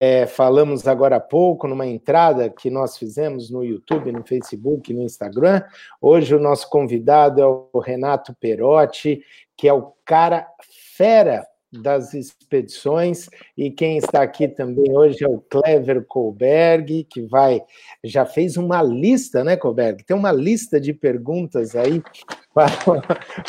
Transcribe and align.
é, 0.00 0.26
falamos 0.26 0.88
agora 0.88 1.16
há 1.16 1.20
pouco 1.20 1.68
numa 1.68 1.86
entrada 1.86 2.48
que 2.48 2.70
nós 2.70 2.96
fizemos 2.96 3.50
no 3.50 3.62
YouTube, 3.62 4.10
no 4.10 4.24
Facebook, 4.24 4.94
no 4.94 5.02
Instagram. 5.02 5.62
Hoje 6.00 6.34
o 6.34 6.40
nosso 6.40 6.70
convidado 6.70 7.42
é 7.42 7.46
o 7.46 7.78
Renato 7.78 8.34
Perotti, 8.40 9.22
que 9.54 9.68
é 9.68 9.72
o 9.74 9.92
cara 10.06 10.48
fera 10.96 11.46
das 11.72 12.14
expedições, 12.14 13.28
e 13.56 13.70
quem 13.70 13.96
está 13.98 14.22
aqui 14.22 14.48
também 14.48 14.90
hoje 14.90 15.22
é 15.22 15.28
o 15.28 15.40
Clever 15.40 16.04
Colberg, 16.04 17.04
que 17.04 17.22
vai, 17.22 17.62
já 18.02 18.26
fez 18.26 18.56
uma 18.56 18.82
lista, 18.82 19.44
né, 19.44 19.56
Colberg? 19.56 20.02
Tem 20.02 20.16
uma 20.16 20.32
lista 20.32 20.80
de 20.80 20.92
perguntas 20.92 21.76
aí 21.76 22.02
para, 22.52 22.72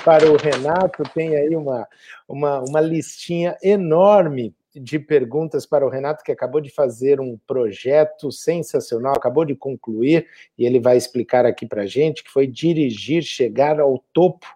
para 0.04 0.32
o 0.32 0.38
Renato, 0.38 1.02
tem 1.16 1.36
aí 1.36 1.56
uma, 1.56 1.88
uma, 2.28 2.60
uma 2.60 2.80
listinha 2.80 3.58
enorme 3.64 4.54
de 4.74 5.00
perguntas 5.00 5.66
para 5.66 5.86
o 5.86 5.90
Renato, 5.90 6.24
que 6.24 6.32
acabou 6.32 6.62
de 6.62 6.70
fazer 6.70 7.20
um 7.20 7.38
projeto 7.46 8.32
sensacional, 8.32 9.14
acabou 9.16 9.44
de 9.44 9.56
concluir, 9.56 10.28
e 10.58 10.66
ele 10.66 10.80
vai 10.80 10.98
explicar 10.98 11.46
aqui 11.46 11.66
para 11.66 11.84
a 11.84 11.88
gente, 11.88 12.24
que 12.24 12.32
foi 12.32 12.48
dirigir, 12.48 13.24
chegar 13.24 13.80
ao 13.80 14.04
topo 14.14 14.48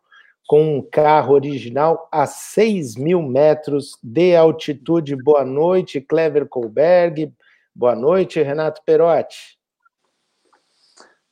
com 0.48 0.78
um 0.78 0.82
carro 0.82 1.34
original 1.34 2.08
a 2.12 2.26
6 2.26 2.96
mil 2.96 3.22
metros 3.22 3.98
de 4.04 4.36
altitude. 4.36 5.16
Boa 5.16 5.44
noite, 5.44 6.00
Clever 6.00 6.48
Colberg. 6.48 7.34
Boa 7.74 7.96
noite, 7.96 8.42
Renato 8.42 8.82
Perotti. 8.86 9.58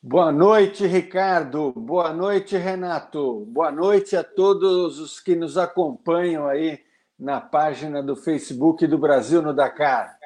Boa 0.02 0.32
noite, 0.32 0.86
Ricardo. 0.86 1.72
Boa 1.72 2.12
noite, 2.12 2.58
Renato. 2.58 3.46
Boa 3.46 3.72
noite 3.72 4.18
a 4.18 4.24
todos 4.24 5.00
os 5.00 5.20
que 5.22 5.34
nos 5.36 5.58
acompanham 5.58 6.46
aí 6.46 6.82
na 7.20 7.40
página 7.40 8.02
do 8.02 8.16
Facebook 8.16 8.86
do 8.88 8.98
Brasil 8.98 9.42
no 9.42 9.54
Dakar. 9.54 10.18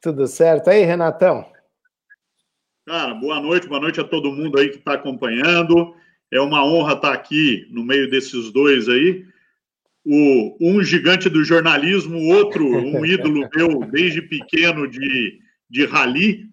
Tudo 0.00 0.26
certo 0.26 0.68
aí, 0.68 0.84
Renatão? 0.84 1.46
Cara, 2.86 3.14
boa 3.14 3.40
noite, 3.40 3.66
boa 3.66 3.80
noite 3.80 4.00
a 4.00 4.04
todo 4.04 4.30
mundo 4.30 4.58
aí 4.58 4.68
que 4.68 4.76
está 4.76 4.94
acompanhando. 4.94 5.94
É 6.30 6.40
uma 6.40 6.64
honra 6.64 6.92
estar 6.92 7.12
aqui 7.12 7.66
no 7.70 7.82
meio 7.82 8.10
desses 8.10 8.52
dois 8.52 8.88
aí. 8.88 9.24
O, 10.04 10.56
um 10.60 10.82
gigante 10.82 11.30
do 11.30 11.42
jornalismo, 11.42 12.18
o 12.18 12.28
outro, 12.28 12.66
um 12.66 13.04
ídolo 13.06 13.48
meu 13.54 13.86
desde 13.90 14.20
pequeno 14.20 14.86
de, 14.86 15.38
de 15.70 15.86
rally. 15.86 16.46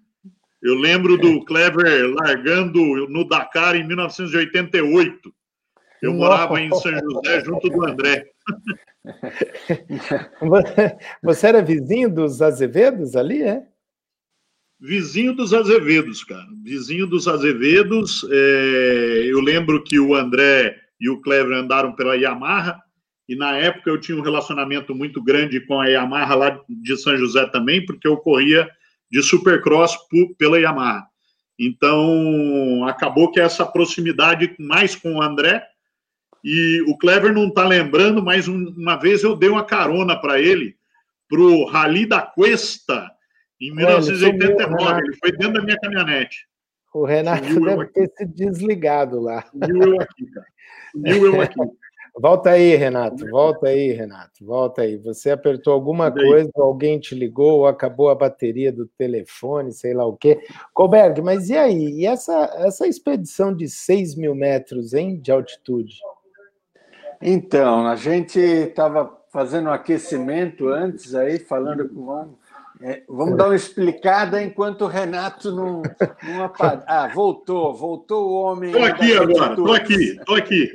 Eu 0.62 0.76
lembro 0.76 1.18
do 1.18 1.44
Clever 1.44 2.14
largando 2.14 2.80
no 3.10 3.28
Dakar 3.28 3.76
em 3.76 3.86
1988. 3.86 5.34
Eu 6.02 6.14
morava 6.14 6.60
em 6.60 6.70
São 6.72 6.92
José 6.92 7.46
junto 7.46 7.70
do 7.70 7.86
André. 7.86 8.26
Você 11.22 11.48
era 11.48 11.62
vizinho 11.62 12.10
dos 12.10 12.42
Azevedos 12.42 13.16
ali, 13.16 13.44
é? 13.44 13.64
Vizinho 14.80 15.36
dos 15.36 15.54
Azevedos, 15.54 16.24
cara. 16.24 16.48
Vizinho 16.64 17.06
dos 17.06 17.28
Azevedos. 17.28 18.26
É... 18.32 19.26
Eu 19.28 19.40
lembro 19.40 19.84
que 19.84 20.00
o 20.00 20.16
André 20.16 20.76
e 21.00 21.08
o 21.08 21.22
Clever 21.22 21.58
andaram 21.58 21.94
pela 21.94 22.16
Yamaha, 22.16 22.80
e 23.28 23.36
na 23.36 23.58
época 23.58 23.90
eu 23.90 24.00
tinha 24.00 24.18
um 24.18 24.22
relacionamento 24.22 24.94
muito 24.94 25.24
grande 25.24 25.60
com 25.62 25.80
a 25.80 25.88
Yamaha 25.88 26.36
lá 26.36 26.62
de 26.68 26.98
São 26.98 27.16
José 27.18 27.46
também, 27.48 27.86
porque 27.86 28.08
eu 28.08 28.18
corria 28.18 28.70
de 29.10 29.22
supercross 29.22 29.98
pela 30.38 30.60
Yamaha. 30.60 31.06
Então, 31.60 32.86
acabou 32.88 33.32
que 33.32 33.40
essa 33.40 33.66
proximidade 33.66 34.56
mais 34.60 34.96
com 34.96 35.16
o 35.16 35.22
André, 35.22 35.64
e 36.44 36.82
o 36.88 36.98
Clever 36.98 37.34
não 37.34 37.48
está 37.48 37.68
lembrando, 37.68 38.24
mas 38.24 38.48
uma 38.48 38.96
vez 38.96 39.24
eu 39.24 39.36
dei 39.36 39.50
uma 39.50 39.64
carona 39.64 40.20
para 40.20 40.40
ele 40.40 40.76
para 41.30 41.40
o 41.40 41.66
Rally 41.66 42.06
da 42.06 42.22
Cuesta, 42.22 43.10
em 43.60 43.74
1989. 43.74 44.92
Ele, 44.92 45.08
ele 45.08 45.18
foi 45.18 45.32
dentro 45.32 45.54
da 45.54 45.62
minha 45.64 45.78
caminhonete. 45.78 46.46
O 46.94 47.06
Renato 47.06 47.60
deve 47.62 47.86
ter 47.88 48.12
se 48.18 48.26
desligado 48.26 49.22
lá. 49.22 49.46
Sumiu 49.50 49.94
eu 49.94 50.02
aqui, 50.02 50.26
cara. 50.26 50.48
Sumiu 50.92 51.26
eu 51.28 51.42
aqui. 51.42 51.56
Volta 52.20 52.50
aí, 52.50 52.76
Renato. 52.76 53.26
Volta 53.30 53.68
aí, 53.68 53.94
Renato. 53.94 54.46
Volta 54.46 54.82
aí. 54.82 54.98
Você 54.98 55.32
apertou 55.32 55.72
alguma 55.72 56.12
coisa, 56.12 56.52
alguém 56.58 57.00
te 57.00 57.16
ligou, 57.16 57.60
ou 57.60 57.68
acabou 57.68 58.10
a 58.10 58.16
bateria 58.16 58.70
do 58.70 58.86
telefone, 58.86 59.72
sei 59.72 59.94
lá 59.94 60.06
o 60.06 60.18
quê. 60.18 60.38
Colberg, 60.74 61.22
mas 61.22 61.50
e 61.50 61.56
aí? 61.56 62.02
E 62.02 62.06
essa, 62.06 62.54
essa 62.58 62.86
expedição 62.86 63.56
de 63.56 63.70
6 63.70 64.16
mil 64.16 64.36
metros 64.36 64.94
hein, 64.94 65.18
de 65.22 65.32
altitude? 65.32 65.96
Então, 67.22 67.88
a 67.88 67.96
gente 67.96 68.40
estava 68.40 69.22
fazendo 69.32 69.70
um 69.70 69.74
aquecimento 69.74 70.68
antes 70.68 71.14
aí, 71.14 71.40
falando 71.40 71.88
com 71.88 72.36
é, 72.84 73.04
vamos 73.08 73.38
dar 73.38 73.48
uma 73.48 73.56
explicada 73.56 74.42
enquanto 74.42 74.84
o 74.84 74.88
Renato 74.88 75.52
não, 75.52 75.84
não 76.24 76.44
apaga. 76.44 76.84
Ah, 76.88 77.08
voltou, 77.14 77.74
voltou 77.76 78.30
o 78.30 78.34
homem. 78.42 78.72
Estou 78.72 78.86
aqui 78.86 79.14
agora, 79.14 79.50
estou 79.52 79.74
aqui, 79.74 79.94
estou 79.94 80.36
aqui. 80.36 80.72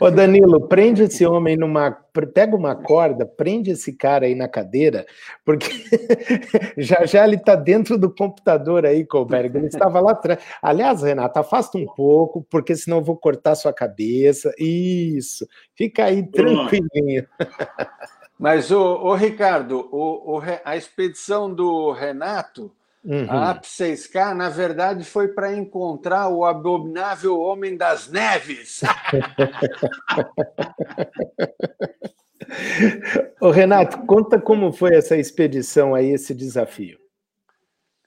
Ô 0.00 0.10
Danilo, 0.10 0.68
prende 0.68 1.02
esse 1.02 1.26
homem 1.26 1.56
numa. 1.56 1.98
Pega 2.32 2.56
uma 2.56 2.76
corda, 2.76 3.26
prende 3.26 3.72
esse 3.72 3.92
cara 3.92 4.24
aí 4.24 4.36
na 4.36 4.46
cadeira, 4.46 5.04
porque 5.44 5.68
já 6.78 7.04
já 7.04 7.24
ele 7.24 7.36
está 7.36 7.56
dentro 7.56 7.98
do 7.98 8.08
computador 8.08 8.86
aí, 8.86 9.04
Colberg. 9.04 9.58
Ele 9.58 9.66
estava 9.66 10.00
lá 10.00 10.12
atrás. 10.12 10.40
Aliás, 10.62 11.02
Renato, 11.02 11.38
afasta 11.40 11.76
um 11.76 11.86
pouco, 11.86 12.46
porque 12.48 12.74
senão 12.76 12.98
eu 12.98 13.04
vou 13.04 13.16
cortar 13.16 13.54
sua 13.54 13.72
cabeça. 13.72 14.54
Isso, 14.58 15.46
fica 15.74 16.04
aí 16.04 16.22
tranquilinho. 16.22 17.26
Mas, 18.38 18.70
o, 18.70 18.80
o 18.80 19.14
Ricardo, 19.14 19.88
o, 19.92 20.38
o, 20.38 20.42
a 20.64 20.76
expedição 20.76 21.52
do 21.52 21.92
Renato, 21.92 22.70
uhum. 23.04 23.30
a 23.30 23.50
AP 23.50 23.64
6K, 23.64 24.34
na 24.34 24.48
verdade, 24.48 25.04
foi 25.04 25.28
para 25.28 25.54
encontrar 25.54 26.28
o 26.28 26.44
abominável 26.44 27.38
Homem 27.38 27.76
das 27.76 28.10
Neves. 28.10 28.80
Ô, 33.40 33.50
Renato, 33.50 33.98
conta 34.06 34.40
como 34.40 34.72
foi 34.72 34.94
essa 34.94 35.16
expedição 35.16 35.94
aí, 35.94 36.10
esse 36.10 36.34
desafio. 36.34 36.98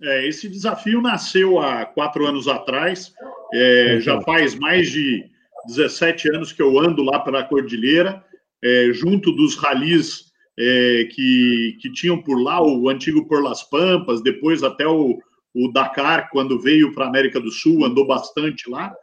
É, 0.02 0.28
esse 0.28 0.48
desafio 0.48 1.02
nasceu 1.02 1.60
há 1.60 1.86
quatro 1.86 2.26
anos 2.26 2.48
atrás, 2.48 3.14
é, 3.54 3.94
uhum. 3.94 4.00
já 4.02 4.22
faz 4.22 4.54
mais 4.54 4.90
de 4.90 5.26
17 5.68 6.30
anos 6.36 6.52
que 6.52 6.62
eu 6.62 6.80
ando 6.80 7.02
lá 7.02 7.20
pela 7.20 7.44
Cordilheira, 7.44 8.24
é, 8.64 8.92
junto 8.94 9.32
dos 9.32 9.56
ralis 9.56 10.32
é, 10.58 11.08
que, 11.12 11.78
que 11.82 11.92
tinham 11.92 12.22
por 12.22 12.42
lá, 12.42 12.62
o 12.62 12.90
antigo 12.90 13.28
Por 13.28 13.44
Las 13.44 13.64
Pampas, 13.64 14.22
depois 14.22 14.64
até 14.64 14.88
o, 14.88 15.20
o 15.54 15.72
Dakar, 15.72 16.30
quando 16.32 16.60
veio 16.60 16.94
para 16.94 17.06
a 17.06 17.10
América 17.10 17.40
do 17.40 17.52
Sul, 17.52 17.86
andou 17.86 18.06
bastante 18.06 18.70
lá. 18.70 18.94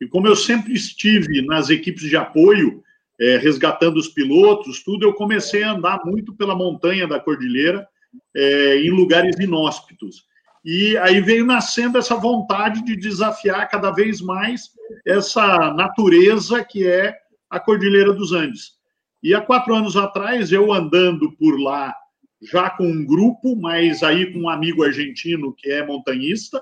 E 0.00 0.06
como 0.06 0.26
eu 0.26 0.36
sempre 0.36 0.72
estive 0.72 1.42
nas 1.42 1.68
equipes 1.68 2.02
de 2.02 2.16
apoio, 2.16 2.82
é, 3.20 3.36
resgatando 3.36 3.98
os 3.98 4.08
pilotos, 4.08 4.82
tudo, 4.82 5.04
eu 5.04 5.12
comecei 5.12 5.62
a 5.62 5.72
andar 5.72 6.00
muito 6.04 6.34
pela 6.34 6.54
montanha 6.54 7.06
da 7.06 7.20
Cordilheira, 7.20 7.86
é, 8.34 8.76
em 8.78 8.90
lugares 8.90 9.38
inóspitos. 9.38 10.24
E 10.64 10.96
aí 10.98 11.20
veio 11.20 11.44
nascendo 11.44 11.98
essa 11.98 12.16
vontade 12.16 12.84
de 12.84 12.96
desafiar 12.96 13.68
cada 13.68 13.90
vez 13.90 14.20
mais 14.20 14.70
essa 15.06 15.72
natureza 15.74 16.64
que 16.64 16.86
é 16.86 17.14
a 17.48 17.58
Cordilheira 17.58 18.12
dos 18.12 18.32
Andes. 18.32 18.79
E 19.22 19.34
há 19.34 19.40
quatro 19.40 19.74
anos 19.74 19.96
atrás, 19.96 20.50
eu 20.50 20.72
andando 20.72 21.32
por 21.32 21.60
lá, 21.60 21.94
já 22.40 22.70
com 22.70 22.86
um 22.86 23.04
grupo, 23.04 23.54
mas 23.54 24.02
aí 24.02 24.32
com 24.32 24.40
um 24.40 24.48
amigo 24.48 24.82
argentino 24.82 25.52
que 25.52 25.70
é 25.70 25.84
montanhista, 25.84 26.60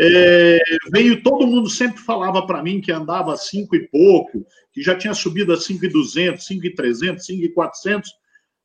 é, 0.00 0.58
veio 0.90 1.22
todo 1.22 1.46
mundo 1.46 1.68
sempre 1.68 2.00
falava 2.00 2.46
para 2.46 2.62
mim 2.62 2.80
que 2.80 2.92
andava 2.92 3.36
cinco 3.36 3.76
e 3.76 3.86
pouco, 3.88 4.46
que 4.72 4.82
já 4.82 4.96
tinha 4.96 5.12
subido 5.12 5.52
a 5.52 5.56
cinco 5.56 5.84
e 5.84 5.88
duzentos, 5.88 6.46
cinco 6.46 6.66
e 6.66 6.74
trezentos, 6.74 7.26
cinco 7.26 7.44
e 7.44 7.52
quatrocentos, 7.52 8.10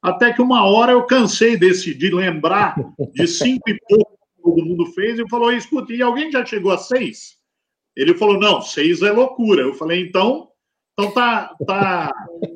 até 0.02 0.32
que 0.32 0.42
uma 0.42 0.64
hora 0.64 0.92
eu 0.92 1.04
cansei 1.06 1.58
desse 1.58 1.94
de 1.94 2.14
lembrar 2.14 2.76
de 3.14 3.28
cinco 3.28 3.70
e 3.70 3.78
pouco 3.90 4.18
que 4.36 4.42
todo 4.42 4.66
mundo 4.66 4.86
fez 4.94 5.20
e 5.20 5.28
falou: 5.28 5.52
escuta, 5.52 5.92
e 5.92 6.02
alguém 6.02 6.32
já 6.32 6.46
chegou 6.46 6.72
a 6.72 6.78
seis? 6.78 7.38
Ele 7.96 8.14
falou: 8.14 8.40
não, 8.40 8.62
seis 8.62 9.02
é 9.02 9.12
loucura. 9.12 9.64
Eu 9.64 9.74
falei: 9.74 10.02
então 10.02 10.48
então 10.98 11.12
tá, 11.12 11.56
tá, 11.68 12.12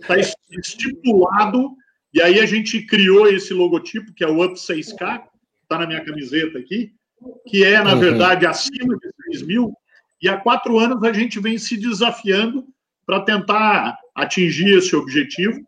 tá 0.07 0.15
estipulado, 0.17 1.75
e 2.11 2.19
aí 2.19 2.39
a 2.39 2.45
gente 2.47 2.83
criou 2.88 3.27
esse 3.27 3.53
logotipo, 3.53 4.11
que 4.15 4.23
é 4.23 4.27
o 4.27 4.43
Up 4.43 4.55
6K, 4.55 5.21
está 5.61 5.77
na 5.77 5.85
minha 5.85 6.03
camiseta 6.03 6.57
aqui, 6.57 6.91
que 7.47 7.63
é, 7.63 7.83
na 7.83 7.93
uhum. 7.93 7.99
verdade, 7.99 8.47
acima 8.47 8.97
de 8.97 9.11
6 9.33 9.43
mil, 9.43 9.71
e 10.19 10.27
há 10.27 10.38
quatro 10.38 10.79
anos 10.79 11.03
a 11.03 11.13
gente 11.13 11.39
vem 11.39 11.59
se 11.59 11.77
desafiando 11.77 12.65
para 13.05 13.21
tentar 13.21 13.95
atingir 14.15 14.77
esse 14.77 14.95
objetivo. 14.95 15.59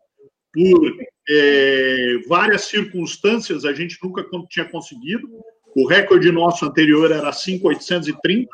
Por 0.52 0.96
é, 1.28 2.18
várias 2.28 2.62
circunstâncias, 2.64 3.64
a 3.64 3.72
gente 3.72 3.98
nunca 4.02 4.24
tinha 4.48 4.64
conseguido. 4.64 5.28
O 5.76 5.86
recorde 5.86 6.30
nosso 6.30 6.64
anterior 6.64 7.10
era 7.10 7.32
5,830, 7.32 8.48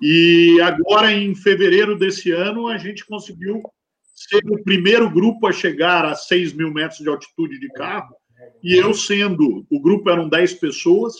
e 0.00 0.60
agora, 0.62 1.12
em 1.12 1.34
fevereiro 1.34 1.96
desse 1.96 2.30
ano, 2.30 2.68
a 2.68 2.76
gente 2.76 3.04
conseguiu 3.06 3.62
ser 4.14 4.42
o 4.48 4.62
primeiro 4.62 5.10
grupo 5.10 5.46
a 5.46 5.52
chegar 5.52 6.04
a 6.04 6.14
6 6.14 6.52
mil 6.52 6.72
metros 6.72 7.00
de 7.00 7.08
altitude 7.08 7.58
de 7.58 7.68
carro. 7.70 8.14
e 8.62 8.74
eu 8.74 8.92
sendo, 8.92 9.66
o 9.70 9.80
grupo 9.80 10.10
eram 10.10 10.28
10 10.28 10.54
pessoas, 10.54 11.14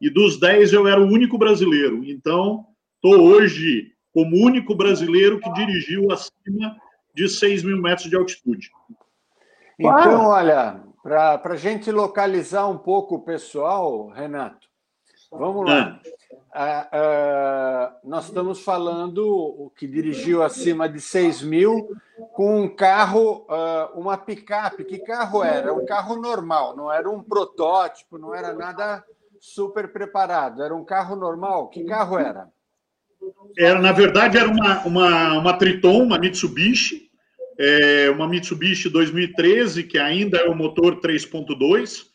e 0.00 0.10
dos 0.10 0.38
10 0.38 0.72
eu 0.72 0.86
era 0.86 1.00
o 1.00 1.06
único 1.06 1.38
brasileiro. 1.38 2.04
Então, 2.04 2.66
estou 2.94 3.22
hoje 3.22 3.92
como 4.12 4.36
único 4.36 4.74
brasileiro 4.74 5.40
que 5.40 5.52
dirigiu 5.52 6.10
acima 6.10 6.76
de 7.14 7.28
6 7.28 7.62
mil 7.62 7.80
metros 7.80 8.08
de 8.08 8.16
altitude. 8.16 8.70
Então, 9.78 10.26
olha, 10.26 10.82
para 11.02 11.52
a 11.52 11.56
gente 11.56 11.90
localizar 11.90 12.66
um 12.66 12.78
pouco 12.78 13.16
o 13.16 13.22
pessoal, 13.22 14.08
Renato, 14.08 14.66
vamos 15.30 15.64
lá. 15.66 16.00
Ah, 16.52 16.88
ah, 16.90 17.96
nós 18.02 18.26
estamos 18.26 18.62
falando 18.62 19.26
o 19.28 19.70
que 19.76 19.86
dirigiu 19.86 20.42
acima 20.42 20.88
de 20.88 21.00
6 21.00 21.42
mil 21.42 21.94
com 22.32 22.62
um 22.62 22.68
carro, 22.68 23.46
ah, 23.48 23.90
uma 23.94 24.16
picape. 24.16 24.84
Que 24.84 24.98
carro 24.98 25.44
era? 25.44 25.74
Um 25.74 25.84
carro 25.84 26.16
normal, 26.16 26.76
não 26.76 26.90
era 26.90 27.10
um 27.10 27.22
protótipo, 27.22 28.16
não 28.16 28.34
era 28.34 28.54
nada 28.54 29.04
super 29.38 29.92
preparado, 29.92 30.62
era 30.62 30.74
um 30.74 30.84
carro 30.84 31.14
normal. 31.14 31.68
Que 31.68 31.84
carro 31.84 32.18
era? 32.18 32.48
Era, 33.56 33.80
na 33.80 33.92
verdade, 33.92 34.38
era 34.38 34.48
uma, 34.48 34.80
uma, 34.86 35.38
uma 35.38 35.58
Triton, 35.58 36.04
uma 36.04 36.18
Mitsubishi, 36.18 37.10
é, 37.58 38.10
uma 38.10 38.28
Mitsubishi 38.28 38.88
2013, 38.88 39.84
que 39.84 39.98
ainda 39.98 40.38
é 40.38 40.48
o 40.48 40.54
motor 40.54 41.00
3.2. 41.00 42.06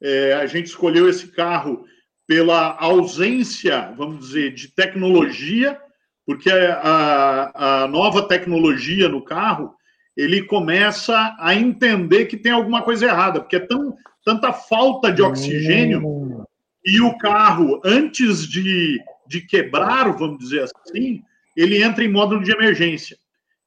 É, 0.00 0.34
a 0.34 0.46
gente 0.46 0.66
escolheu 0.66 1.08
esse 1.08 1.28
carro 1.28 1.84
pela 2.28 2.76
ausência, 2.78 3.90
vamos 3.96 4.18
dizer, 4.18 4.52
de 4.52 4.68
tecnologia, 4.68 5.80
porque 6.26 6.50
a, 6.50 7.84
a 7.84 7.88
nova 7.88 8.28
tecnologia 8.28 9.08
no 9.08 9.24
carro 9.24 9.74
ele 10.14 10.42
começa 10.42 11.34
a 11.40 11.54
entender 11.54 12.26
que 12.26 12.36
tem 12.36 12.52
alguma 12.52 12.82
coisa 12.82 13.06
errada, 13.06 13.40
porque 13.40 13.56
é 13.56 13.60
tão, 13.60 13.96
tanta 14.22 14.52
falta 14.52 15.10
de 15.10 15.22
oxigênio 15.22 16.06
hum. 16.06 16.44
e 16.84 17.00
o 17.00 17.16
carro, 17.16 17.80
antes 17.82 18.46
de, 18.46 19.00
de 19.26 19.40
quebrar, 19.40 20.12
vamos 20.12 20.38
dizer 20.38 20.64
assim, 20.64 21.22
ele 21.56 21.82
entra 21.82 22.04
em 22.04 22.12
módulo 22.12 22.42
de 22.44 22.50
emergência. 22.50 23.16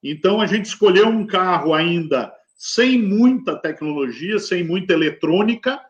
Então, 0.00 0.40
a 0.40 0.46
gente 0.46 0.66
escolheu 0.66 1.08
um 1.08 1.26
carro 1.26 1.74
ainda 1.74 2.32
sem 2.56 2.96
muita 2.96 3.56
tecnologia, 3.56 4.38
sem 4.38 4.62
muita 4.62 4.92
eletrônica, 4.92 5.80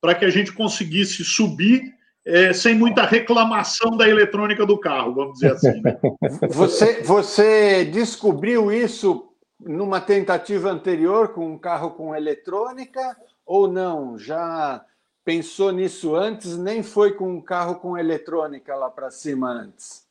para 0.00 0.14
que 0.14 0.24
a 0.24 0.30
gente 0.30 0.52
conseguisse 0.52 1.24
subir 1.24 1.95
é, 2.26 2.52
sem 2.52 2.74
muita 2.74 3.06
reclamação 3.06 3.96
da 3.96 4.08
eletrônica 4.08 4.66
do 4.66 4.76
carro, 4.76 5.14
vamos 5.14 5.34
dizer 5.34 5.52
assim. 5.52 5.80
Né? 5.80 5.96
Você, 6.50 7.02
você 7.02 7.84
descobriu 7.84 8.72
isso 8.72 9.28
numa 9.60 10.00
tentativa 10.00 10.70
anterior 10.70 11.28
com 11.28 11.52
um 11.52 11.58
carro 11.58 11.92
com 11.92 12.14
eletrônica 12.14 13.16
ou 13.44 13.68
não? 13.68 14.18
Já 14.18 14.84
pensou 15.24 15.70
nisso 15.70 16.16
antes? 16.16 16.56
Nem 16.56 16.82
foi 16.82 17.12
com 17.12 17.32
um 17.32 17.40
carro 17.40 17.76
com 17.76 17.96
eletrônica 17.96 18.74
lá 18.74 18.90
para 18.90 19.10
cima 19.10 19.50
antes? 19.50 20.04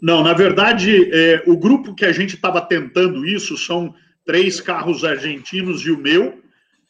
Não, 0.00 0.22
na 0.22 0.32
verdade, 0.32 1.10
é, 1.12 1.42
o 1.46 1.56
grupo 1.56 1.94
que 1.94 2.04
a 2.04 2.12
gente 2.12 2.36
estava 2.36 2.60
tentando 2.60 3.26
isso 3.26 3.56
são 3.56 3.94
três 4.24 4.60
carros 4.60 5.04
argentinos 5.04 5.82
e 5.82 5.90
o 5.90 5.98
meu. 5.98 6.40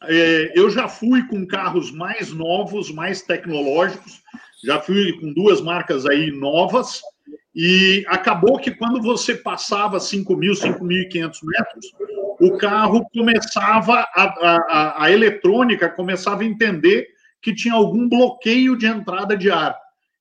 É, 0.04 0.52
eu 0.54 0.68
já 0.70 0.88
fui 0.88 1.26
com 1.26 1.46
carros 1.46 1.90
mais 1.90 2.32
novos, 2.32 2.90
mais 2.90 3.22
tecnológicos, 3.22 4.22
já 4.64 4.80
fui 4.80 5.18
com 5.18 5.32
duas 5.32 5.60
marcas 5.60 6.06
aí 6.06 6.30
novas, 6.30 7.00
e 7.54 8.04
acabou 8.08 8.58
que 8.58 8.70
quando 8.70 9.00
você 9.00 9.34
passava 9.34 9.98
5 9.98 10.36
mil, 10.36 10.52
5.500 10.52 11.38
metros, 11.42 11.86
o 12.38 12.58
carro 12.58 13.08
começava, 13.14 14.06
a, 14.14 14.24
a, 14.24 15.04
a 15.04 15.10
eletrônica 15.10 15.88
começava 15.88 16.42
a 16.42 16.44
entender 16.46 17.08
que 17.40 17.54
tinha 17.54 17.72
algum 17.72 18.06
bloqueio 18.08 18.76
de 18.76 18.86
entrada 18.86 19.34
de 19.34 19.50
ar. 19.50 19.74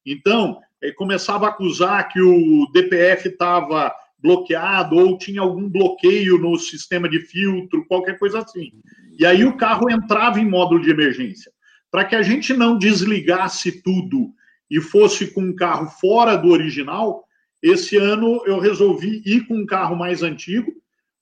Então, 0.06 0.62
eh, 0.82 0.94
começava 0.94 1.48
a 1.48 1.50
acusar 1.50 2.08
que 2.08 2.22
o 2.22 2.68
DPF 2.72 3.28
estava 3.28 3.94
bloqueado 4.18 4.96
ou 4.96 5.18
tinha 5.18 5.42
algum 5.42 5.68
bloqueio 5.70 6.38
no 6.38 6.58
sistema 6.58 7.10
de 7.10 7.20
filtro, 7.20 7.86
qualquer 7.86 8.18
coisa 8.18 8.40
assim. 8.40 8.72
E 9.18 9.26
aí 9.26 9.46
o 9.46 9.58
carro 9.58 9.90
entrava 9.90 10.40
em 10.40 10.50
módulo 10.50 10.82
de 10.82 10.90
emergência. 10.90 11.52
Para 11.90 12.06
que 12.06 12.16
a 12.16 12.22
gente 12.22 12.54
não 12.54 12.78
desligasse 12.78 13.82
tudo 13.82 14.34
e 14.70 14.82
fosse 14.82 15.28
com 15.28 15.42
um 15.42 15.56
carro 15.56 15.88
fora 15.88 16.36
do 16.36 16.50
original, 16.50 17.24
esse 17.62 17.98
ano 17.98 18.44
eu 18.46 18.60
resolvi 18.60 19.22
ir 19.26 19.48
com 19.48 19.56
um 19.56 19.66
carro 19.66 19.96
mais 19.96 20.22
antigo, 20.22 20.72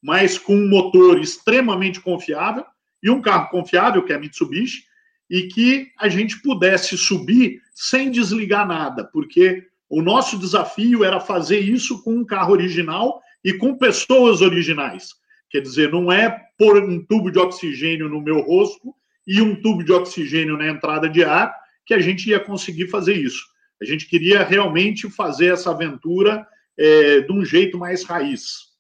mas 0.02 0.38
com 0.38 0.56
um 0.56 0.68
motor 0.68 1.20
extremamente 1.20 2.00
confiável 2.00 2.66
e 3.02 3.10
um 3.10 3.22
carro 3.22 3.50
confiável, 3.50 4.04
que 4.04 4.12
é 4.12 4.16
a 4.16 4.20
Mitsubishi, 4.20 4.84
e 5.30 5.44
que 5.44 5.88
a 5.98 6.10
gente 6.10 6.42
pudesse 6.42 6.98
subir 6.98 7.62
sem 7.74 8.12
desligar 8.12 8.68
nada, 8.68 9.04
porque 9.06 9.66
o 9.90 10.02
nosso 10.02 10.38
desafio 10.38 11.04
era 11.04 11.20
fazer 11.20 11.60
isso 11.60 12.04
com 12.04 12.16
um 12.16 12.26
carro 12.26 12.54
original 12.54 13.22
e 13.44 13.54
com 13.54 13.78
pessoas 13.78 14.42
originais. 14.42 15.10
Quer 15.54 15.62
dizer, 15.62 15.92
não 15.92 16.12
é 16.12 16.36
pôr 16.58 16.84
um 16.84 17.06
tubo 17.06 17.30
de 17.30 17.38
oxigênio 17.38 18.10
no 18.10 18.20
meu 18.20 18.42
rosto 18.42 18.92
e 19.28 19.40
um 19.40 19.62
tubo 19.62 19.84
de 19.84 19.94
oxigênio 19.94 20.58
na 20.58 20.68
entrada 20.68 21.08
de 21.08 21.24
ar 21.24 21.56
que 21.86 21.94
a 21.94 22.00
gente 22.00 22.28
ia 22.28 22.40
conseguir 22.40 22.88
fazer 22.88 23.14
isso. 23.14 23.46
A 23.80 23.86
gente 23.86 24.10
queria 24.10 24.44
realmente 24.44 25.08
fazer 25.12 25.54
essa 25.54 25.70
aventura 25.70 26.44
é, 26.76 27.22
de 27.22 27.32
um 27.32 27.46
jeito 27.46 27.78
mais 27.78 28.04
raiz. 28.04 28.74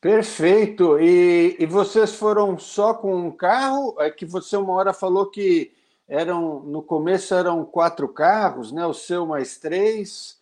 Perfeito. 0.00 0.98
E, 0.98 1.54
e 1.58 1.66
vocês 1.66 2.14
foram 2.14 2.58
só 2.58 2.94
com 2.94 3.14
um 3.26 3.30
carro? 3.30 3.94
É 3.98 4.10
que 4.10 4.24
você 4.24 4.56
uma 4.56 4.72
hora 4.72 4.94
falou 4.94 5.26
que 5.26 5.70
eram 6.08 6.60
no 6.60 6.82
começo 6.82 7.34
eram 7.34 7.62
quatro 7.62 8.08
carros, 8.08 8.72
né? 8.72 8.86
O 8.86 8.94
seu 8.94 9.26
mais 9.26 9.58
três. 9.58 10.38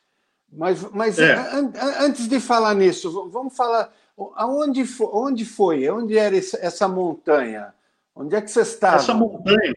Mas, 0.52 0.88
mas 0.93 1.19
é. 1.19 1.34
an, 1.34 1.72
antes 1.99 2.29
de 2.29 2.38
falar 2.38 2.75
nisso, 2.75 3.29
vamos 3.29 3.56
falar 3.56 3.93
aonde 4.36 4.84
foi, 4.84 5.08
onde 5.12 5.44
foi? 5.44 5.88
Onde 5.88 6.16
era 6.16 6.36
essa 6.36 6.88
montanha? 6.88 7.72
Onde 8.14 8.34
é 8.34 8.40
que 8.40 8.50
você 8.50 8.62
estava? 8.62 8.96
Essa 8.96 9.14
montanha, 9.14 9.74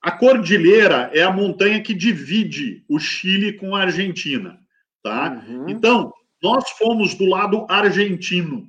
a 0.00 0.12
cordilheira 0.12 1.10
é 1.12 1.22
a 1.22 1.32
montanha 1.32 1.82
que 1.82 1.92
divide 1.92 2.84
o 2.88 2.98
Chile 2.98 3.54
com 3.54 3.74
a 3.74 3.82
Argentina, 3.82 4.58
tá? 5.02 5.42
Uhum. 5.48 5.68
Então 5.68 6.12
nós 6.42 6.70
fomos 6.70 7.14
do 7.14 7.24
lado 7.26 7.66
argentino. 7.68 8.68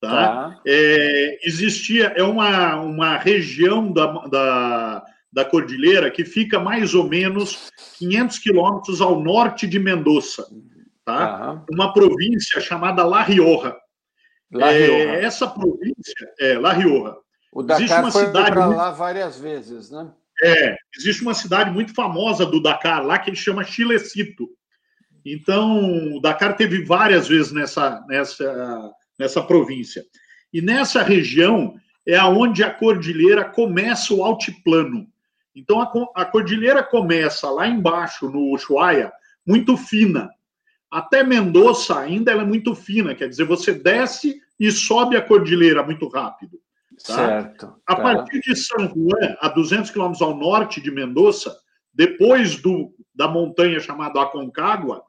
Tá? 0.00 0.08
tá. 0.08 0.60
É, 0.66 1.38
existia, 1.46 2.06
é 2.16 2.22
uma, 2.22 2.76
uma 2.76 3.18
região 3.18 3.92
da, 3.92 4.06
da, 4.28 5.04
da 5.30 5.44
cordilheira 5.44 6.10
que 6.10 6.24
fica 6.24 6.58
mais 6.58 6.94
ou 6.94 7.06
menos 7.06 7.70
500 7.98 8.38
quilômetros 8.38 9.00
ao 9.02 9.20
norte 9.20 9.66
de 9.66 9.78
Mendoza, 9.78 10.46
tá? 11.04 11.62
Uma 11.70 11.92
província 11.92 12.58
chamada 12.60 13.04
La 13.04 13.22
Rioja. 13.22 13.76
É, 14.52 15.24
essa 15.24 15.46
província 15.46 16.32
é 16.38 16.58
La 16.58 16.72
Rioja. 16.72 17.16
O 17.52 17.62
Dakar 17.62 17.82
existe 17.82 18.00
uma 18.00 18.12
foi 18.12 18.26
cidade 18.26 18.50
para 18.50 18.66
lá 18.66 18.90
várias 18.90 19.38
vezes, 19.38 19.90
né? 19.90 20.10
É, 20.42 20.76
existe 20.96 21.22
uma 21.22 21.34
cidade 21.34 21.70
muito 21.70 21.94
famosa 21.94 22.46
do 22.46 22.62
Dakar 22.62 23.04
lá 23.04 23.18
que 23.18 23.30
ele 23.30 23.36
chama 23.36 23.64
Chilecito. 23.64 24.48
Então, 25.24 26.16
o 26.16 26.20
Dakar 26.20 26.56
teve 26.56 26.82
várias 26.82 27.28
vezes 27.28 27.52
nessa, 27.52 28.02
nessa 28.08 28.94
nessa 29.20 29.42
província. 29.42 30.02
E 30.50 30.62
nessa 30.62 31.02
região 31.02 31.74
é 32.06 32.16
aonde 32.16 32.64
a 32.64 32.70
cordilheira 32.72 33.44
começa 33.44 34.14
o 34.14 34.24
altiplano. 34.24 35.06
Então 35.54 35.80
a, 35.80 36.22
a 36.22 36.24
cordilheira 36.24 36.82
começa 36.82 37.50
lá 37.50 37.68
embaixo 37.68 38.30
no 38.30 38.54
Ushuaia, 38.54 39.12
muito 39.46 39.76
fina. 39.76 40.30
Até 40.90 41.22
Mendoza 41.22 41.98
ainda 41.98 42.32
ela 42.32 42.42
é 42.42 42.46
muito 42.46 42.74
fina, 42.74 43.14
quer 43.14 43.28
dizer, 43.28 43.44
você 43.44 43.72
desce 43.72 44.40
e 44.58 44.70
sobe 44.72 45.16
a 45.16 45.22
cordilheira 45.22 45.82
muito 45.82 46.08
rápido. 46.08 46.58
Tá? 47.06 47.14
Certo. 47.14 47.74
A 47.86 47.96
tá. 47.96 48.02
partir 48.02 48.40
de 48.40 48.56
San 48.56 48.88
Juan, 48.88 49.36
a 49.40 49.48
200 49.48 49.90
quilômetros 49.90 50.20
ao 50.20 50.36
norte 50.36 50.80
de 50.80 50.90
Mendoza, 50.90 51.56
depois 51.94 52.56
do, 52.56 52.92
da 53.14 53.28
montanha 53.28 53.78
chamada 53.80 54.20
Aconcagua, 54.20 55.02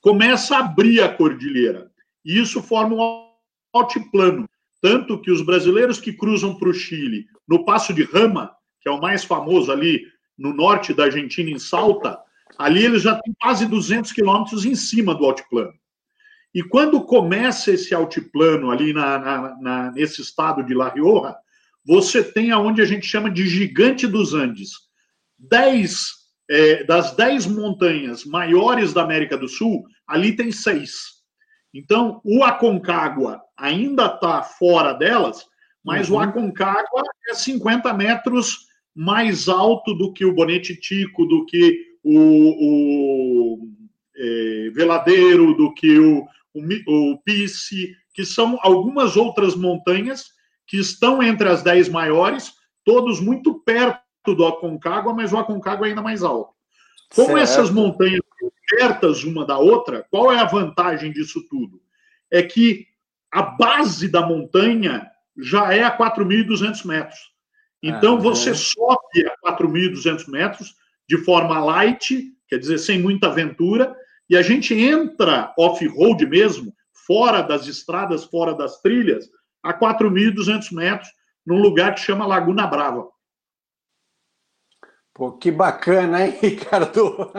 começa 0.00 0.56
a 0.56 0.60
abrir 0.60 1.02
a 1.02 1.08
cordilheira. 1.08 1.90
E 2.24 2.38
isso 2.38 2.62
forma 2.62 2.94
um 2.96 3.26
altiplano. 3.72 4.48
Tanto 4.80 5.20
que 5.20 5.30
os 5.30 5.42
brasileiros 5.42 5.98
que 5.98 6.12
cruzam 6.12 6.54
para 6.56 6.68
o 6.68 6.74
Chile 6.74 7.26
no 7.48 7.64
Passo 7.64 7.92
de 7.92 8.04
Rama, 8.04 8.54
que 8.80 8.88
é 8.88 8.92
o 8.92 9.00
mais 9.00 9.24
famoso 9.24 9.72
ali 9.72 10.02
no 10.38 10.52
norte 10.52 10.94
da 10.94 11.04
Argentina, 11.04 11.50
em 11.50 11.58
Salta, 11.58 12.18
ali 12.58 12.84
eles 12.84 13.02
já 13.02 13.14
têm 13.20 13.34
quase 13.40 13.66
200 13.66 14.12
quilômetros 14.12 14.64
em 14.64 14.74
cima 14.74 15.14
do 15.14 15.24
altiplano. 15.24 15.74
E 16.54 16.62
quando 16.62 17.02
começa 17.02 17.72
esse 17.72 17.94
altiplano 17.94 18.70
ali 18.70 18.92
na, 18.92 19.18
na, 19.18 19.56
na, 19.60 19.90
nesse 19.92 20.22
estado 20.22 20.62
de 20.62 20.74
La 20.74 20.88
Rioja, 20.88 21.36
você 21.84 22.24
tem 22.24 22.50
aonde 22.50 22.80
a 22.80 22.84
gente 22.84 23.06
chama 23.06 23.30
de 23.30 23.46
gigante 23.46 24.06
dos 24.06 24.32
Andes. 24.34 24.70
Dez, 25.38 26.12
é, 26.48 26.82
das 26.84 27.14
dez 27.14 27.46
montanhas 27.46 28.24
maiores 28.24 28.94
da 28.94 29.02
América 29.02 29.36
do 29.36 29.48
Sul, 29.48 29.84
ali 30.06 30.34
tem 30.34 30.50
seis. 30.50 31.16
Então, 31.74 32.22
o 32.24 32.42
Aconcagua 32.42 33.42
ainda 33.54 34.06
está 34.06 34.42
fora 34.42 34.94
delas, 34.94 35.44
mas 35.84 36.08
uhum. 36.08 36.16
o 36.16 36.20
Aconcagua 36.20 37.02
é 37.28 37.34
50 37.34 37.92
metros 37.92 38.66
mais 38.94 39.46
alto 39.46 39.92
do 39.92 40.10
que 40.10 40.24
o 40.24 40.32
Bonete 40.32 40.74
Tico, 40.74 41.26
do 41.26 41.44
que 41.44 41.85
o, 42.06 43.58
o 43.58 43.68
é, 44.16 44.70
Veladeiro, 44.72 45.54
do 45.54 45.74
que 45.74 45.98
o, 45.98 46.24
o, 46.54 47.12
o 47.12 47.18
Pice, 47.18 47.96
que 48.14 48.24
são 48.24 48.58
algumas 48.62 49.16
outras 49.16 49.56
montanhas 49.56 50.30
que 50.66 50.78
estão 50.78 51.20
entre 51.22 51.48
as 51.48 51.62
dez 51.62 51.88
maiores, 51.88 52.52
todos 52.84 53.20
muito 53.20 53.54
perto 53.60 54.34
do 54.34 54.46
Aconcagua, 54.46 55.12
mas 55.12 55.32
o 55.32 55.38
Aconcagua 55.38 55.86
é 55.86 55.90
ainda 55.90 56.02
mais 56.02 56.22
alto. 56.22 56.52
Como 57.14 57.28
certo. 57.28 57.40
essas 57.40 57.70
montanhas 57.70 58.20
pertas 58.68 59.24
uma 59.24 59.44
da 59.44 59.58
outra, 59.58 60.06
qual 60.10 60.32
é 60.32 60.38
a 60.38 60.44
vantagem 60.44 61.12
disso 61.12 61.42
tudo? 61.48 61.80
É 62.30 62.42
que 62.42 62.86
a 63.32 63.42
base 63.42 64.08
da 64.08 64.26
montanha 64.26 65.08
já 65.36 65.72
é 65.72 65.82
a 65.82 65.96
4.200 65.96 66.84
metros. 66.84 67.18
Então, 67.82 68.16
ah, 68.16 68.20
você 68.20 68.54
sobe 68.54 69.26
a 69.44 69.52
4.200 69.52 70.28
metros 70.28 70.74
de 71.08 71.18
forma 71.18 71.58
light, 71.58 72.32
quer 72.48 72.58
dizer, 72.58 72.78
sem 72.78 73.00
muita 73.00 73.28
aventura, 73.28 73.94
e 74.28 74.36
a 74.36 74.42
gente 74.42 74.74
entra 74.74 75.54
off-road 75.58 76.26
mesmo, 76.26 76.74
fora 77.06 77.42
das 77.42 77.66
estradas, 77.66 78.24
fora 78.24 78.54
das 78.54 78.80
trilhas, 78.80 79.28
a 79.62 79.72
4.200 79.72 80.72
metros, 80.72 81.08
num 81.46 81.60
lugar 81.60 81.94
que 81.94 82.00
chama 82.00 82.26
Laguna 82.26 82.66
Brava. 82.66 83.08
Pô, 85.14 85.32
que 85.32 85.50
bacana, 85.50 86.26
hein, 86.26 86.36
Ricardo? 86.42 87.32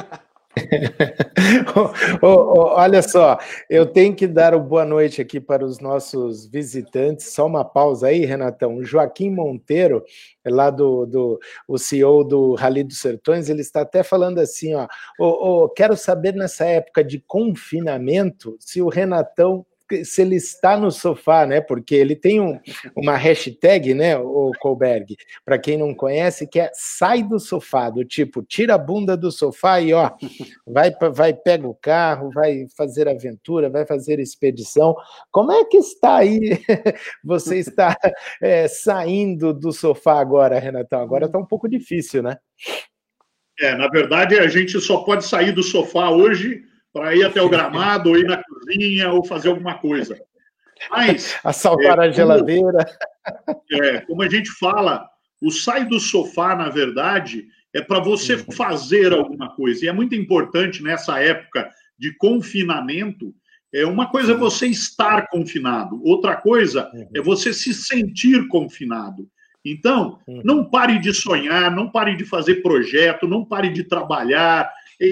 Olha 2.21 3.01
só, 3.01 3.37
eu 3.69 3.85
tenho 3.85 4.15
que 4.15 4.27
dar 4.27 4.53
uma 4.53 4.63
boa 4.63 4.85
noite 4.85 5.21
aqui 5.21 5.39
para 5.39 5.65
os 5.65 5.79
nossos 5.79 6.45
visitantes. 6.47 7.33
Só 7.33 7.45
uma 7.45 7.63
pausa 7.63 8.07
aí, 8.07 8.25
Renatão. 8.25 8.75
O 8.75 8.83
Joaquim 8.83 9.29
Monteiro, 9.29 10.03
lá 10.45 10.69
do, 10.69 11.05
do 11.05 11.39
o 11.67 11.77
CEO 11.77 12.23
do 12.23 12.55
Rally 12.55 12.83
dos 12.83 12.99
Sertões, 12.99 13.49
ele 13.49 13.61
está 13.61 13.81
até 13.81 14.03
falando 14.03 14.39
assim: 14.39 14.75
ó, 14.75 14.87
oh, 15.19 15.63
oh, 15.63 15.69
quero 15.69 15.95
saber 15.95 16.33
nessa 16.33 16.65
época 16.65 17.03
de 17.03 17.19
confinamento 17.19 18.55
se 18.59 18.81
o 18.81 18.89
Renatão 18.89 19.65
se 20.03 20.21
ele 20.21 20.35
está 20.35 20.77
no 20.77 20.91
sofá, 20.91 21.45
né? 21.45 21.61
Porque 21.61 21.95
ele 21.95 22.15
tem 22.15 22.39
um, 22.39 22.59
uma 22.95 23.15
hashtag, 23.15 23.93
né, 23.93 24.17
o 24.17 24.51
Colberg, 24.59 25.15
para 25.45 25.57
quem 25.57 25.77
não 25.77 25.93
conhece, 25.93 26.47
que 26.47 26.59
é 26.59 26.69
sai 26.73 27.23
do 27.23 27.39
sofá, 27.39 27.89
do 27.89 28.03
tipo, 28.03 28.43
tira 28.43 28.75
a 28.75 28.77
bunda 28.77 29.15
do 29.15 29.31
sofá 29.31 29.79
e 29.79 29.93
ó, 29.93 30.11
vai 30.65 30.91
vai 31.13 31.33
pega 31.33 31.67
o 31.67 31.75
carro, 31.75 32.31
vai 32.31 32.65
fazer 32.75 33.07
aventura, 33.07 33.69
vai 33.69 33.85
fazer 33.85 34.19
expedição. 34.19 34.95
Como 35.31 35.51
é 35.51 35.63
que 35.65 35.77
está 35.77 36.17
aí? 36.17 36.59
Você 37.23 37.57
está 37.57 37.95
é, 38.41 38.67
saindo 38.67 39.53
do 39.53 39.71
sofá 39.71 40.19
agora, 40.19 40.59
Renatão? 40.59 41.01
Agora 41.01 41.25
está 41.25 41.37
um 41.37 41.45
pouco 41.45 41.67
difícil, 41.67 42.23
né? 42.23 42.37
É, 43.59 43.75
na 43.75 43.87
verdade, 43.87 44.37
a 44.37 44.47
gente 44.47 44.79
só 44.79 44.97
pode 44.97 45.25
sair 45.25 45.51
do 45.51 45.63
sofá 45.63 46.09
hoje 46.09 46.63
para 46.97 47.15
ir 47.15 47.23
até 47.23 47.41
o 47.41 47.49
gramado, 47.49 48.09
ou 48.09 48.17
ir 48.17 48.25
na 48.25 48.41
cozinha, 48.43 49.11
ou 49.11 49.23
fazer 49.23 49.49
alguma 49.49 49.75
coisa. 49.75 50.19
Mas. 50.89 51.37
Assaltar 51.43 51.99
é, 51.99 52.07
a 52.07 52.11
geladeira. 52.11 52.85
Como, 53.45 53.61
é, 53.83 54.01
como 54.01 54.21
a 54.23 54.29
gente 54.29 54.49
fala, 54.51 55.07
o 55.41 55.51
sai 55.51 55.85
do 55.85 55.99
sofá, 55.99 56.55
na 56.55 56.69
verdade, 56.69 57.45
é 57.73 57.81
para 57.81 57.99
você 57.99 58.35
uhum. 58.35 58.51
fazer 58.51 59.13
alguma 59.13 59.55
coisa. 59.55 59.85
E 59.85 59.87
é 59.87 59.93
muito 59.93 60.15
importante 60.15 60.81
nessa 60.81 61.19
época 61.19 61.69
de 61.97 62.15
confinamento. 62.17 63.33
É 63.71 63.85
uma 63.85 64.09
coisa 64.09 64.31
é 64.31 64.37
você 64.37 64.65
estar 64.67 65.27
confinado, 65.27 66.01
outra 66.03 66.37
coisa 66.37 66.89
uhum. 66.93 67.09
é 67.13 67.21
você 67.21 67.53
se 67.53 67.73
sentir 67.73 68.47
confinado. 68.47 69.27
Então, 69.63 70.19
uhum. 70.25 70.41
não 70.45 70.63
pare 70.63 70.97
de 70.99 71.13
sonhar, 71.13 71.69
não 71.69 71.91
pare 71.91 72.15
de 72.15 72.23
fazer 72.23 72.61
projeto, 72.61 73.27
não 73.27 73.43
pare 73.43 73.69
de 73.69 73.83
trabalhar, 73.83 74.71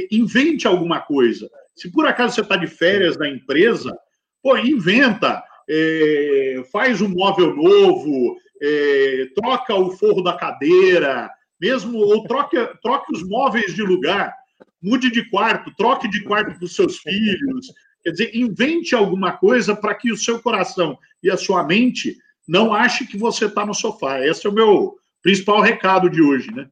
invente 0.09 0.65
alguma 0.65 1.01
coisa. 1.01 1.49
Se 1.75 1.91
por 1.91 2.07
acaso 2.07 2.35
você 2.35 2.41
está 2.41 2.55
de 2.55 2.67
férias 2.67 3.17
da 3.17 3.27
empresa, 3.27 3.95
pô, 4.41 4.57
inventa, 4.57 5.43
é, 5.69 6.63
faz 6.71 7.01
um 7.01 7.09
móvel 7.09 7.55
novo, 7.55 8.37
é, 8.61 9.27
troca 9.35 9.75
o 9.75 9.91
forro 9.91 10.21
da 10.21 10.33
cadeira, 10.33 11.29
mesmo, 11.59 11.97
ou 11.97 12.23
troca, 12.23 12.77
troque 12.81 13.13
os 13.13 13.27
móveis 13.27 13.73
de 13.73 13.81
lugar, 13.81 14.33
mude 14.81 15.09
de 15.11 15.29
quarto, 15.29 15.73
troque 15.75 16.07
de 16.07 16.23
quarto 16.23 16.57
para 16.57 16.65
os 16.65 16.75
seus 16.75 16.97
filhos. 16.99 17.73
Quer 18.03 18.11
dizer, 18.11 18.35
invente 18.35 18.93
alguma 18.93 19.31
coisa 19.33 19.75
para 19.75 19.95
que 19.95 20.11
o 20.11 20.17
seu 20.17 20.39
coração 20.39 20.97
e 21.23 21.29
a 21.29 21.37
sua 21.37 21.63
mente 21.63 22.15
não 22.47 22.73
ache 22.73 23.07
que 23.07 23.17
você 23.17 23.45
está 23.45 23.65
no 23.65 23.73
sofá. 23.73 24.23
Esse 24.23 24.45
é 24.45 24.49
o 24.49 24.53
meu 24.53 24.95
principal 25.21 25.59
recado 25.59 26.09
de 26.09 26.21
hoje, 26.21 26.51
né? 26.53 26.69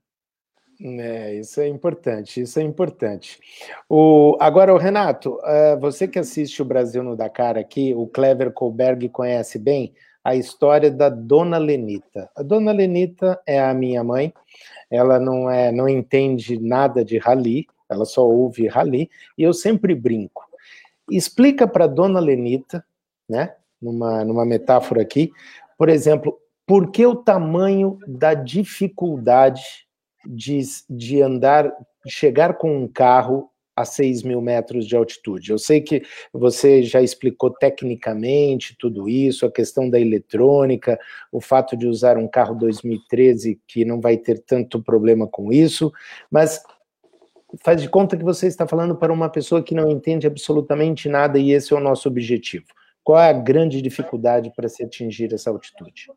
É, 0.82 1.36
isso 1.36 1.62
é 1.62 1.68
importante, 1.68 2.42
isso 2.42 2.60
é 2.60 2.64
importante. 2.64 3.40
O, 3.88 4.36
agora, 4.40 4.74
o 4.74 4.78
Renato, 4.78 5.36
uh, 5.36 5.80
você 5.80 6.08
que 6.08 6.18
assiste 6.18 6.62
o 6.62 6.66
Brasil 6.66 7.04
no 7.04 7.16
Dakar 7.16 7.58
aqui, 7.58 7.94
o 7.94 8.08
Clever 8.08 8.52
Colberg 8.52 9.08
conhece 9.10 9.60
bem 9.60 9.94
a 10.24 10.36
história 10.36 10.90
da 10.90 11.10
Dona 11.10 11.58
Lenita. 11.58 12.30
A 12.36 12.42
Dona 12.42 12.72
Lenita 12.72 13.40
é 13.46 13.60
a 13.60 13.74
minha 13.74 14.04
mãe, 14.04 14.34
ela 14.90 15.20
não 15.20 15.50
é, 15.50 15.72
não 15.72 15.88
entende 15.88 16.60
nada 16.60 17.04
de 17.04 17.18
rally, 17.18 17.68
ela 17.90 18.06
só 18.06 18.26
ouve 18.26 18.68
rally, 18.68 19.10
e 19.38 19.44
eu 19.44 19.54
sempre 19.54 19.94
brinco. 19.94 20.44
Explica 21.12 21.68
para 21.68 21.88
Dona 21.88 22.20
Lenita, 22.20 22.84
né, 23.30 23.54
numa, 23.82 24.24
numa 24.24 24.46
metáfora 24.46 25.02
aqui, 25.02 25.32
por 25.78 25.90
exemplo, 25.90 26.40
por 26.66 26.92
que 26.92 27.06
o 27.06 27.16
tamanho 27.16 28.00
da 28.08 28.34
dificuldade 28.34 29.86
de, 30.26 30.62
de 30.90 31.22
andar, 31.22 31.72
chegar 32.08 32.58
com 32.58 32.84
um 32.84 32.88
carro 32.88 33.50
a 33.76 33.86
6 33.86 34.24
mil 34.24 34.42
metros 34.42 34.88
de 34.88 34.96
altitude. 34.96 35.52
Eu 35.52 35.58
sei 35.58 35.82
que 35.82 36.04
você 36.32 36.84
já 36.84 37.02
explicou 37.02 37.50
tecnicamente 37.50 38.76
tudo 38.78 39.10
isso, 39.10 39.46
a 39.46 39.52
questão 39.52 39.90
da 39.90 40.00
eletrônica, 40.00 41.00
o 41.32 41.42
fato 41.42 41.76
de 41.76 41.88
usar 41.88 42.18
um 42.18 42.28
carro 42.28 42.56
2013 42.56 43.60
que 43.68 43.84
não 43.84 44.00
vai 44.00 44.18
ter 44.18 44.40
tanto 44.40 44.82
problema 44.82 45.28
com 45.28 45.52
isso, 45.52 45.92
mas 46.30 46.62
faz 47.62 47.82
de 47.82 47.90
conta 47.90 48.18
que 48.18 48.24
você 48.24 48.48
está 48.48 48.68
falando 48.68 48.96
para 48.96 49.14
uma 49.14 49.30
pessoa 49.30 49.64
que 49.64 49.76
não 49.76 49.90
entende 49.90 50.28
absolutamente 50.28 51.10
nada 51.10 51.38
e 51.40 51.52
esse 51.52 51.74
é 51.74 51.76
o 51.76 51.80
nosso 51.80 52.08
objetivo. 52.08 52.68
Qual 53.04 53.20
é 53.20 53.30
a 53.30 53.34
grande 53.34 53.82
dificuldade 53.82 54.52
para 54.56 54.70
se 54.70 54.84
atingir 54.84 55.34
essa 55.34 55.50
altitude? 55.50 56.08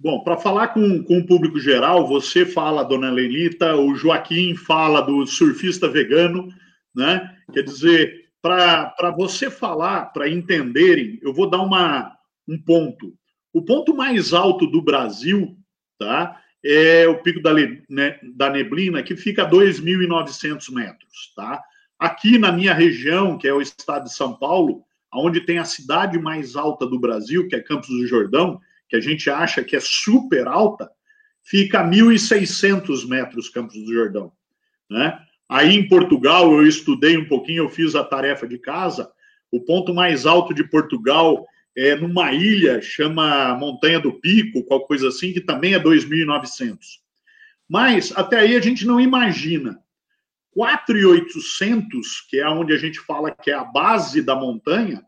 Bom, 0.00 0.22
para 0.22 0.36
falar 0.36 0.68
com, 0.68 1.02
com 1.02 1.18
o 1.18 1.26
público 1.26 1.58
geral, 1.58 2.06
você 2.06 2.46
fala, 2.46 2.84
dona 2.84 3.10
Lenita, 3.10 3.74
o 3.74 3.96
Joaquim 3.96 4.54
fala 4.54 5.00
do 5.00 5.26
surfista 5.26 5.88
vegano, 5.88 6.48
né? 6.94 7.36
Quer 7.52 7.64
dizer, 7.64 8.28
para 8.40 9.12
você 9.16 9.50
falar, 9.50 10.06
para 10.06 10.28
entenderem, 10.28 11.18
eu 11.20 11.32
vou 11.32 11.50
dar 11.50 11.60
uma, 11.60 12.16
um 12.46 12.56
ponto. 12.56 13.12
O 13.52 13.60
ponto 13.60 13.92
mais 13.92 14.32
alto 14.32 14.68
do 14.68 14.80
Brasil, 14.80 15.56
tá? 15.98 16.40
É 16.64 17.08
o 17.08 17.20
Pico 17.20 17.42
da, 17.42 17.52
né, 17.88 18.20
da 18.36 18.50
Neblina, 18.50 19.02
que 19.02 19.16
fica 19.16 19.42
a 19.42 19.50
2.900 19.50 20.72
metros, 20.72 21.32
tá? 21.34 21.60
Aqui 21.98 22.38
na 22.38 22.52
minha 22.52 22.72
região, 22.72 23.36
que 23.36 23.48
é 23.48 23.52
o 23.52 23.60
estado 23.60 24.04
de 24.04 24.14
São 24.14 24.34
Paulo, 24.34 24.84
onde 25.12 25.40
tem 25.40 25.58
a 25.58 25.64
cidade 25.64 26.18
mais 26.20 26.54
alta 26.54 26.86
do 26.86 27.00
Brasil, 27.00 27.48
que 27.48 27.56
é 27.56 27.60
Campos 27.60 27.88
do 27.88 28.06
Jordão, 28.06 28.60
que 28.88 28.96
a 28.96 29.00
gente 29.00 29.28
acha 29.28 29.62
que 29.62 29.76
é 29.76 29.80
super 29.80 30.46
alta, 30.46 30.90
fica 31.42 31.80
a 31.80 31.88
1.600 31.88 33.06
metros 33.08 33.48
Campos 33.48 33.74
do 33.74 33.92
Jordão. 33.92 34.32
Né? 34.90 35.18
Aí 35.48 35.74
em 35.74 35.88
Portugal, 35.88 36.52
eu 36.52 36.66
estudei 36.66 37.16
um 37.16 37.26
pouquinho, 37.26 37.64
eu 37.64 37.68
fiz 37.68 37.94
a 37.94 38.04
tarefa 38.04 38.46
de 38.46 38.58
casa. 38.58 39.10
O 39.50 39.60
ponto 39.60 39.94
mais 39.94 40.26
alto 40.26 40.52
de 40.52 40.64
Portugal 40.64 41.46
é 41.76 41.94
numa 41.94 42.32
ilha, 42.32 42.82
chama 42.82 43.54
Montanha 43.54 44.00
do 44.00 44.12
Pico, 44.12 44.64
qualquer 44.64 44.86
coisa 44.86 45.08
assim, 45.08 45.32
que 45.32 45.40
também 45.40 45.74
é 45.74 45.78
2.900. 45.78 46.76
Mas 47.68 48.12
até 48.16 48.40
aí 48.40 48.56
a 48.56 48.60
gente 48.60 48.86
não 48.86 49.00
imagina. 49.00 49.78
4,800, 50.52 52.22
que 52.28 52.40
é 52.40 52.48
onde 52.48 52.72
a 52.72 52.76
gente 52.76 52.98
fala 52.98 53.30
que 53.30 53.50
é 53.50 53.54
a 53.54 53.64
base 53.64 54.20
da 54.22 54.34
montanha, 54.34 55.04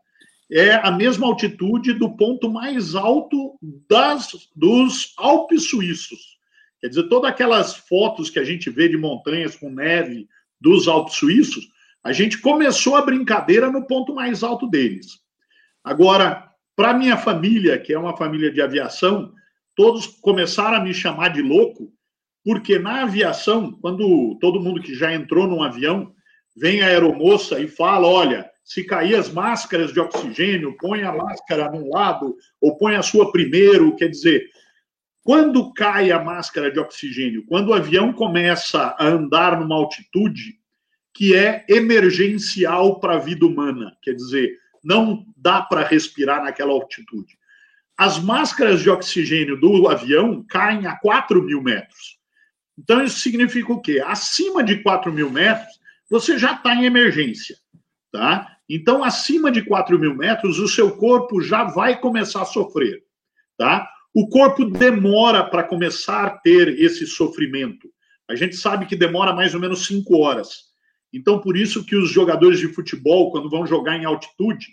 é 0.51 0.73
a 0.73 0.91
mesma 0.91 1.27
altitude 1.27 1.93
do 1.93 2.15
ponto 2.15 2.49
mais 2.49 2.93
alto 2.93 3.57
das, 3.89 4.49
dos 4.53 5.13
Alpes 5.17 5.69
suíços. 5.69 6.37
Quer 6.81 6.89
dizer, 6.89 7.07
todas 7.07 7.31
aquelas 7.31 7.75
fotos 7.75 8.29
que 8.29 8.39
a 8.39 8.43
gente 8.43 8.69
vê 8.69 8.89
de 8.89 8.97
montanhas 8.97 9.55
com 9.55 9.69
neve 9.69 10.27
dos 10.59 10.89
Alpes 10.89 11.15
suíços, 11.15 11.69
a 12.03 12.11
gente 12.11 12.39
começou 12.39 12.95
a 12.95 13.01
brincadeira 13.01 13.71
no 13.71 13.87
ponto 13.87 14.13
mais 14.13 14.43
alto 14.43 14.67
deles. 14.67 15.19
Agora, 15.83 16.51
para 16.75 16.93
minha 16.93 17.15
família, 17.15 17.79
que 17.79 17.93
é 17.93 17.97
uma 17.97 18.17
família 18.17 18.51
de 18.51 18.61
aviação, 18.61 19.31
todos 19.75 20.05
começaram 20.05 20.77
a 20.77 20.83
me 20.83 20.93
chamar 20.93 21.29
de 21.29 21.41
louco, 21.41 21.93
porque 22.43 22.77
na 22.77 23.03
aviação, 23.03 23.71
quando 23.79 24.37
todo 24.41 24.59
mundo 24.59 24.81
que 24.81 24.95
já 24.95 25.13
entrou 25.13 25.47
num 25.47 25.63
avião 25.63 26.13
vem 26.57 26.81
a 26.81 26.87
aeromoça 26.87 27.59
e 27.59 27.67
fala: 27.67 28.07
olha, 28.07 28.50
se 28.63 28.83
cair 28.83 29.15
as 29.15 29.29
máscaras 29.29 29.91
de 29.91 29.99
oxigênio, 29.99 30.77
põe 30.77 31.03
a 31.03 31.11
máscara 31.11 31.69
num 31.71 31.89
lado 31.89 32.35
ou 32.59 32.77
põe 32.77 32.95
a 32.95 33.01
sua 33.01 33.31
primeiro, 33.31 33.95
quer 33.95 34.07
dizer, 34.07 34.49
Quando 35.23 35.71
cai 35.73 36.11
a 36.11 36.23
máscara 36.23 36.71
de 36.71 36.79
oxigênio? 36.79 37.45
Quando 37.45 37.69
o 37.69 37.73
avião 37.73 38.11
começa 38.11 38.95
a 38.97 39.07
andar 39.07 39.59
numa 39.59 39.75
altitude 39.75 40.59
que 41.13 41.35
é 41.35 41.63
emergencial 41.69 42.99
para 42.99 43.15
a 43.15 43.19
vida 43.19 43.45
humana, 43.45 43.95
quer 44.01 44.13
dizer, 44.13 44.57
não 44.83 45.25
dá 45.37 45.61
para 45.61 45.85
respirar 45.85 46.43
naquela 46.43 46.71
altitude. 46.71 47.37
As 47.95 48.17
máscaras 48.17 48.81
de 48.81 48.89
oxigênio 48.89 49.59
do 49.59 49.87
avião 49.87 50.43
caem 50.49 50.87
a 50.87 50.95
4 50.95 51.43
mil 51.43 51.61
metros. 51.61 52.17
Então, 52.77 53.03
isso 53.03 53.19
significa 53.19 53.71
o 53.71 53.81
quê? 53.81 54.01
Acima 54.03 54.63
de 54.63 54.81
4 54.81 55.13
mil 55.13 55.29
metros, 55.29 55.79
você 56.09 56.39
já 56.39 56.53
está 56.53 56.73
em 56.73 56.85
emergência. 56.85 57.55
Tá? 58.11 58.57
Então, 58.69 59.03
acima 59.03 59.51
de 59.51 59.61
4 59.63 59.97
mil 59.97 60.15
metros, 60.15 60.59
o 60.59 60.67
seu 60.67 60.91
corpo 60.97 61.41
já 61.41 61.63
vai 61.63 61.99
começar 61.99 62.41
a 62.41 62.45
sofrer. 62.45 63.03
Tá? 63.57 63.87
O 64.13 64.27
corpo 64.27 64.65
demora 64.65 65.43
para 65.43 65.63
começar 65.63 66.25
a 66.25 66.29
ter 66.29 66.67
esse 66.79 67.07
sofrimento. 67.07 67.89
A 68.29 68.35
gente 68.35 68.55
sabe 68.55 68.85
que 68.85 68.95
demora 68.95 69.33
mais 69.33 69.53
ou 69.53 69.59
menos 69.59 69.85
5 69.85 70.17
horas. 70.17 70.71
Então, 71.13 71.39
por 71.39 71.57
isso 71.57 71.85
que 71.85 71.95
os 71.95 72.09
jogadores 72.09 72.59
de 72.59 72.67
futebol, 72.67 73.31
quando 73.31 73.49
vão 73.49 73.65
jogar 73.65 73.97
em 73.97 74.05
altitude, 74.05 74.67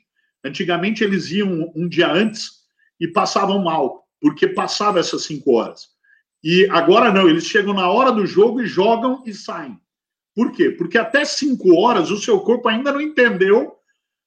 antigamente 0.45 1.03
eles 1.03 1.31
iam 1.31 1.73
um 1.75 1.89
dia 1.89 2.11
antes 2.11 2.51
e 3.01 3.09
passavam 3.09 3.63
mal, 3.63 4.05
porque 4.21 4.49
passava 4.49 4.99
essas 4.99 5.23
5 5.25 5.53
horas. 5.53 5.89
E 6.43 6.69
agora 6.71 7.13
não, 7.13 7.29
eles 7.29 7.47
chegam 7.47 7.75
na 7.75 7.91
hora 7.91 8.13
do 8.13 8.27
jogo 8.27 8.61
e 8.61 8.67
jogam 8.67 9.23
e 9.27 9.35
saem. 9.35 9.79
Por 10.39 10.53
quê? 10.53 10.71
Porque 10.71 10.97
até 10.97 11.25
5 11.25 11.75
horas 11.75 12.13
o 12.13 12.17
seu 12.17 12.39
corpo 12.39 12.69
ainda 12.69 12.93
não 12.93 13.01
entendeu 13.01 13.75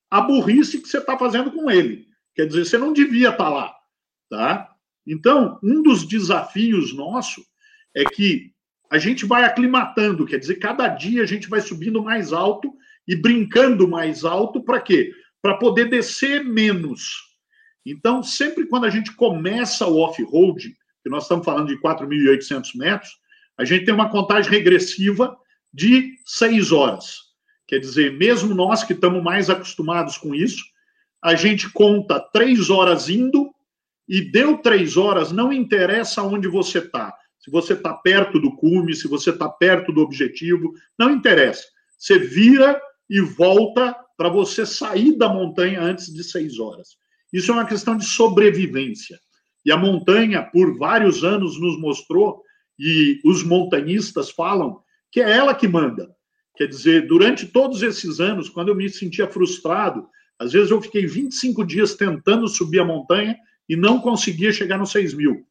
a 0.10 0.20
burrice 0.20 0.82
que 0.82 0.90
você 0.90 0.98
está 0.98 1.18
fazendo 1.18 1.54
com 1.54 1.72
ele. 1.72 2.06
Quer 2.36 2.48
dizer, 2.48 2.66
você 2.66 2.78
não 2.78 2.92
devia 2.92 3.30
estar 3.30 3.46
tá 3.46 3.50
lá. 3.50 3.74
Tá? 4.30 4.70
Então, 5.08 5.58
um 5.64 5.82
dos 5.82 6.06
desafios 6.06 6.94
nosso 6.94 7.42
é 7.96 8.04
que 8.04 8.52
a 8.90 8.98
gente 8.98 9.26
vai 9.26 9.46
aclimatando, 9.46 10.26
quer 10.26 10.38
dizer, 10.38 10.56
cada 10.56 10.90
dia 10.90 11.24
a 11.24 11.26
gente 11.26 11.48
vai 11.48 11.62
subindo 11.62 12.04
mais 12.04 12.34
alto 12.34 12.74
e 13.08 13.16
brincando 13.16 13.88
mais 13.88 14.26
alto 14.26 14.62
para 14.62 14.82
quê? 14.82 15.14
Para 15.42 15.56
poder 15.56 15.90
descer 15.90 16.44
menos. 16.44 17.22
Então, 17.86 18.22
sempre 18.22 18.66
quando 18.66 18.84
a 18.84 18.90
gente 18.90 19.16
começa 19.16 19.88
o 19.88 20.00
off-road, 20.00 20.76
que 21.02 21.10
nós 21.10 21.24
estamos 21.24 21.46
falando 21.46 21.70
de 21.70 21.78
4.800 21.78 22.76
metros, 22.76 23.12
a 23.58 23.64
gente 23.64 23.86
tem 23.86 23.94
uma 23.94 24.10
contagem 24.10 24.52
regressiva 24.52 25.38
de 25.74 26.16
seis 26.26 26.72
horas. 26.72 27.18
Quer 27.68 27.80
dizer, 27.80 28.18
mesmo 28.18 28.54
nós 28.54 28.84
que 28.84 28.94
estamos 28.94 29.24
mais 29.24 29.50
acostumados 29.50 30.18
com 30.18 30.36
isso, 30.36 30.64
a 31.24 31.36
gente 31.36 31.70
conta 31.72 32.20
três 32.20 32.70
horas 32.70 33.10
indo 33.10 33.54
e 34.08 34.22
deu 34.22 34.58
três 34.58 34.98
horas, 34.98 35.32
não 35.32 35.54
interessa 35.54 36.22
onde 36.24 36.48
você 36.48 36.80
está 36.80 37.16
se 37.42 37.50
você 37.50 37.74
está 37.74 37.94
perto 37.94 38.40
do 38.40 38.56
cume, 38.56 38.96
se 38.96 39.08
você 39.08 39.32
está 39.32 39.50
perto 39.50 39.92
do 39.92 40.02
objetivo, 40.02 40.74
não 40.98 41.10
interessa. 41.10 41.64
Você 41.98 42.20
vira 42.20 42.80
e 43.10 43.20
volta 43.20 43.96
para 44.16 44.30
você 44.30 44.64
sair 44.64 45.18
da 45.18 45.28
montanha 45.28 45.82
antes 45.82 46.14
de 46.14 46.24
seis 46.24 46.60
horas. 46.60 46.98
Isso 47.34 47.52
é 47.52 47.56
uma 47.56 47.66
questão 47.66 47.98
de 47.98 48.06
sobrevivência. 48.06 49.20
E 49.66 49.72
a 49.72 49.78
montanha, 49.78 50.44
por 50.44 50.78
vários 50.78 51.24
anos, 51.24 51.60
nos 51.60 51.80
mostrou, 51.80 52.44
e 52.78 53.20
os 53.26 53.44
montanhistas 53.44 54.30
falam, 54.30 54.80
que 55.12 55.22
é 55.22 55.30
ela 55.30 55.54
que 55.54 55.68
manda. 55.68 56.10
Quer 56.56 56.68
dizer, 56.68 57.08
durante 57.08 57.48
todos 57.48 57.82
esses 57.82 58.20
anos, 58.20 58.50
quando 58.50 58.70
eu 58.70 58.76
me 58.76 58.90
sentia 58.90 59.28
frustrado, 59.28 60.08
às 60.40 60.52
vezes 60.52 60.72
eu 60.72 60.82
fiquei 60.82 61.06
25 61.06 61.66
dias 61.66 61.96
tentando 61.96 62.48
subir 62.48 62.80
a 62.80 62.86
montanha 62.86 63.38
e 63.68 63.76
não 63.76 64.00
conseguia 64.00 64.52
chegar 64.52 64.78
nos 64.78 64.92
6 64.92 65.14
mil. 65.14 65.46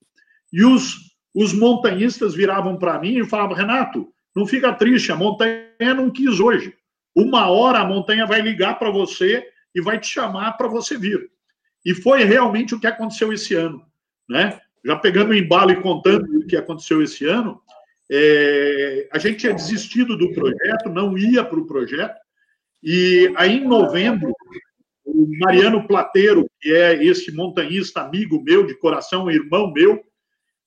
E 0.53 0.65
os 0.65 1.11
os 1.35 1.53
montanhistas 1.53 2.35
viravam 2.35 2.77
para 2.77 2.99
mim 2.99 3.19
e 3.19 3.27
falavam: 3.27 3.57
Renato, 3.57 4.09
não 4.35 4.47
fica 4.47 4.73
triste, 4.73 5.13
a 5.13 5.17
montanha 5.17 5.95
não 5.95 6.11
quis 6.11 6.41
hoje. 6.41 6.75
Uma 7.15 7.49
hora 7.49 7.81
a 7.81 7.85
montanha 7.85 8.27
vai 8.27 8.41
ligar 8.41 8.79
para 8.79 8.91
você 8.91 9.45
e 9.75 9.81
vai 9.81 9.99
te 9.99 10.07
chamar 10.07 10.53
para 10.53 10.69
você 10.69 10.97
vir. 10.97 11.31
E 11.85 11.95
foi 11.95 12.25
realmente 12.25 12.75
o 12.75 12.81
que 12.81 12.87
aconteceu 12.87 13.33
esse 13.33 13.55
ano. 13.55 13.85
Né? 14.29 14.61
Já 14.85 14.97
pegando 14.97 15.31
o 15.31 15.35
embalo 15.35 15.71
e 15.73 15.81
contando 15.81 16.25
o 16.39 16.47
que 16.47 16.57
aconteceu 16.57 17.03
esse 17.03 17.25
ano, 17.25 17.61
é, 18.11 19.09
a 19.13 19.19
gente 19.19 19.39
tinha 19.39 19.55
desistido 19.55 20.17
do 20.17 20.33
projeto, 20.33 20.89
não 20.89 21.17
ia 21.17 21.45
para 21.45 21.59
o 21.59 21.67
projeto, 21.67 22.19
e 22.83 23.33
aí 23.37 23.59
em 23.59 23.67
novembro, 23.67 24.33
o 25.05 25.27
Mariano 25.39 25.87
Plateiro, 25.87 26.47
que 26.61 26.73
é 26.75 27.05
esse 27.05 27.31
montanhista 27.33 28.01
amigo 28.01 28.43
meu 28.43 28.67
de 28.67 28.75
coração, 28.75 29.31
irmão 29.31 29.73
meu, 29.73 30.03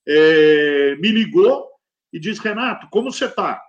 é, 0.07 0.95
me 0.99 1.09
ligou 1.09 1.67
e 2.11 2.19
disse: 2.19 2.41
Renato, 2.41 2.87
como 2.89 3.11
você 3.11 3.25
está? 3.25 3.61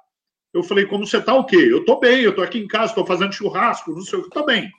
Eu 0.53 0.63
falei: 0.63 0.87
Como 0.87 1.07
você 1.07 1.19
está 1.19 1.35
o 1.35 1.45
quê? 1.45 1.57
Eu 1.57 1.79
estou 1.79 1.99
bem, 1.99 2.23
eu 2.23 2.31
estou 2.31 2.45
aqui 2.45 2.59
em 2.59 2.69
casa, 2.69 2.93
estou 2.93 3.07
fazendo 3.07 3.33
churrasco, 3.33 3.93
não 3.93 4.03
sei 4.03 4.19
o 4.19 4.23
que, 4.23 4.29
estou 4.29 4.45
bem. 4.45 4.71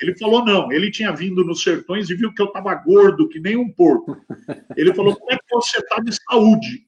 Ele 0.00 0.16
falou: 0.18 0.44
Não, 0.44 0.70
ele 0.70 0.90
tinha 0.90 1.12
vindo 1.12 1.44
nos 1.44 1.62
sertões 1.62 2.10
e 2.10 2.14
viu 2.14 2.32
que 2.34 2.42
eu 2.42 2.46
estava 2.46 2.74
gordo, 2.74 3.28
que 3.28 3.40
nem 3.40 3.56
um 3.56 3.72
porco. 3.72 4.16
Ele 4.76 4.94
falou: 4.94 5.16
Como 5.16 5.32
é 5.32 5.36
que 5.36 5.44
você 5.50 5.78
está 5.78 5.96
de 6.00 6.12
saúde? 6.12 6.86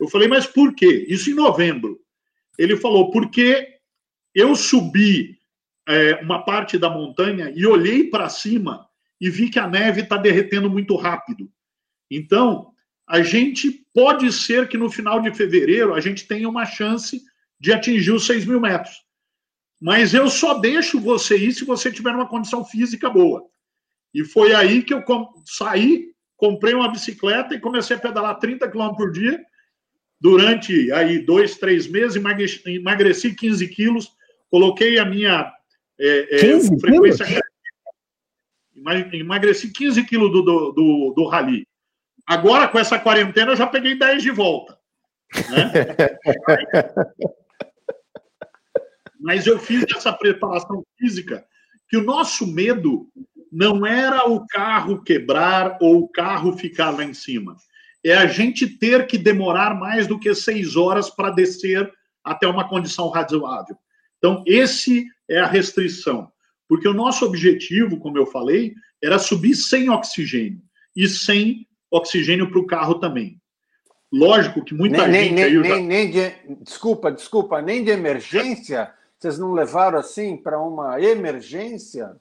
Eu 0.00 0.08
falei: 0.08 0.26
Mas 0.26 0.46
por 0.46 0.74
quê? 0.74 1.06
Isso 1.08 1.30
em 1.30 1.34
novembro. 1.34 2.00
Ele 2.58 2.76
falou: 2.76 3.10
Porque 3.10 3.76
eu 4.34 4.56
subi 4.56 5.38
é, 5.86 6.14
uma 6.16 6.42
parte 6.42 6.78
da 6.78 6.88
montanha 6.88 7.52
e 7.54 7.66
olhei 7.66 8.04
para 8.04 8.28
cima 8.28 8.88
e 9.20 9.28
vi 9.28 9.50
que 9.50 9.58
a 9.58 9.68
neve 9.68 10.00
está 10.00 10.16
derretendo 10.16 10.70
muito 10.70 10.96
rápido. 10.96 11.50
Então, 12.10 12.72
a 13.06 13.22
gente 13.22 13.84
pode 13.92 14.32
ser 14.32 14.68
que 14.68 14.78
no 14.78 14.90
final 14.90 15.20
de 15.20 15.34
fevereiro 15.34 15.94
a 15.94 16.00
gente 16.00 16.26
tenha 16.26 16.48
uma 16.48 16.64
chance 16.64 17.20
de 17.58 17.72
atingir 17.72 18.12
os 18.12 18.24
6 18.24 18.46
mil 18.46 18.60
metros. 18.60 19.04
Mas 19.80 20.14
eu 20.14 20.28
só 20.28 20.58
deixo 20.58 21.00
você 21.00 21.36
ir 21.36 21.52
se 21.52 21.64
você 21.64 21.90
tiver 21.90 22.14
uma 22.14 22.28
condição 22.28 22.64
física 22.64 23.10
boa. 23.10 23.44
E 24.14 24.24
foi 24.24 24.54
aí 24.54 24.82
que 24.82 24.94
eu 24.94 25.02
saí, 25.44 26.12
comprei 26.36 26.74
uma 26.74 26.90
bicicleta 26.90 27.54
e 27.54 27.60
comecei 27.60 27.96
a 27.96 28.00
pedalar 28.00 28.38
30 28.38 28.68
km 28.70 28.94
por 28.94 29.10
dia. 29.10 29.42
Durante 30.20 30.92
aí 30.92 31.18
dois, 31.18 31.56
três 31.56 31.86
meses, 31.86 32.16
emagreci, 32.16 32.62
emagreci 32.66 33.34
15 33.34 33.66
quilos, 33.68 34.12
coloquei 34.50 34.98
a 34.98 35.04
minha 35.04 35.50
é, 35.98 36.36
é, 36.36 36.60
frequência. 36.78 37.26
Emagreci 39.12 39.72
15 39.72 40.04
quilos 40.04 40.30
do, 40.30 40.42
do, 40.42 40.72
do, 40.72 41.14
do 41.16 41.26
rally. 41.26 41.66
Agora, 42.26 42.68
com 42.68 42.78
essa 42.78 42.98
quarentena, 42.98 43.52
eu 43.52 43.56
já 43.56 43.66
peguei 43.66 43.98
10 43.98 44.22
de 44.22 44.30
volta. 44.30 44.78
Né? 45.34 45.72
Mas 49.20 49.46
eu 49.46 49.58
fiz 49.58 49.84
essa 49.94 50.12
preparação 50.12 50.84
física 50.98 51.44
que 51.88 51.96
o 51.96 52.04
nosso 52.04 52.46
medo 52.46 53.08
não 53.50 53.84
era 53.84 54.28
o 54.28 54.46
carro 54.46 55.02
quebrar 55.02 55.76
ou 55.80 56.02
o 56.02 56.08
carro 56.08 56.56
ficar 56.56 56.90
lá 56.90 57.04
em 57.04 57.12
cima. 57.12 57.56
É 58.04 58.14
a 58.14 58.26
gente 58.26 58.66
ter 58.66 59.06
que 59.06 59.18
demorar 59.18 59.74
mais 59.74 60.06
do 60.06 60.18
que 60.18 60.34
seis 60.34 60.76
horas 60.76 61.10
para 61.10 61.30
descer 61.30 61.90
até 62.24 62.46
uma 62.46 62.68
condição 62.68 63.08
razoável. 63.08 63.76
Então, 64.18 64.42
esse 64.46 65.06
é 65.28 65.38
a 65.38 65.46
restrição. 65.46 66.30
Porque 66.68 66.86
o 66.86 66.94
nosso 66.94 67.24
objetivo, 67.24 67.98
como 67.98 68.16
eu 68.16 68.26
falei, 68.26 68.74
era 69.02 69.18
subir 69.18 69.54
sem 69.54 69.90
oxigênio 69.90 70.62
e 70.94 71.08
sem 71.08 71.66
oxigênio 71.90 72.50
para 72.50 72.60
o 72.60 72.66
carro 72.66 72.96
também. 72.96 73.40
Lógico 74.12 74.64
que 74.64 74.74
muita 74.74 75.06
nem, 75.06 75.24
gente. 75.24 75.34
Nem, 75.34 75.44
aí 75.44 75.58
nem, 75.58 75.70
já... 75.70 75.80
nem 75.80 76.10
de, 76.10 76.30
desculpa, 76.62 77.10
desculpa, 77.10 77.62
nem 77.62 77.84
de 77.84 77.90
emergência? 77.90 78.92
Vocês 79.18 79.38
não 79.38 79.52
levaram 79.52 79.98
assim 79.98 80.36
para 80.36 80.60
uma 80.60 81.00
emergência? 81.00 82.16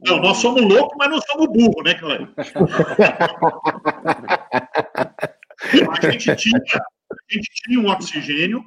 Não, 0.00 0.20
nós 0.20 0.38
somos 0.38 0.62
loucos, 0.62 0.96
mas 0.98 1.10
não 1.10 1.20
somos 1.22 1.48
burros, 1.48 1.84
né, 1.84 1.94
Cleber? 1.94 2.28
a, 4.56 6.10
gente 6.10 6.36
tinha, 6.36 6.58
a 6.58 7.32
gente 7.32 7.50
tinha 7.54 7.80
um 7.80 7.88
oxigênio, 7.88 8.64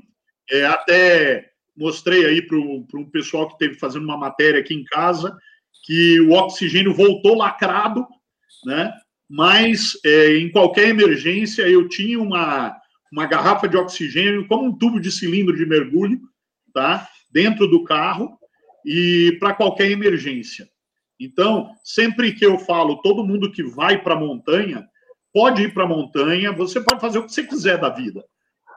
é, 0.51 0.65
até 0.65 1.49
mostrei 1.75 2.25
aí 2.25 2.41
para 2.41 2.57
um 2.57 3.09
pessoal 3.11 3.47
que 3.47 3.57
teve 3.57 3.75
fazendo 3.75 4.03
uma 4.03 4.17
matéria 4.17 4.59
aqui 4.59 4.73
em 4.73 4.83
casa, 4.83 5.37
que 5.85 6.19
o 6.21 6.31
oxigênio 6.31 6.93
voltou 6.93 7.37
lacrado, 7.37 8.05
né? 8.65 8.91
mas 9.29 9.93
é, 10.03 10.37
em 10.37 10.51
qualquer 10.51 10.89
emergência 10.89 11.61
eu 11.63 11.87
tinha 11.87 12.19
uma, 12.19 12.75
uma 13.11 13.25
garrafa 13.25 13.67
de 13.67 13.77
oxigênio, 13.77 14.47
como 14.47 14.65
um 14.65 14.77
tubo 14.77 14.99
de 14.99 15.11
cilindro 15.11 15.55
de 15.55 15.65
mergulho, 15.65 16.19
tá? 16.73 17.07
dentro 17.31 17.67
do 17.67 17.83
carro, 17.83 18.37
e 18.85 19.37
para 19.39 19.53
qualquer 19.53 19.91
emergência. 19.91 20.67
Então, 21.19 21.69
sempre 21.83 22.33
que 22.33 22.45
eu 22.45 22.57
falo, 22.57 23.01
todo 23.01 23.25
mundo 23.25 23.51
que 23.51 23.61
vai 23.61 24.01
para 24.01 24.15
a 24.15 24.19
montanha, 24.19 24.88
pode 25.33 25.63
ir 25.63 25.73
para 25.73 25.83
a 25.83 25.87
montanha, 25.87 26.51
você 26.51 26.81
pode 26.81 27.01
fazer 27.01 27.19
o 27.19 27.25
que 27.25 27.33
você 27.33 27.43
quiser 27.43 27.77
da 27.77 27.89
vida, 27.89 28.23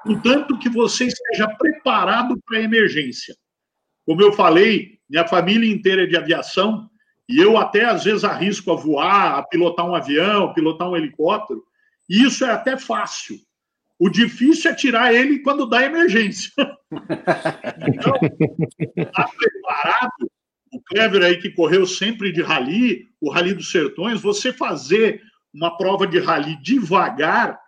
contanto 0.04 0.58
que 0.58 0.68
você 0.68 1.06
esteja 1.06 1.48
preparado 1.56 2.38
para 2.46 2.58
a 2.58 2.62
emergência. 2.62 3.34
Como 4.04 4.20
eu 4.20 4.32
falei, 4.32 4.98
minha 5.08 5.26
família 5.26 5.70
inteira 5.70 6.02
é 6.04 6.06
de 6.06 6.16
aviação, 6.16 6.88
e 7.28 7.38
eu 7.38 7.56
até 7.56 7.84
às 7.84 8.04
vezes 8.04 8.24
arrisco 8.24 8.72
a 8.72 8.76
voar, 8.76 9.38
a 9.38 9.42
pilotar 9.42 9.86
um 9.86 9.94
avião, 9.94 10.52
pilotar 10.52 10.88
um 10.88 10.96
helicóptero. 10.96 11.62
E 12.08 12.24
isso 12.24 12.44
é 12.44 12.50
até 12.50 12.76
fácil. 12.76 13.36
O 13.98 14.10
difícil 14.10 14.70
é 14.70 14.74
tirar 14.74 15.14
ele 15.14 15.38
quando 15.38 15.64
dá 15.64 15.84
emergência. 15.84 16.50
então, 17.88 18.12
está 18.96 19.28
preparado, 19.28 20.30
o 20.72 20.82
Clever 20.82 21.22
aí 21.22 21.38
que 21.38 21.50
correu 21.50 21.86
sempre 21.86 22.32
de 22.32 22.42
rally, 22.42 23.06
o 23.20 23.30
Rally 23.30 23.54
dos 23.54 23.70
Sertões, 23.70 24.20
você 24.20 24.52
fazer 24.52 25.22
uma 25.52 25.76
prova 25.76 26.06
de 26.06 26.18
rally 26.18 26.56
devagar 26.62 27.60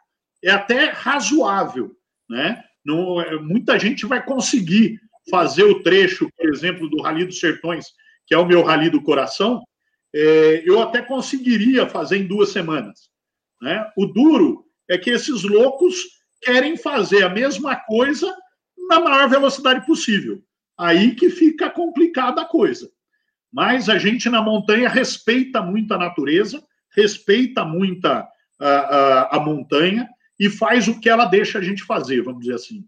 é 0.43 0.51
até 0.51 0.91
razoável, 0.91 1.93
né? 2.29 2.63
Não, 2.85 3.21
é, 3.21 3.37
muita 3.39 3.79
gente 3.79 4.05
vai 4.05 4.25
conseguir 4.25 5.01
fazer 5.31 5.65
o 5.65 5.83
trecho, 5.83 6.29
por 6.37 6.53
exemplo, 6.53 6.89
do 6.89 7.01
Rally 7.01 7.25
dos 7.25 7.41
Sertões, 7.41 7.87
que 8.27 8.35
é 8.35 8.39
o 8.39 8.45
meu 8.45 8.63
rally 8.63 8.91
do 8.91 9.03
coração, 9.03 9.63
é, 10.15 10.63
eu 10.65 10.81
até 10.81 11.03
conseguiria 11.03 11.89
fazer 11.89 12.19
em 12.19 12.27
duas 12.27 12.51
semanas. 12.51 13.11
Né? 13.61 13.91
O 13.97 14.07
duro 14.07 14.65
é 14.89 14.97
que 14.99 15.11
esses 15.11 15.43
loucos 15.43 16.05
querem 16.43 16.77
fazer 16.77 17.25
a 17.25 17.29
mesma 17.29 17.75
coisa 17.77 18.35
na 18.89 19.01
maior 19.01 19.29
velocidade 19.29 19.85
possível. 19.87 20.43
Aí 20.79 21.15
que 21.15 21.31
fica 21.31 21.71
complicada 21.71 22.43
a 22.43 22.47
coisa. 22.47 22.91
Mas 23.53 23.89
a 23.89 23.99
gente 23.99 24.29
na 24.29 24.43
montanha 24.43 24.89
respeita 24.89 25.63
muito 25.63 25.93
a 25.95 25.99
natureza, 25.99 26.63
respeita 26.95 27.65
muito 27.65 28.07
a, 28.07 28.29
a, 28.59 29.37
a 29.37 29.41
montanha 29.41 30.09
e 30.39 30.49
faz 30.49 30.89
o 30.89 31.01
que 31.01 31.09
ela 31.09 31.25
deixa 31.25 31.59
a 31.59 31.63
gente 31.63 31.85
fazer, 31.85 32.23
vamos 32.23 32.41
dizer 32.41 32.55
assim. 32.55 32.85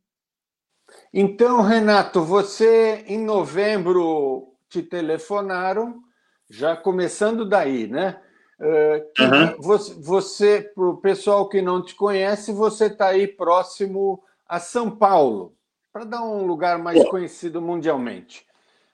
Então, 1.12 1.62
Renato, 1.62 2.22
você 2.22 3.04
em 3.06 3.18
novembro 3.18 4.54
te 4.68 4.82
telefonaram, 4.82 6.02
já 6.48 6.76
começando 6.76 7.44
daí, 7.44 7.86
né? 7.86 8.20
Uh, 8.58 9.62
Você, 9.62 9.94
você 9.94 10.72
para 10.74 10.88
o 10.88 10.96
pessoal 10.96 11.48
que 11.48 11.60
não 11.60 11.82
te 11.82 11.94
conhece, 11.94 12.52
você 12.52 12.86
está 12.86 13.08
aí 13.08 13.26
próximo 13.26 14.22
a 14.48 14.58
São 14.58 14.90
Paulo, 14.90 15.54
para 15.92 16.04
dar 16.04 16.22
um 16.22 16.46
lugar 16.46 16.78
mais 16.78 17.06
conhecido 17.08 17.60
mundialmente. 17.60 18.46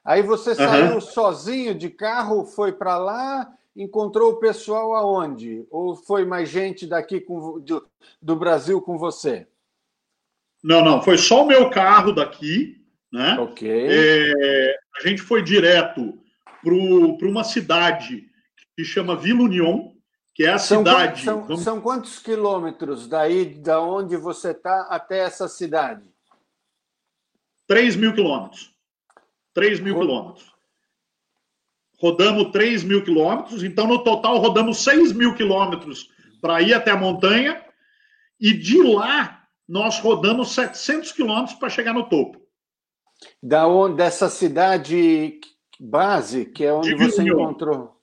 Aí 0.03 0.21
você 0.21 0.49
uhum. 0.49 0.55
saiu 0.55 1.01
sozinho 1.01 1.73
de 1.73 1.89
carro, 1.89 2.45
foi 2.45 2.73
para 2.73 2.97
lá, 2.97 3.53
encontrou 3.75 4.31
o 4.31 4.39
pessoal 4.39 4.95
aonde? 4.95 5.65
Ou 5.69 5.95
foi 5.95 6.25
mais 6.25 6.49
gente 6.49 6.85
daqui 6.85 7.19
com, 7.19 7.59
do, 7.59 7.87
do 8.21 8.35
Brasil 8.35 8.81
com 8.81 8.97
você? 8.97 9.47
Não, 10.63 10.83
não, 10.83 11.01
foi 11.01 11.17
só 11.17 11.43
o 11.43 11.47
meu 11.47 11.69
carro 11.69 12.13
daqui, 12.13 12.81
né? 13.11 13.37
Ok. 13.39 13.69
É, 13.69 14.75
a 14.97 15.07
gente 15.07 15.21
foi 15.21 15.43
direto 15.43 16.17
para 16.63 17.27
uma 17.27 17.43
cidade 17.43 18.29
que 18.75 18.83
chama 18.83 19.15
Vila 19.15 19.43
União, 19.43 19.93
que 20.33 20.45
é 20.45 20.49
a 20.49 20.57
são 20.57 20.79
cidade. 20.79 21.23
São, 21.23 21.43
vamos... 21.43 21.63
são, 21.63 21.81
quantos 21.81 22.19
quilômetros 22.19 23.07
daí, 23.07 23.45
da 23.45 23.81
onde 23.81 24.15
você 24.15 24.51
está, 24.51 24.83
até 24.89 25.19
essa 25.19 25.47
cidade? 25.47 26.03
3 27.67 27.95
mil 27.95 28.13
quilômetros. 28.13 28.73
3 29.53 29.79
mil 29.79 29.99
quilômetros. 29.99 30.52
Rodamos 32.03 32.51
3 32.51 32.83
mil 32.83 33.01
quilômetros, 33.01 33.63
então 33.63 33.87
no 33.87 34.03
total 34.03 34.37
rodamos 34.37 34.83
6 34.83 35.13
mil 35.13 35.33
quilômetros 35.35 36.09
para 36.41 36.61
ir 36.61 36.73
até 36.73 36.91
a 36.91 36.97
montanha, 36.97 37.63
e 38.37 38.51
de 38.51 38.83
lá 38.83 39.47
nós 39.65 39.99
rodamos 39.99 40.51
700 40.51 41.13
quilômetros 41.13 41.57
para 41.57 41.69
chegar 41.69 41.93
no 41.93 42.09
topo. 42.09 42.41
Da 43.41 43.65
onde, 43.67 43.95
dessa 43.95 44.29
cidade 44.29 45.39
base, 45.79 46.43
que 46.43 46.65
é 46.65 46.73
onde 46.73 46.93
você 46.93 47.23
encontrou. 47.23 47.97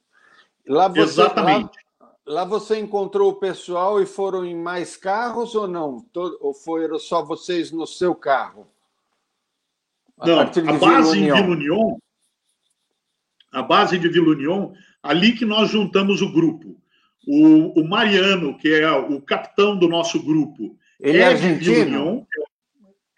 Lá 0.66 0.88
você, 0.88 1.00
Exatamente. 1.00 1.78
Lá, 2.00 2.14
lá, 2.26 2.44
você 2.46 2.78
encontrou 2.78 3.30
o 3.30 3.36
pessoal 3.36 4.00
e 4.00 4.06
foram 4.06 4.46
em 4.46 4.56
mais 4.56 4.96
carros 4.96 5.54
ou 5.54 5.68
não? 5.68 6.06
Ou 6.40 6.54
foram 6.54 6.98
só 6.98 7.22
vocês 7.22 7.70
no 7.70 7.86
seu 7.86 8.14
carro? 8.14 8.66
A 10.18 10.26
não, 10.26 10.40
a 10.40 10.72
base 10.78 11.18
em 11.18 11.24
Vila 11.24 11.48
União, 11.48 12.00
a 13.52 13.62
base 13.62 13.98
de 13.98 14.08
Vila 14.08 14.30
União, 14.30 14.72
ali 15.02 15.32
que 15.32 15.44
nós 15.44 15.70
juntamos 15.70 16.22
o 16.22 16.32
grupo. 16.32 16.80
O, 17.26 17.80
o 17.80 17.88
Mariano, 17.88 18.56
que 18.56 18.68
é 18.72 18.90
o 18.90 19.20
capitão 19.20 19.78
do 19.78 19.88
nosso 19.88 20.22
grupo, 20.22 20.76
ele 20.98 21.18
é, 21.18 21.22
é 21.22 21.24
argentino? 21.26 21.82
União, 21.82 22.26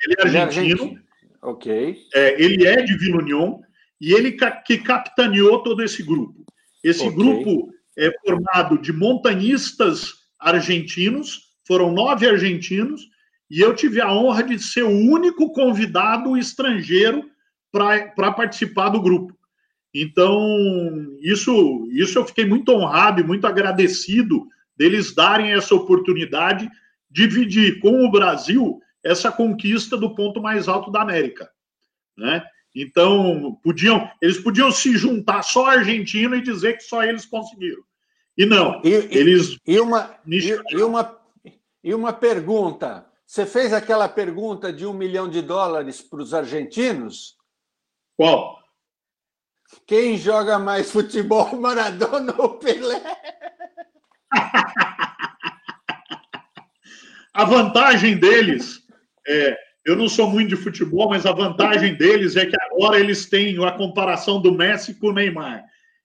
ele 0.04 0.14
é 0.18 0.22
argentino. 0.22 0.30
Ele 0.30 0.36
é 0.36 0.40
argentino. 0.40 1.02
Ok. 1.42 1.96
É, 2.14 2.42
ele 2.42 2.66
é 2.66 2.82
de 2.82 2.96
Vila 2.96 3.18
União 3.18 3.60
e 4.00 4.12
ele 4.12 4.36
que 4.64 4.78
capitaneou 4.78 5.62
todo 5.62 5.82
esse 5.82 6.02
grupo. 6.02 6.44
Esse 6.82 7.06
okay. 7.06 7.16
grupo 7.16 7.72
é 7.96 8.10
formado 8.24 8.78
de 8.78 8.92
montanhistas 8.92 10.12
argentinos, 10.38 11.52
foram 11.66 11.92
nove 11.92 12.28
argentinos, 12.28 13.02
e 13.50 13.60
eu 13.60 13.74
tive 13.74 14.00
a 14.00 14.12
honra 14.12 14.42
de 14.42 14.58
ser 14.58 14.82
o 14.82 14.88
único 14.88 15.52
convidado 15.52 16.36
estrangeiro 16.36 17.22
para 17.70 18.32
participar 18.32 18.88
do 18.88 19.00
grupo. 19.00 19.36
Então, 19.94 21.16
isso, 21.20 21.86
isso 21.90 22.18
eu 22.18 22.24
fiquei 22.24 22.46
muito 22.46 22.72
honrado 22.72 23.20
e 23.20 23.24
muito 23.24 23.46
agradecido 23.46 24.46
deles 24.76 25.14
darem 25.14 25.52
essa 25.52 25.74
oportunidade 25.74 26.68
de 27.10 27.26
dividir 27.26 27.78
com 27.80 28.04
o 28.04 28.10
Brasil 28.10 28.80
essa 29.04 29.30
conquista 29.30 29.96
do 29.96 30.14
ponto 30.14 30.40
mais 30.40 30.66
alto 30.66 30.90
da 30.90 31.02
América. 31.02 31.50
Né? 32.16 32.42
Então, 32.74 33.58
podiam, 33.62 34.10
eles 34.20 34.38
podiam 34.38 34.70
se 34.70 34.96
juntar 34.96 35.42
só 35.42 35.66
argentino 35.66 36.34
e 36.36 36.42
dizer 36.42 36.78
que 36.78 36.84
só 36.84 37.02
eles 37.02 37.26
conseguiram. 37.26 37.82
E 38.36 38.46
não, 38.46 38.80
e, 38.82 38.88
eles. 38.88 39.58
E 39.66 39.78
uma, 39.78 40.16
e, 40.26 40.58
e, 40.70 40.82
uma, 40.82 41.20
e 41.84 41.94
uma 41.94 42.12
pergunta: 42.14 43.04
você 43.26 43.44
fez 43.44 43.74
aquela 43.74 44.08
pergunta 44.08 44.72
de 44.72 44.86
um 44.86 44.94
milhão 44.94 45.28
de 45.28 45.42
dólares 45.42 46.00
para 46.00 46.22
os 46.22 46.32
argentinos? 46.32 47.36
Qual? 48.16 48.61
Quem 49.86 50.16
joga 50.16 50.58
mais 50.58 50.90
futebol, 50.90 51.54
Maradona 51.60 52.34
ou 52.38 52.58
Pelé? 52.58 53.02
A 57.34 57.44
vantagem 57.46 58.18
deles 58.18 58.82
é 59.26 59.56
eu 59.84 59.96
não 59.96 60.08
sou 60.08 60.28
muito 60.28 60.50
de 60.50 60.56
futebol, 60.56 61.08
mas 61.08 61.26
a 61.26 61.32
vantagem 61.32 61.94
deles 61.94 62.36
é 62.36 62.46
que 62.46 62.56
agora 62.60 63.00
eles 63.00 63.26
têm 63.28 63.62
a 63.64 63.72
comparação 63.72 64.40
do 64.40 64.52
Messi 64.52 64.94
com 64.94 65.08
o 65.08 65.12
Neymar. 65.12 65.64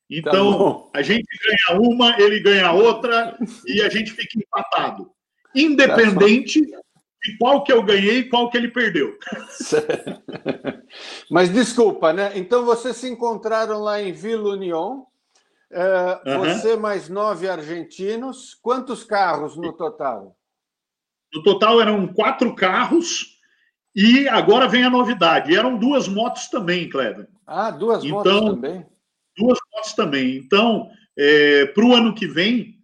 Então, 0.10 0.90
tá 0.92 1.00
a 1.00 1.02
gente 1.04 1.28
ganha 1.46 1.80
uma, 1.80 2.20
ele 2.20 2.40
ganha 2.40 2.72
outra 2.72 3.38
e 3.68 3.82
a 3.82 3.90
gente 3.90 4.12
fica 4.12 4.40
empatado. 4.40 5.12
Independente 5.54 6.62
de 7.28 7.38
qual 7.38 7.62
que 7.62 7.74
eu 7.74 7.84
ganhei 7.84 8.20
e 8.20 8.30
qual 8.30 8.50
que 8.50 8.56
ele 8.56 8.70
perdeu. 8.70 9.18
Mas 11.30 11.52
desculpa, 11.52 12.14
né? 12.14 12.32
Então 12.36 12.64
vocês 12.64 12.96
se 12.96 13.10
encontraram 13.10 13.82
lá 13.82 14.02
em 14.02 14.14
Vila 14.14 14.54
União. 14.54 15.06
Uh, 15.70 16.30
uhum. 16.30 16.40
Você 16.46 16.78
mais 16.78 17.10
nove 17.10 17.50
argentinos. 17.50 18.56
Quantos 18.56 19.04
carros 19.04 19.58
no 19.58 19.74
total? 19.74 20.38
No 21.34 21.44
total 21.44 21.82
eram 21.82 22.08
quatro 22.08 22.56
carros 22.56 23.38
e 23.94 24.30
agora 24.30 24.70
vem 24.70 24.86
a 24.86 24.90
novidade. 24.90 25.54
Eram 25.54 25.78
duas 25.78 26.08
motos 26.08 26.48
também, 26.48 26.90
Kleber. 26.90 27.28
Ah, 27.46 27.72
duas 27.72 28.06
então, 28.06 28.24
motos 28.24 28.56
também? 28.56 28.86
Duas 29.36 29.60
motos 29.74 29.94
também. 29.94 30.38
Então, 30.38 30.90
é, 31.18 31.66
para 31.66 31.84
o 31.84 31.94
ano 31.94 32.16
que 32.16 32.26
vem, 32.26 32.78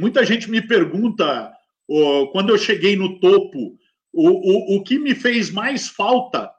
muita 0.00 0.24
gente 0.24 0.50
me 0.50 0.60
pergunta, 0.60 1.55
quando 2.32 2.50
eu 2.50 2.58
cheguei 2.58 2.96
no 2.96 3.20
topo, 3.20 3.76
o, 4.12 4.74
o, 4.74 4.76
o 4.76 4.82
que 4.82 4.98
me 4.98 5.14
fez 5.14 5.50
mais 5.50 5.88
falta, 5.88 6.50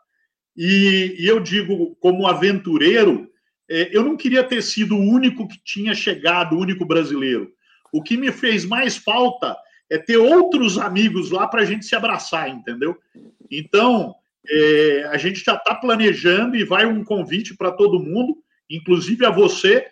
e, 0.56 1.16
e 1.20 1.28
eu 1.28 1.40
digo 1.40 1.96
como 2.00 2.28
aventureiro, 2.28 3.30
é, 3.70 3.90
eu 3.96 4.04
não 4.04 4.16
queria 4.16 4.44
ter 4.44 4.62
sido 4.64 4.96
o 4.96 5.02
único 5.02 5.48
que 5.48 5.60
tinha 5.64 5.94
chegado, 5.94 6.56
o 6.56 6.60
único 6.60 6.86
brasileiro. 6.86 7.52
O 7.92 8.02
que 8.02 8.18
me 8.18 8.32
fez 8.32 8.66
mais 8.66 8.98
falta 8.98 9.56
é 9.90 9.98
ter 9.98 10.18
outros 10.18 10.78
amigos 10.78 11.32
lá 11.32 11.48
para 11.48 11.62
a 11.62 11.66
gente 11.66 11.86
se 11.86 11.96
abraçar, 11.96 12.50
entendeu? 12.50 12.98
Então, 13.50 14.16
é, 14.50 15.10
a 15.12 15.18
gente 15.18 15.44
já 15.44 15.56
está 15.56 15.76
planejando 15.76 16.56
e 16.56 16.64
vai 16.64 16.86
um 16.86 17.04
convite 17.04 17.56
para 17.56 17.72
todo 17.72 18.00
mundo, 18.00 18.38
inclusive 18.70 19.26
a 19.26 19.30
você, 19.30 19.86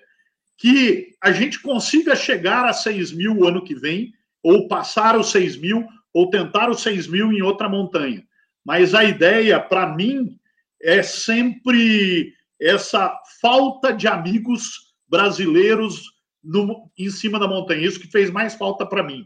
que 0.57 1.13
a 1.21 1.31
gente 1.31 1.61
consiga 1.61 2.15
chegar 2.15 2.65
a 2.65 2.73
6 2.73 3.11
mil 3.11 3.37
o 3.37 3.47
ano 3.47 3.63
que 3.63 3.75
vem, 3.75 4.13
ou 4.45 4.67
passar 4.67 5.17
os 5.17 5.31
6 5.31 5.57
mil, 5.57 5.87
ou 6.13 6.29
tentar 6.29 6.69
os 6.69 6.83
6 6.83 7.07
mil 7.07 7.33
em 7.33 7.41
outra 7.41 7.67
montanha. 7.67 8.23
Mas 8.63 8.93
a 8.93 9.03
ideia, 9.03 9.59
para 9.59 9.95
mim, 9.95 10.37
é 10.79 11.01
sempre 11.01 12.31
essa 12.61 13.11
falta 13.41 13.91
de 13.91 14.07
amigos 14.07 14.93
brasileiros 15.09 16.03
no, 16.43 16.91
em 16.95 17.09
cima 17.09 17.39
da 17.39 17.47
montanha. 17.47 17.87
Isso 17.87 17.99
que 17.99 18.07
fez 18.07 18.29
mais 18.29 18.53
falta 18.53 18.85
para 18.85 19.01
mim. 19.01 19.25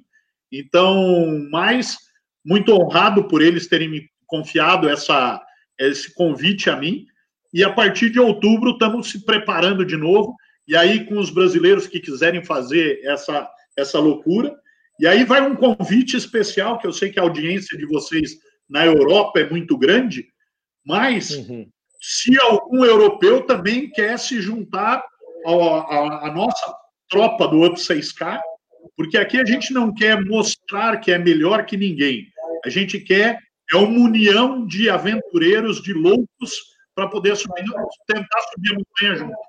Então, 0.50 1.46
mais 1.52 1.98
muito 2.46 2.72
honrado 2.72 3.28
por 3.28 3.42
eles 3.42 3.68
terem 3.68 3.90
me 3.90 4.10
confiado 4.26 4.88
essa, 4.88 5.42
esse 5.78 6.16
convite 6.16 6.70
a 6.70 6.78
mim. 6.78 7.06
E 7.54 7.62
a 7.62 7.70
partir 7.70 8.10
de 8.10 8.22
outubro 8.22 8.72
estamos 8.72 9.12
se 9.12 9.26
preparando 9.26 9.86
de 9.86 9.98
novo. 9.98 10.34
E 10.66 10.78
aí, 10.78 11.04
com 11.04 11.20
os 11.20 11.30
brasileiros 11.30 11.88
que 11.88 12.00
quiserem 12.00 12.42
fazer 12.42 13.02
essa, 13.04 13.50
essa 13.78 14.00
loucura. 14.00 14.58
E 15.00 15.08
aí 15.08 15.24
vai 15.24 15.42
um 15.42 15.56
convite 15.56 16.18
especial, 16.18 16.78
que 16.78 16.86
eu 16.86 16.92
sei 16.92 17.10
que 17.10 17.20
a 17.20 17.24
audiência 17.24 17.78
de 17.78 17.86
vocês 17.86 18.38
na 18.70 18.86
Europa 18.86 19.40
é 19.40 19.50
muito 19.50 19.78
grande, 19.78 20.28
mas 20.86 21.32
uhum. 21.32 21.68
se 22.02 22.40
algum 22.40 22.84
europeu 22.84 23.46
também 23.46 23.90
quer 23.90 24.20
se 24.20 24.42
juntar 24.42 25.04
à 25.46 26.32
nossa 26.34 26.74
tropa 27.10 27.48
do 27.48 27.66
Up 27.66 27.80
6K, 27.80 28.40
porque 28.96 29.18
aqui 29.18 29.40
a 29.40 29.46
gente 29.46 29.74
não 29.74 29.94
quer 29.94 30.24
mostrar 30.24 30.98
que 30.98 31.12
é 31.12 31.18
melhor 31.18 31.66
que 31.66 31.78
ninguém. 31.78 32.28
A 32.66 32.70
gente 32.70 33.00
quer 33.00 33.40
é 33.72 33.78
uma 33.78 34.06
união 34.06 34.66
de 34.66 34.90
aventureiros, 34.90 35.82
de 35.82 35.94
loucos, 35.94 36.52
para 36.94 37.08
poder 37.08 37.36
subir, 37.38 37.64
tentar 38.08 38.42
subir 38.52 38.74
a 38.74 38.78
montanha 38.78 39.16
junto. 39.16 39.49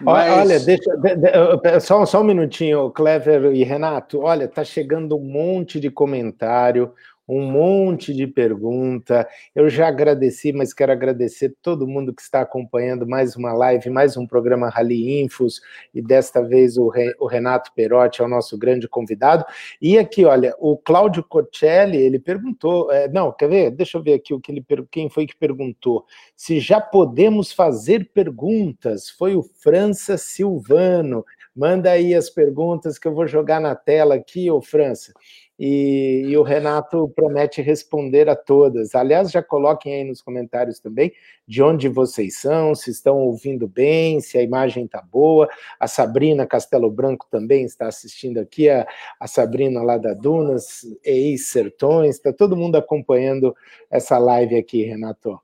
Mas... 0.00 0.32
Olha, 0.32 0.60
deixa, 0.60 0.96
de, 0.96 1.80
só, 1.80 2.04
só 2.06 2.20
um 2.20 2.24
minutinho, 2.24 2.90
Clever 2.90 3.52
e 3.52 3.64
Renato. 3.64 4.20
Olha, 4.20 4.46
tá 4.46 4.64
chegando 4.64 5.16
um 5.16 5.24
monte 5.24 5.80
de 5.80 5.90
comentário 5.90 6.92
um 7.28 7.50
monte 7.50 8.14
de 8.14 8.26
pergunta. 8.26 9.28
Eu 9.54 9.68
já 9.68 9.88
agradeci, 9.88 10.52
mas 10.52 10.72
quero 10.72 10.92
agradecer 10.92 11.54
todo 11.60 11.86
mundo 11.86 12.14
que 12.14 12.22
está 12.22 12.42
acompanhando 12.42 13.06
mais 13.06 13.34
uma 13.36 13.52
live, 13.52 13.90
mais 13.90 14.16
um 14.16 14.26
programa 14.26 14.68
Rally 14.68 15.20
Infos, 15.20 15.60
e 15.94 16.00
desta 16.00 16.40
vez 16.42 16.76
o, 16.76 16.88
Renato 17.26 17.72
Perotti 17.74 18.22
é 18.22 18.24
o 18.24 18.28
nosso 18.28 18.56
grande 18.56 18.88
convidado. 18.88 19.44
E 19.80 19.98
aqui, 19.98 20.24
olha, 20.24 20.54
o 20.58 20.76
Cláudio 20.76 21.24
Cocelli, 21.24 21.98
ele 21.98 22.18
perguntou, 22.18 22.90
é, 22.92 23.08
não, 23.08 23.32
quer 23.32 23.48
ver? 23.48 23.70
Deixa 23.70 23.98
eu 23.98 24.02
ver 24.02 24.14
aqui 24.14 24.32
o 24.32 24.40
que 24.40 24.52
ele 24.52 24.64
quem 24.90 25.08
foi 25.08 25.26
que 25.26 25.36
perguntou. 25.36 26.04
Se 26.36 26.60
já 26.60 26.80
podemos 26.80 27.52
fazer 27.52 28.10
perguntas, 28.12 29.10
foi 29.10 29.34
o 29.34 29.42
França 29.42 30.16
Silvano. 30.16 31.24
Manda 31.54 31.90
aí 31.90 32.14
as 32.14 32.28
perguntas 32.28 32.98
que 32.98 33.08
eu 33.08 33.14
vou 33.14 33.26
jogar 33.26 33.60
na 33.60 33.74
tela 33.74 34.14
aqui, 34.14 34.50
ô 34.50 34.60
França 34.60 35.12
e, 35.58 36.24
e, 36.26 36.36
o 36.36 36.42
Renato 36.42 37.08
promete 37.16 37.62
responder 37.62 38.28
a 38.28 38.36
todas. 38.36 38.94
Aliás, 38.94 39.30
já 39.30 39.42
coloquem 39.42 39.94
aí 39.94 40.04
nos 40.04 40.20
comentários 40.20 40.78
também 40.78 41.12
de 41.48 41.62
onde 41.62 41.88
vocês 41.88 42.36
são, 42.36 42.74
se 42.74 42.90
estão 42.90 43.18
ouvindo 43.18 43.66
bem, 43.66 44.20
se 44.20 44.36
a 44.36 44.42
imagem 44.42 44.84
está 44.84 45.00
boa. 45.00 45.48
A 45.80 45.88
Sabrina 45.88 46.46
Castelo 46.46 46.90
Branco 46.90 47.26
também 47.30 47.64
está 47.64 47.86
assistindo 47.86 48.38
aqui, 48.38 48.68
a, 48.68 48.86
a 49.18 49.26
Sabrina 49.26 49.82
lá 49.82 49.96
da 49.96 50.12
Dunas, 50.12 50.84
ex-Sertões, 51.02 52.16
está 52.16 52.32
todo 52.32 52.56
mundo 52.56 52.76
acompanhando 52.76 53.56
essa 53.90 54.18
live 54.18 54.56
aqui, 54.56 54.84
Renato. 54.84 55.40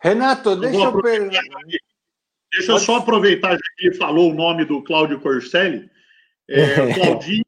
Renato, 0.00 0.56
deixa 0.56 0.76
eu, 0.76 1.00
eu 1.00 1.30
Deixa 2.52 2.72
eu 2.72 2.78
só 2.78 2.96
aproveitar, 2.96 3.52
já 3.52 3.60
que 3.78 3.86
ele 3.86 3.94
falou 3.96 4.30
o 4.30 4.34
nome 4.34 4.66
do 4.66 4.82
Cláudio 4.82 5.18
Corselli. 5.20 5.90
É, 6.50 6.92
Claudinho 6.92 7.41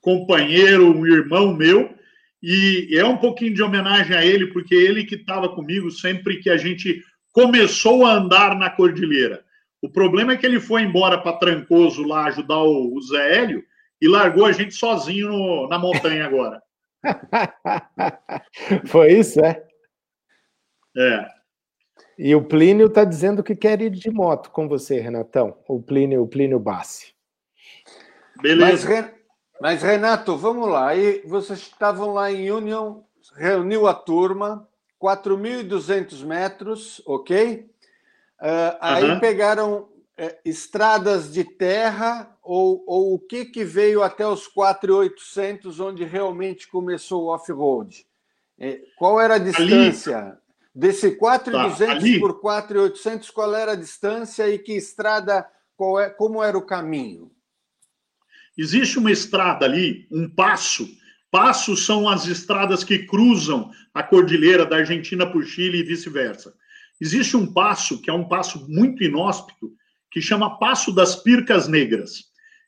companheiro, 0.00 0.96
um 0.96 1.06
irmão 1.06 1.54
meu, 1.54 1.94
e 2.42 2.88
é 2.92 3.04
um 3.04 3.16
pouquinho 3.16 3.54
de 3.54 3.62
homenagem 3.62 4.14
a 4.14 4.24
ele, 4.24 4.48
porque 4.48 4.74
ele 4.74 5.04
que 5.04 5.14
estava 5.14 5.48
comigo 5.48 5.90
sempre 5.90 6.38
que 6.40 6.50
a 6.50 6.56
gente 6.56 7.02
começou 7.32 8.04
a 8.04 8.14
andar 8.14 8.54
na 8.54 8.68
Cordilheira. 8.68 9.44
O 9.82 9.90
problema 9.90 10.32
é 10.32 10.36
que 10.36 10.46
ele 10.46 10.60
foi 10.60 10.82
embora 10.82 11.18
para 11.18 11.36
Trancoso 11.36 12.02
lá 12.06 12.26
ajudar 12.26 12.62
o, 12.62 13.00
Zé 13.02 13.38
Hélio 13.38 13.62
e 14.00 14.08
largou 14.08 14.46
a 14.46 14.52
gente 14.52 14.74
sozinho 14.74 15.28
no, 15.28 15.68
na 15.68 15.78
montanha 15.78 16.26
agora. 16.26 16.62
foi 18.86 19.12
isso, 19.12 19.44
é? 19.44 19.62
É. 20.96 21.26
E 22.18 22.34
o 22.34 22.44
Plínio 22.44 22.86
está 22.86 23.04
dizendo 23.04 23.42
que 23.42 23.56
quer 23.56 23.80
ir 23.80 23.90
de 23.90 24.10
moto 24.10 24.50
com 24.50 24.68
você, 24.68 25.00
Renatão. 25.00 25.58
O 25.68 25.82
Plínio, 25.82 26.22
o 26.22 26.28
Plínio 26.28 26.58
Bassi. 26.58 27.12
Beleza. 28.40 28.88
Mas, 28.88 29.14
mas, 29.60 29.82
Renato, 29.82 30.36
vamos 30.36 30.68
lá. 30.68 30.88
Aí 30.88 31.22
vocês 31.26 31.60
estavam 31.60 32.12
lá 32.12 32.30
em 32.30 32.50
Union, 32.50 33.00
reuniu 33.36 33.86
a 33.86 33.94
turma, 33.94 34.68
4.200 35.00 36.24
metros, 36.24 37.02
ok? 37.06 37.70
Uh, 38.40 38.76
aí 38.80 39.10
uhum. 39.10 39.20
pegaram 39.20 39.78
uh, 39.80 39.88
estradas 40.44 41.32
de 41.32 41.44
terra 41.44 42.36
ou, 42.42 42.82
ou, 42.86 43.14
o 43.14 43.18
que, 43.18 43.44
que 43.44 43.64
veio 43.64 44.02
até 44.02 44.26
os 44.26 44.48
4.800, 44.48 45.80
onde 45.80 46.04
realmente 46.04 46.68
começou 46.68 47.24
o 47.24 47.26
off-road? 47.28 48.06
Uh, 48.58 48.80
qual 48.98 49.20
era 49.20 49.34
a 49.34 49.38
distância? 49.38 50.18
Ali... 50.18 50.44
Desse 50.74 51.16
4.200 51.16 51.78
tá, 51.86 52.20
por 52.20 52.40
4.800, 52.40 53.30
qual 53.30 53.54
era 53.54 53.72
a 53.72 53.76
distância 53.76 54.48
e 54.48 54.58
que 54.58 54.72
estrada, 54.72 55.48
qual 55.76 56.00
é, 56.00 56.10
como 56.10 56.42
era 56.42 56.58
o 56.58 56.66
caminho? 56.66 57.30
Existe 58.56 58.98
uma 58.98 59.10
estrada 59.10 59.64
ali, 59.66 60.06
um 60.10 60.28
passo. 60.28 60.88
Passos 61.30 61.84
são 61.84 62.08
as 62.08 62.26
estradas 62.26 62.84
que 62.84 63.00
cruzam 63.00 63.70
a 63.92 64.02
cordilheira 64.02 64.64
da 64.64 64.76
Argentina 64.76 65.26
para 65.26 65.38
o 65.38 65.42
Chile 65.42 65.78
e 65.78 65.82
vice-versa. 65.82 66.54
Existe 67.00 67.36
um 67.36 67.52
passo, 67.52 68.00
que 68.00 68.08
é 68.08 68.12
um 68.12 68.28
passo 68.28 68.70
muito 68.70 69.02
inóspito, 69.02 69.72
que 70.10 70.20
chama 70.20 70.58
Passo 70.58 70.92
das 70.92 71.16
Pircas 71.16 71.66
Negras, 71.66 72.26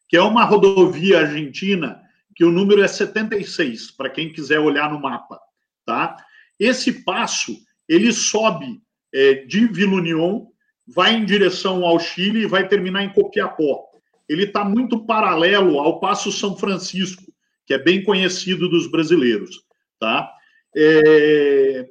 que 0.08 0.16
é 0.16 0.22
uma 0.22 0.44
rodovia 0.44 1.20
argentina 1.20 2.02
que 2.34 2.44
o 2.44 2.50
número 2.50 2.82
é 2.82 2.88
76, 2.88 3.92
para 3.92 4.10
quem 4.10 4.32
quiser 4.32 4.58
olhar 4.58 4.92
no 4.92 5.00
mapa, 5.00 5.40
tá? 5.86 6.16
Esse 6.58 7.04
passo, 7.04 7.56
ele 7.88 8.12
sobe 8.12 8.82
é, 9.14 9.34
de 9.46 9.66
Vila 9.68 9.94
União, 9.94 10.48
vai 10.86 11.14
em 11.14 11.24
direção 11.24 11.84
ao 11.84 11.98
Chile 11.98 12.42
e 12.42 12.46
vai 12.46 12.68
terminar 12.68 13.04
em 13.04 13.12
Copiapó 13.12 13.95
ele 14.28 14.44
está 14.44 14.64
muito 14.64 15.04
paralelo 15.06 15.78
ao 15.78 16.00
Passo 16.00 16.32
São 16.32 16.56
Francisco, 16.56 17.22
que 17.66 17.74
é 17.74 17.78
bem 17.78 18.02
conhecido 18.02 18.68
dos 18.68 18.90
brasileiros. 18.90 19.62
Tá? 19.98 20.30
É, 20.76 21.86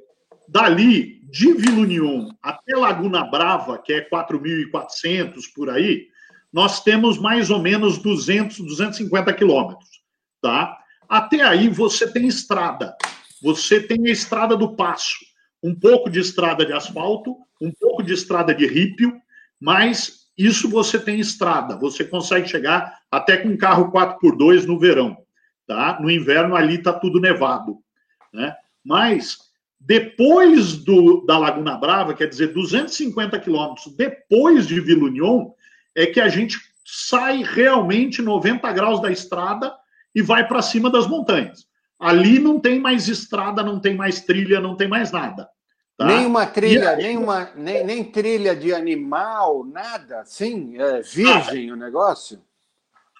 dali, 0.48 1.20
de 1.30 1.52
Vila 1.52 1.80
União 1.80 2.28
até 2.42 2.76
Laguna 2.76 3.24
Brava, 3.24 3.78
que 3.78 3.92
é 3.92 4.08
4.400 4.08 5.42
por 5.54 5.70
aí, 5.70 6.06
nós 6.52 6.82
temos 6.82 7.18
mais 7.18 7.50
ou 7.50 7.60
menos 7.60 7.98
200, 7.98 8.58
250 8.58 9.32
quilômetros. 9.34 9.90
Tá? 10.40 10.78
Até 11.08 11.42
aí 11.42 11.68
você 11.68 12.10
tem 12.10 12.26
estrada. 12.26 12.96
Você 13.42 13.80
tem 13.80 14.08
a 14.08 14.10
estrada 14.10 14.56
do 14.56 14.74
Passo, 14.74 15.18
um 15.62 15.74
pouco 15.74 16.08
de 16.08 16.20
estrada 16.20 16.64
de 16.64 16.72
asfalto, 16.72 17.36
um 17.60 17.70
pouco 17.78 18.02
de 18.02 18.12
estrada 18.12 18.54
de 18.54 18.66
rípio, 18.66 19.12
mas 19.60 20.25
isso 20.36 20.68
você 20.68 20.98
tem 20.98 21.18
estrada, 21.18 21.76
você 21.76 22.04
consegue 22.04 22.48
chegar 22.48 22.98
até 23.10 23.36
com 23.36 23.56
carro 23.56 23.90
4x2 23.90 24.64
no 24.64 24.78
verão, 24.78 25.16
tá? 25.66 25.98
No 26.00 26.10
inverno 26.10 26.54
ali 26.54 26.74
está 26.74 26.92
tudo 26.92 27.20
nevado, 27.20 27.78
né? 28.32 28.54
Mas 28.84 29.38
depois 29.80 30.76
do, 30.76 31.24
da 31.24 31.38
Laguna 31.38 31.76
Brava, 31.76 32.12
quer 32.12 32.28
dizer, 32.28 32.52
250 32.52 33.38
quilômetros 33.40 33.94
depois 33.96 34.66
de 34.66 34.80
Vila 34.80 35.04
União, 35.04 35.54
é 35.94 36.06
que 36.06 36.20
a 36.20 36.28
gente 36.28 36.58
sai 36.84 37.42
realmente 37.42 38.20
90 38.20 38.70
graus 38.72 39.00
da 39.00 39.10
estrada 39.10 39.74
e 40.14 40.22
vai 40.22 40.46
para 40.46 40.62
cima 40.62 40.90
das 40.90 41.06
montanhas. 41.06 41.66
Ali 41.98 42.38
não 42.38 42.60
tem 42.60 42.78
mais 42.78 43.08
estrada, 43.08 43.62
não 43.62 43.80
tem 43.80 43.94
mais 43.94 44.20
trilha, 44.20 44.60
não 44.60 44.76
tem 44.76 44.86
mais 44.86 45.10
nada. 45.10 45.48
Tá? 45.96 46.06
Nem 46.06 46.26
uma 46.26 46.46
trilha, 46.46 46.90
aí, 46.90 47.02
nem, 47.02 47.16
uma, 47.16 47.50
nem, 47.56 47.84
nem 47.84 48.04
trilha 48.04 48.54
de 48.54 48.72
animal, 48.74 49.64
nada, 49.64 50.24
sim, 50.26 50.76
é 50.78 51.00
virgem 51.00 51.68
nada. 51.68 51.72
o 51.72 51.76
negócio? 51.76 52.42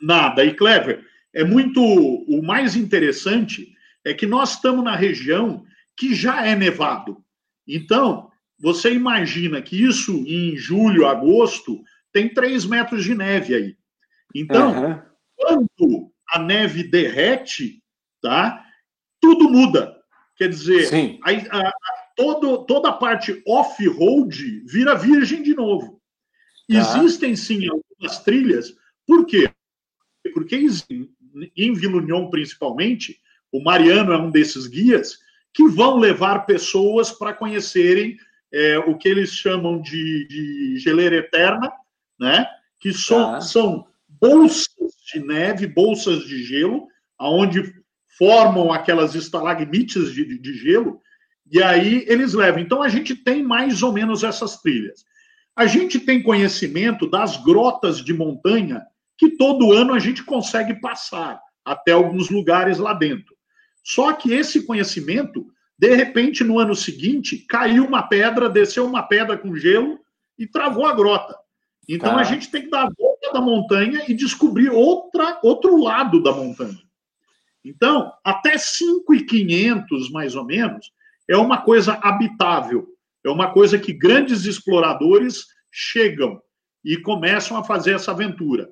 Nada. 0.00 0.44
E, 0.44 0.52
Clever, 0.52 1.02
é 1.32 1.42
muito. 1.42 1.80
O 1.80 2.42
mais 2.42 2.76
interessante 2.76 3.74
é 4.04 4.12
que 4.12 4.26
nós 4.26 4.52
estamos 4.52 4.84
na 4.84 4.94
região 4.94 5.64
que 5.96 6.14
já 6.14 6.46
é 6.46 6.54
nevado. 6.54 7.24
Então, 7.66 8.30
você 8.58 8.92
imagina 8.92 9.62
que 9.62 9.82
isso 9.82 10.12
em 10.26 10.54
julho, 10.56 11.06
agosto, 11.06 11.82
tem 12.12 12.28
3 12.28 12.66
metros 12.66 13.04
de 13.04 13.14
neve 13.14 13.54
aí. 13.54 13.76
Então, 14.34 14.72
uhum. 14.72 15.02
quando 15.34 16.12
a 16.30 16.38
neve 16.38 16.84
derrete, 16.84 17.82
tá? 18.20 18.62
Tudo 19.20 19.48
muda. 19.48 19.96
Quer 20.36 20.50
dizer, 20.50 20.90
a, 21.24 21.58
a, 21.58 21.72
todo, 22.16 22.64
toda 22.64 22.88
a 22.88 22.92
parte 22.92 23.42
off-road 23.46 24.64
vira 24.66 24.96
virgem 24.96 25.42
de 25.42 25.54
novo. 25.54 26.00
Tá. 26.68 26.78
Existem 26.78 27.36
sim 27.36 27.68
algumas 27.68 28.18
trilhas, 28.24 28.74
por 29.06 29.24
quê? 29.26 29.48
Porque 30.34 30.56
em 31.56 31.72
Vila 31.74 31.98
União, 31.98 32.28
principalmente, 32.28 33.20
o 33.52 33.62
Mariano 33.62 34.12
é 34.12 34.18
um 34.18 34.30
desses 34.30 34.66
guias 34.66 35.18
que 35.54 35.68
vão 35.68 35.96
levar 35.96 36.46
pessoas 36.46 37.12
para 37.12 37.32
conhecerem 37.32 38.18
é, 38.52 38.78
o 38.78 38.96
que 38.96 39.08
eles 39.08 39.30
chamam 39.30 39.80
de, 39.80 40.26
de 40.28 40.78
geleira 40.78 41.16
eterna, 41.16 41.70
né? 42.18 42.46
que 42.80 42.92
são, 42.92 43.32
tá. 43.32 43.40
são 43.40 43.86
bolsas 44.08 44.92
de 45.12 45.20
neve, 45.20 45.66
bolsas 45.66 46.24
de 46.24 46.42
gelo, 46.42 46.88
aonde 47.18 47.74
formam 48.18 48.72
aquelas 48.72 49.14
estalagmites 49.14 50.12
de, 50.12 50.24
de, 50.24 50.38
de 50.38 50.54
gelo, 50.54 51.00
e 51.50 51.62
aí 51.62 52.04
eles 52.08 52.34
levam. 52.34 52.60
Então 52.60 52.82
a 52.82 52.88
gente 52.88 53.14
tem 53.14 53.42
mais 53.42 53.82
ou 53.82 53.92
menos 53.92 54.24
essas 54.24 54.60
trilhas. 54.60 55.04
A 55.54 55.66
gente 55.66 55.98
tem 56.00 56.22
conhecimento 56.22 57.08
das 57.08 57.36
grotas 57.42 58.04
de 58.04 58.12
montanha 58.12 58.84
que 59.16 59.30
todo 59.30 59.72
ano 59.72 59.94
a 59.94 59.98
gente 59.98 60.22
consegue 60.22 60.74
passar 60.80 61.40
até 61.64 61.92
alguns 61.92 62.28
lugares 62.28 62.78
lá 62.78 62.92
dentro. 62.92 63.34
Só 63.82 64.12
que 64.12 64.32
esse 64.32 64.66
conhecimento, 64.66 65.46
de 65.78 65.94
repente, 65.94 66.44
no 66.44 66.58
ano 66.58 66.74
seguinte, 66.74 67.38
caiu 67.48 67.86
uma 67.86 68.02
pedra, 68.02 68.50
desceu 68.50 68.84
uma 68.84 69.02
pedra 69.02 69.38
com 69.38 69.56
gelo 69.56 69.98
e 70.38 70.46
travou 70.46 70.84
a 70.84 70.92
grota. 70.92 71.34
Então 71.88 72.18
ah. 72.18 72.20
a 72.20 72.24
gente 72.24 72.50
tem 72.50 72.62
que 72.62 72.70
dar 72.70 72.82
a 72.82 72.92
volta 72.98 73.32
da 73.32 73.40
montanha 73.40 74.04
e 74.08 74.14
descobrir 74.14 74.68
outra, 74.68 75.38
outro 75.42 75.80
lado 75.80 76.22
da 76.22 76.32
montanha. 76.32 76.78
Então, 77.64 78.12
até 78.24 78.58
5,500 78.58 80.10
mais 80.10 80.36
ou 80.36 80.44
menos, 80.44 80.92
é 81.28 81.36
uma 81.36 81.62
coisa 81.62 81.94
habitável. 82.02 82.86
É 83.24 83.30
uma 83.30 83.52
coisa 83.52 83.78
que 83.78 83.92
grandes 83.92 84.44
exploradores 84.44 85.46
chegam 85.70 86.40
e 86.84 86.96
começam 86.96 87.56
a 87.56 87.64
fazer 87.64 87.94
essa 87.94 88.12
aventura. 88.12 88.70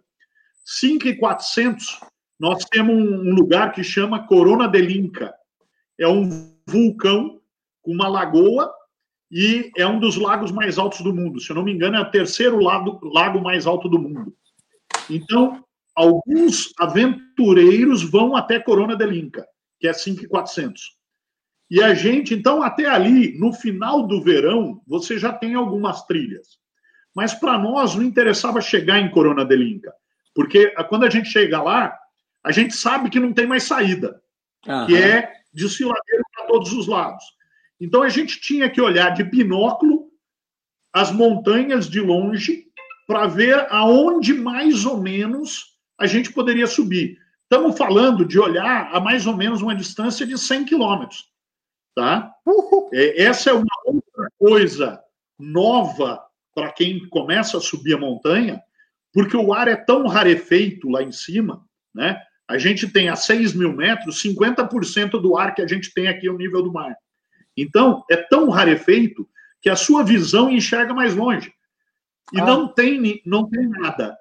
5,400, 0.65 2.01
nós 2.39 2.65
temos 2.67 2.95
um 2.95 3.35
lugar 3.35 3.73
que 3.73 3.83
chama 3.83 4.27
Corona 4.27 4.69
del 4.69 4.91
Inca. 4.91 5.35
É 5.99 6.07
um 6.07 6.55
vulcão 6.67 7.41
com 7.83 7.93
uma 7.93 8.09
lagoa 8.09 8.73
e 9.31 9.71
é 9.77 9.87
um 9.87 9.99
dos 9.99 10.17
lagos 10.17 10.53
mais 10.53 10.79
altos 10.79 11.01
do 11.01 11.13
mundo. 11.13 11.41
Se 11.41 11.51
eu 11.51 11.57
não 11.57 11.65
me 11.65 11.73
engano, 11.73 11.97
é 11.97 12.01
o 12.01 12.11
terceiro 12.11 12.61
lago, 12.61 13.01
lago 13.03 13.41
mais 13.43 13.67
alto 13.67 13.89
do 13.89 13.99
mundo. 13.99 14.35
Então, 15.11 15.65
alguns 15.95 16.73
aventureiros 16.79 18.03
vão 18.03 18.37
até 18.37 18.61
Corona 18.61 18.97
del 18.97 19.13
Inca, 19.13 19.45
que 19.81 19.89
é 19.89 19.93
5,400. 19.93 20.97
E 21.71 21.83
a 21.83 21.95
gente, 21.95 22.35
então, 22.35 22.63
até 22.63 22.87
ali, 22.87 23.39
no 23.39 23.53
final 23.53 24.07
do 24.07 24.23
verão, 24.23 24.83
você 24.87 25.19
já 25.19 25.33
tem 25.33 25.55
algumas 25.55 26.05
trilhas. 26.05 26.59
Mas 27.15 27.33
para 27.33 27.59
nós 27.59 27.95
não 27.95 28.03
interessava 28.03 28.61
chegar 28.61 28.99
em 28.99 29.11
Corona 29.11 29.45
del 29.45 29.63
Inca, 29.63 29.93
porque 30.35 30.75
quando 30.89 31.05
a 31.05 31.11
gente 31.11 31.29
chega 31.29 31.63
lá, 31.63 31.97
a 32.43 32.53
gente 32.53 32.75
sabe 32.75 33.09
que 33.09 33.21
não 33.21 33.33
tem 33.33 33.47
mais 33.47 33.63
saída, 33.63 34.21
uhum. 34.67 34.87
que 34.87 34.97
é 34.97 35.33
desfiladeiro 35.53 36.25
para 36.35 36.47
todos 36.47 36.73
os 36.73 36.87
lados. 36.87 37.25
Então 37.81 38.03
a 38.03 38.09
gente 38.09 38.41
tinha 38.41 38.69
que 38.69 38.81
olhar 38.81 39.11
de 39.11 39.23
binóculo 39.23 40.09
as 40.93 41.11
montanhas 41.11 41.89
de 41.89 42.01
longe 42.01 42.67
para 43.07 43.27
ver 43.27 43.67
aonde 43.71 44.35
mais 44.35 44.85
ou 44.85 45.01
menos 45.01 45.75
a 45.99 46.07
gente 46.07 46.33
poderia 46.33 46.67
subir. 46.67 47.19
Estamos 47.43 47.77
falando 47.77 48.25
de 48.25 48.39
olhar 48.39 48.91
a 48.93 49.01
mais 49.01 49.27
ou 49.27 49.37
menos 49.37 49.63
uma 49.63 49.75
distância 49.75 50.27
de 50.27 50.37
100 50.37 50.65
quilômetros. 50.65 51.29
Tá? 51.95 52.33
É, 52.93 53.23
essa 53.23 53.51
é 53.51 53.53
uma 53.53 53.65
outra 53.87 54.29
coisa 54.39 55.01
nova 55.39 56.23
para 56.55 56.73
quem 56.73 57.09
começa 57.09 57.59
a 57.59 57.61
subir 57.61 57.95
a 57.95 57.99
montanha, 57.99 58.61
porque 59.13 59.37
o 59.37 59.53
ar 59.53 59.69
é 59.69 59.77
tão 59.77 60.07
rarefeito 60.07 60.89
lá 60.89 61.03
em 61.03 61.13
cima, 61.13 61.65
né? 61.95 62.21
A 62.49 62.59
gente 62.59 62.89
tem 62.89 63.09
a 63.09 63.17
6 63.17 63.55
mil 63.55 63.73
metros, 63.73 64.23
50% 64.23 65.13
do 65.21 65.37
ar 65.37 65.55
que 65.55 65.63
a 65.63 65.67
gente 65.67 65.93
tem 65.95 66.09
aqui 66.09 66.27
é 66.27 66.31
o 66.31 66.37
nível 66.37 66.63
do 66.63 66.73
mar. 66.73 66.95
Então, 67.57 68.05
é 68.11 68.17
tão 68.17 68.51
rarefeito 68.51 69.27
que 69.63 69.71
a 69.71 69.77
sua 69.77 70.03
visão 70.03 70.51
enxerga 70.51 70.93
mais 70.93 71.15
longe. 71.15 71.53
E 72.33 72.41
ah. 72.41 72.45
não, 72.45 72.69
tem, 72.69 73.23
não 73.25 73.49
tem 73.49 73.67
nada. 73.69 74.17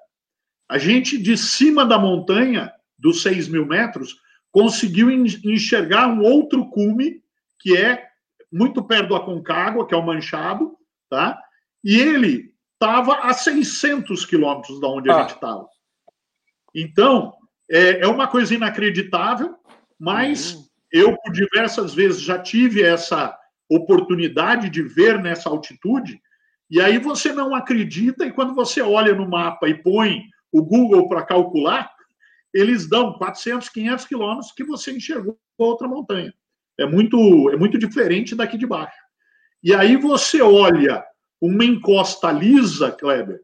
A 0.68 0.78
gente, 0.78 1.18
de 1.18 1.36
cima 1.36 1.84
da 1.84 1.98
montanha, 1.98 2.72
dos 2.98 3.22
6 3.22 3.48
mil 3.48 3.66
metros, 3.66 4.16
conseguiu 4.50 5.10
enxergar 5.10 6.08
um 6.08 6.22
outro 6.22 6.70
cume, 6.70 7.22
que 7.60 7.76
é 7.76 8.06
muito 8.52 8.82
perto 8.84 9.08
do 9.08 9.16
Aconcagua, 9.16 9.86
que 9.86 9.94
é 9.94 9.96
o 9.96 10.04
Manchado, 10.04 10.76
tá? 11.10 11.38
E 11.82 11.98
ele 11.98 12.52
estava 12.72 13.20
a 13.20 13.32
600 13.32 14.24
quilômetros 14.26 14.80
da 14.80 14.88
onde 14.88 15.10
ah. 15.10 15.16
a 15.16 15.20
gente 15.22 15.34
estava. 15.34 15.68
Então, 16.74 17.34
é, 17.70 18.00
é 18.00 18.06
uma 18.06 18.26
coisa 18.26 18.54
inacreditável, 18.54 19.56
mas 19.98 20.54
uhum. 20.54 20.64
Eu, 20.94 21.16
por 21.16 21.32
diversas 21.32 21.92
vezes, 21.92 22.22
já 22.22 22.38
tive 22.38 22.80
essa 22.80 23.36
oportunidade 23.68 24.70
de 24.70 24.80
ver 24.80 25.20
nessa 25.20 25.48
altitude, 25.48 26.22
e 26.70 26.80
aí 26.80 26.98
você 26.98 27.32
não 27.32 27.52
acredita, 27.52 28.24
e 28.24 28.30
quando 28.30 28.54
você 28.54 28.80
olha 28.80 29.12
no 29.12 29.28
mapa 29.28 29.68
e 29.68 29.74
põe 29.74 30.22
o 30.52 30.62
Google 30.62 31.08
para 31.08 31.26
calcular, 31.26 31.92
eles 32.52 32.88
dão 32.88 33.14
400, 33.14 33.68
500 33.70 34.04
quilômetros 34.04 34.52
que 34.52 34.62
você 34.62 34.92
enxergou 34.92 35.36
outra 35.58 35.88
montanha. 35.88 36.32
É 36.78 36.86
muito, 36.86 37.50
é 37.50 37.56
muito 37.56 37.78
diferente 37.78 38.34
daqui 38.34 38.58
de 38.58 38.66
baixo. 38.66 38.98
E 39.62 39.74
aí 39.74 39.96
você 39.96 40.42
olha 40.42 41.04
uma 41.40 41.64
encosta 41.64 42.30
lisa, 42.32 42.90
Kleber, 42.90 43.40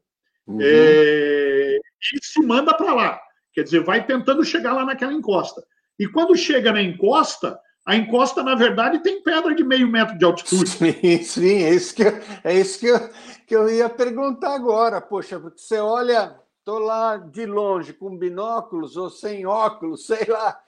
uhum. 0.47 0.59
é, 0.61 1.79
e 2.15 2.25
se 2.25 2.41
manda 2.43 2.75
para 2.75 2.95
lá. 2.95 3.21
Quer 3.53 3.65
dizer, 3.65 3.83
vai 3.83 4.05
tentando 4.05 4.45
chegar 4.45 4.73
lá 4.73 4.85
naquela 4.85 5.13
encosta. 5.13 5.63
E 5.99 6.07
quando 6.09 6.37
chega 6.37 6.73
na 6.73 6.83
encosta, 6.83 7.59
a 7.87 7.97
encosta, 7.97 8.43
na 8.43 8.55
verdade, 8.55 9.03
tem 9.03 9.23
pedra 9.23 9.55
de 9.55 9.65
meio 9.65 9.89
metro 9.89 10.17
de 10.17 10.25
altitude. 10.25 10.69
Sim, 10.69 11.23
sim, 11.25 11.63
é 11.63 11.75
isso 11.75 11.95
que, 11.95 12.03
eu, 12.03 12.21
é 12.45 12.55
isso 12.55 12.79
que, 12.79 12.87
eu, 12.87 13.11
que 13.47 13.57
eu 13.57 13.69
ia 13.69 13.89
perguntar 13.89 14.55
agora. 14.55 15.01
Poxa, 15.01 15.41
porque 15.41 15.61
você 15.61 15.79
olha, 15.79 16.37
estou 16.59 16.79
lá 16.79 17.17
de 17.17 17.47
longe 17.47 17.93
com 17.93 18.17
binóculos 18.17 18.97
ou 18.97 19.11
sem 19.11 19.47
óculos, 19.47 20.07
sei 20.07 20.25
lá. 20.29 20.59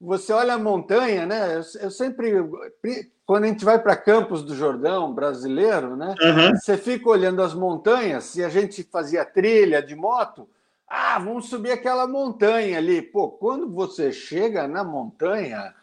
Você 0.00 0.32
olha 0.32 0.54
a 0.54 0.58
montanha, 0.58 1.26
né? 1.26 1.56
Eu, 1.56 1.82
eu 1.82 1.90
sempre, 1.90 2.32
quando 3.26 3.44
a 3.44 3.46
gente 3.48 3.64
vai 3.64 3.78
para 3.80 3.96
Campos 3.96 4.44
do 4.44 4.54
Jordão, 4.54 5.12
brasileiro, 5.12 5.96
né? 5.96 6.14
Uhum. 6.20 6.56
Você 6.56 6.76
fica 6.76 7.08
olhando 7.08 7.42
as 7.42 7.52
montanhas, 7.52 8.36
e 8.36 8.44
a 8.44 8.48
gente 8.48 8.84
fazia 8.84 9.24
trilha 9.24 9.82
de 9.82 9.96
moto, 9.96 10.48
ah, 10.88 11.18
vamos 11.18 11.48
subir 11.48 11.72
aquela 11.72 12.06
montanha 12.06 12.78
ali. 12.78 13.02
Pô, 13.02 13.28
quando 13.28 13.70
você 13.70 14.12
chega 14.12 14.68
na 14.68 14.84
montanha, 14.84 15.74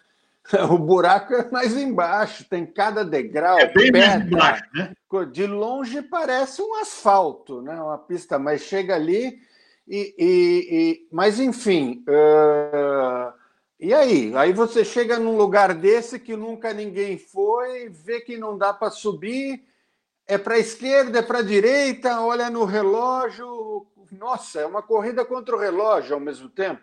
o 0.72 0.78
buraco 0.78 1.34
é 1.34 1.52
mais 1.52 1.76
embaixo, 1.78 2.46
tem 2.50 2.66
cada 2.66 3.04
degrau. 3.04 3.60
É 3.60 3.68
bem 3.68 3.92
pedra. 3.92 4.26
embaixo, 4.26 4.64
né? 4.74 4.94
De 5.32 5.46
longe 5.46 6.02
parece 6.02 6.62
um 6.62 6.76
asfalto, 6.82 7.62
né? 7.62 7.80
Uma 7.80 7.98
pista, 7.98 8.40
mas 8.40 8.62
chega 8.62 8.96
ali 8.96 9.40
e. 9.88 10.16
e, 10.18 10.68
e... 10.72 11.08
Mas 11.12 11.40
enfim. 11.40 12.04
Uh... 12.08 13.45
E 13.80 13.94
aí? 13.94 14.36
Aí 14.36 14.54
você 14.54 14.86
chega 14.86 15.20
num 15.20 15.36
lugar 15.36 15.74
desse 15.74 16.20
que 16.20 16.36
nunca 16.36 16.74
ninguém 16.74 17.18
foi, 17.18 17.90
vê 17.90 18.22
que 18.22 18.38
não 18.38 18.58
dá 18.58 18.74
para 18.74 18.90
subir, 18.90 19.64
é 20.28 20.38
para 20.38 20.56
a 20.56 20.60
esquerda, 20.60 21.20
é 21.20 21.22
para 21.22 21.40
a 21.40 21.44
direita, 21.44 22.22
olha 22.22 22.50
no 22.50 22.64
relógio, 22.64 23.86
nossa, 24.12 24.62
é 24.62 24.66
uma 24.66 24.82
corrida 24.82 25.26
contra 25.26 25.56
o 25.56 25.60
relógio 25.60 26.14
ao 26.14 26.20
mesmo 26.20 26.50
tempo. 26.50 26.82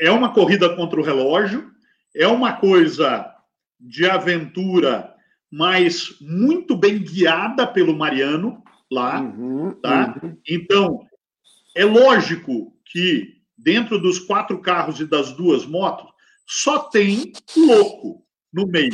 É 0.00 0.10
uma 0.10 0.34
corrida 0.34 0.74
contra 0.74 1.00
o 1.00 1.04
relógio, 1.04 1.70
é 2.14 2.26
uma 2.26 2.54
coisa 2.54 3.32
de 3.78 4.08
aventura, 4.08 5.14
mas 5.50 6.16
muito 6.20 6.76
bem 6.76 6.98
guiada 6.98 7.66
pelo 7.66 7.96
Mariano 7.96 8.62
lá, 8.90 9.20
uhum, 9.20 9.72
tá? 9.80 10.18
Uhum. 10.22 10.36
Então, 10.48 11.06
é 11.76 11.84
lógico 11.84 12.76
que 12.84 13.43
dentro 13.56 13.98
dos 13.98 14.18
quatro 14.18 14.60
carros 14.60 15.00
e 15.00 15.06
das 15.06 15.32
duas 15.32 15.64
motos 15.64 16.12
só 16.46 16.78
tem 16.78 17.32
louco 17.56 18.24
no 18.52 18.66
meio. 18.66 18.92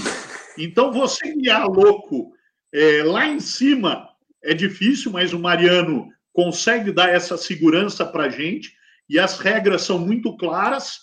Então, 0.56 0.92
você 0.92 1.34
guiar 1.34 1.66
louco 1.66 2.32
é, 2.72 3.02
lá 3.02 3.26
em 3.26 3.40
cima 3.40 4.08
é 4.42 4.54
difícil, 4.54 5.10
mas 5.10 5.32
o 5.32 5.38
Mariano 5.38 6.08
consegue 6.32 6.92
dar 6.92 7.08
essa 7.08 7.36
segurança 7.36 8.06
para 8.06 8.24
a 8.24 8.28
gente 8.28 8.72
e 9.08 9.18
as 9.18 9.38
regras 9.38 9.82
são 9.82 9.98
muito 9.98 10.36
claras. 10.36 11.00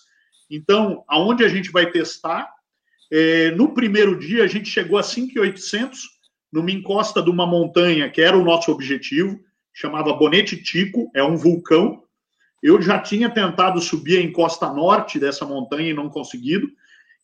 Então, 0.50 1.04
aonde 1.06 1.44
a 1.44 1.48
gente 1.48 1.70
vai 1.70 1.90
testar? 1.90 2.48
É, 3.10 3.50
no 3.52 3.74
primeiro 3.74 4.18
dia, 4.18 4.44
a 4.44 4.46
gente 4.46 4.68
chegou 4.68 4.98
a 4.98 5.02
5,800 5.02 6.00
numa 6.52 6.70
encosta 6.70 7.22
de 7.22 7.30
uma 7.30 7.46
montanha 7.46 8.10
que 8.10 8.20
era 8.20 8.36
o 8.36 8.44
nosso 8.44 8.72
objetivo, 8.72 9.38
chamava 9.72 10.14
Bonete 10.14 10.56
Tico, 10.62 11.10
é 11.14 11.22
um 11.22 11.36
vulcão. 11.36 12.02
Eu 12.62 12.80
já 12.82 12.98
tinha 12.98 13.30
tentado 13.30 13.80
subir 13.80 14.18
a 14.18 14.22
encosta 14.22 14.72
norte 14.72 15.18
dessa 15.18 15.44
montanha 15.44 15.90
e 15.90 15.94
não 15.94 16.08
conseguido. 16.08 16.68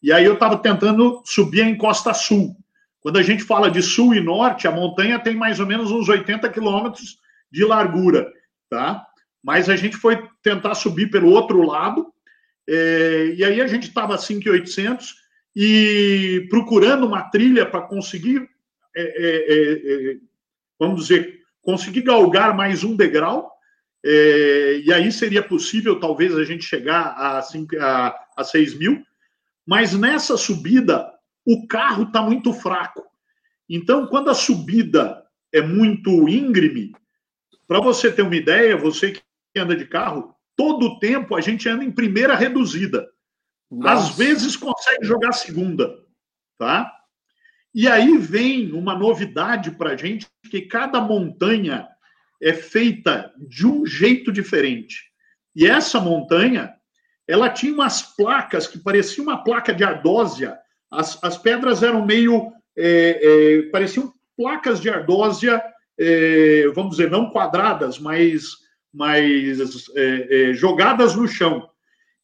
E 0.02 0.12
aí 0.12 0.24
eu 0.24 0.34
estava 0.34 0.58
tentando 0.58 1.22
subir 1.24 1.62
a 1.62 1.68
encosta 1.68 2.12
sul. 2.12 2.56
Quando 3.00 3.18
a 3.18 3.22
gente 3.22 3.42
fala 3.42 3.70
de 3.70 3.82
sul 3.82 4.14
e 4.14 4.20
norte, 4.20 4.66
a 4.66 4.70
montanha 4.70 5.18
tem 5.18 5.36
mais 5.36 5.60
ou 5.60 5.66
menos 5.66 5.90
uns 5.90 6.08
80 6.08 6.48
quilômetros 6.48 7.18
de 7.50 7.64
largura, 7.64 8.32
tá? 8.70 9.06
Mas 9.42 9.68
a 9.68 9.76
gente 9.76 9.96
foi 9.96 10.26
tentar 10.42 10.74
subir 10.74 11.10
pelo 11.10 11.30
outro 11.30 11.62
lado, 11.62 12.06
é, 12.66 13.34
e 13.36 13.44
aí 13.44 13.60
a 13.60 13.66
gente 13.66 13.88
estava 13.88 14.14
a 14.14 14.18
5,800 14.18 15.16
e 15.54 16.46
procurando 16.48 17.06
uma 17.06 17.22
trilha 17.30 17.66
para 17.66 17.82
conseguir, 17.82 18.48
é, 18.96 19.02
é, 19.02 19.52
é, 19.52 20.12
é, 20.12 20.16
vamos 20.78 21.02
dizer, 21.02 21.40
conseguir 21.62 22.02
galgar 22.02 22.56
mais 22.56 22.82
um 22.82 22.96
degrau, 22.96 23.53
é, 24.04 24.82
e 24.84 24.92
aí 24.92 25.10
seria 25.10 25.42
possível 25.42 25.98
talvez 25.98 26.36
a 26.36 26.44
gente 26.44 26.62
chegar 26.62 27.14
a, 27.16 27.40
5, 27.40 27.74
a, 27.80 28.14
a 28.36 28.44
6 28.44 28.74
mil, 28.74 29.02
mas 29.66 29.94
nessa 29.94 30.36
subida 30.36 31.10
o 31.46 31.66
carro 31.66 32.04
está 32.04 32.20
muito 32.20 32.52
fraco. 32.52 33.02
Então, 33.68 34.06
quando 34.06 34.28
a 34.28 34.34
subida 34.34 35.24
é 35.50 35.62
muito 35.62 36.28
íngreme, 36.28 36.92
para 37.66 37.80
você 37.80 38.12
ter 38.12 38.20
uma 38.20 38.36
ideia, 38.36 38.76
você 38.76 39.12
que 39.12 39.22
anda 39.56 39.74
de 39.74 39.86
carro, 39.86 40.34
todo 40.54 40.86
o 40.86 40.98
tempo 40.98 41.34
a 41.34 41.40
gente 41.40 41.66
anda 41.66 41.82
em 41.82 41.90
primeira 41.90 42.34
reduzida. 42.34 43.08
Nossa. 43.70 43.94
Às 43.94 44.16
vezes 44.16 44.54
consegue 44.54 45.06
jogar 45.06 45.32
segunda, 45.32 45.98
tá? 46.58 46.92
E 47.74 47.88
aí 47.88 48.18
vem 48.18 48.70
uma 48.72 48.94
novidade 48.94 49.70
para 49.70 49.92
a 49.92 49.96
gente, 49.96 50.26
que 50.50 50.60
cada 50.60 51.00
montanha 51.00 51.88
é 52.44 52.52
feita 52.52 53.32
de 53.38 53.66
um 53.66 53.86
jeito 53.86 54.30
diferente. 54.30 55.04
E 55.56 55.66
essa 55.66 55.98
montanha, 55.98 56.74
ela 57.26 57.48
tinha 57.48 57.72
umas 57.72 58.02
placas 58.02 58.66
que 58.66 58.78
pareciam 58.78 59.24
uma 59.24 59.42
placa 59.42 59.72
de 59.72 59.82
ardósia. 59.82 60.58
As, 60.90 61.18
as 61.24 61.38
pedras 61.38 61.82
eram 61.82 62.04
meio. 62.04 62.52
É, 62.76 63.20
é, 63.22 63.70
pareciam 63.70 64.12
placas 64.36 64.80
de 64.80 64.90
ardósia, 64.90 65.62
é, 65.98 66.68
vamos 66.74 66.96
dizer, 66.96 67.10
não 67.10 67.30
quadradas, 67.30 67.98
mas, 68.00 68.44
mas 68.92 69.88
é, 69.94 70.50
é, 70.50 70.52
jogadas 70.52 71.14
no 71.14 71.26
chão. 71.26 71.66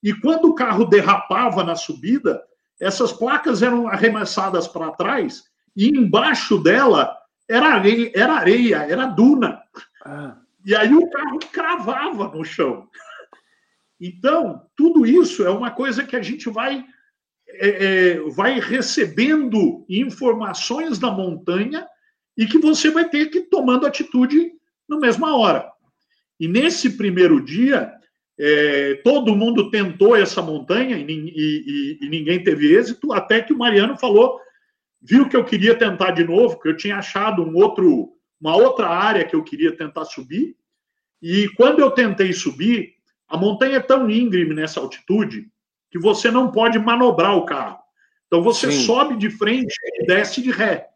E 0.03 0.13
quando 0.13 0.47
o 0.47 0.55
carro 0.55 0.85
derrapava 0.85 1.63
na 1.63 1.77
subida, 1.77 2.43
essas 2.81 3.13
placas 3.13 3.63
eram 3.63 3.87
arremessadas 3.87 4.67
para 4.67 4.91
trás 4.91 5.45
e 5.77 5.89
embaixo 5.89 6.59
dela 6.59 7.17
era 7.49 7.75
areia, 7.75 8.13
era, 8.15 8.33
areia, 8.35 8.77
era 8.89 9.07
duna. 9.07 9.60
Ah. 10.11 10.37
E 10.67 10.75
aí 10.75 10.93
o 10.93 11.09
carro 11.09 11.39
cravava 11.53 12.29
no 12.29 12.45
chão. 12.45 12.89
Então, 14.01 14.67
tudo 14.77 15.07
isso 15.07 15.45
é 15.45 15.51
uma 15.51 15.71
coisa 15.71 16.05
que 16.05 16.17
a 16.17 16.23
gente 16.23 16.51
vai, 16.51 16.85
é, 17.49 17.69
é, 17.69 18.21
vai 18.31 18.59
recebendo 18.59 19.85
informações 19.89 20.99
da 20.99 21.11
montanha 21.11 21.87
e 22.37 22.47
que 22.47 22.59
você 22.59 22.91
vai 22.91 23.09
ter 23.09 23.27
que 23.27 23.39
ir 23.39 23.49
tomando 23.51 23.87
atitude 23.87 24.53
na 24.89 24.99
mesma 24.99 25.37
hora. 25.37 25.71
E 26.41 26.49
nesse 26.49 26.97
primeiro 26.97 27.45
dia, 27.45 27.93
é, 28.39 28.95
todo 29.05 29.37
mundo 29.37 29.71
tentou 29.71 30.17
essa 30.17 30.43
montanha 30.43 30.97
e, 30.97 31.05
e, 31.07 31.99
e, 32.01 32.09
ninguém 32.09 32.43
teve 32.43 32.75
êxito, 32.75 33.13
até 33.13 33.43
que 33.43 33.53
o 33.53 33.59
Mariano 33.59 33.97
falou, 33.97 34.41
viu 35.01 35.29
que 35.29 35.37
eu 35.37 35.45
queria 35.45 35.75
tentar 35.75 36.13
de 36.13 36.25
novo, 36.25 36.59
que 36.59 36.69
eu 36.69 36.77
tinha 36.77 36.97
achado 36.97 37.43
um 37.43 37.55
outro, 37.55 38.15
uma 38.41 38.57
outra 38.57 38.89
área 38.89 39.25
que 39.25 39.37
eu 39.37 39.45
queria 39.45 39.77
tentar 39.77 40.05
subir. 40.05 40.57
E 41.21 41.49
quando 41.51 41.81
eu 41.81 41.91
tentei 41.91 42.33
subir, 42.33 42.95
a 43.29 43.37
montanha 43.37 43.77
é 43.77 43.81
tão 43.81 44.11
íngreme 44.11 44.55
nessa 44.55 44.81
altitude 44.81 45.49
que 45.91 45.99
você 45.99 46.31
não 46.31 46.51
pode 46.51 46.79
manobrar 46.79 47.37
o 47.37 47.45
carro. 47.45 47.79
Então 48.27 48.43
você 48.43 48.71
Sim. 48.71 48.87
sobe 48.87 49.17
de 49.17 49.29
frente 49.29 49.75
e 49.97 50.07
desce 50.07 50.41
de 50.41 50.51
ré. 50.51 50.89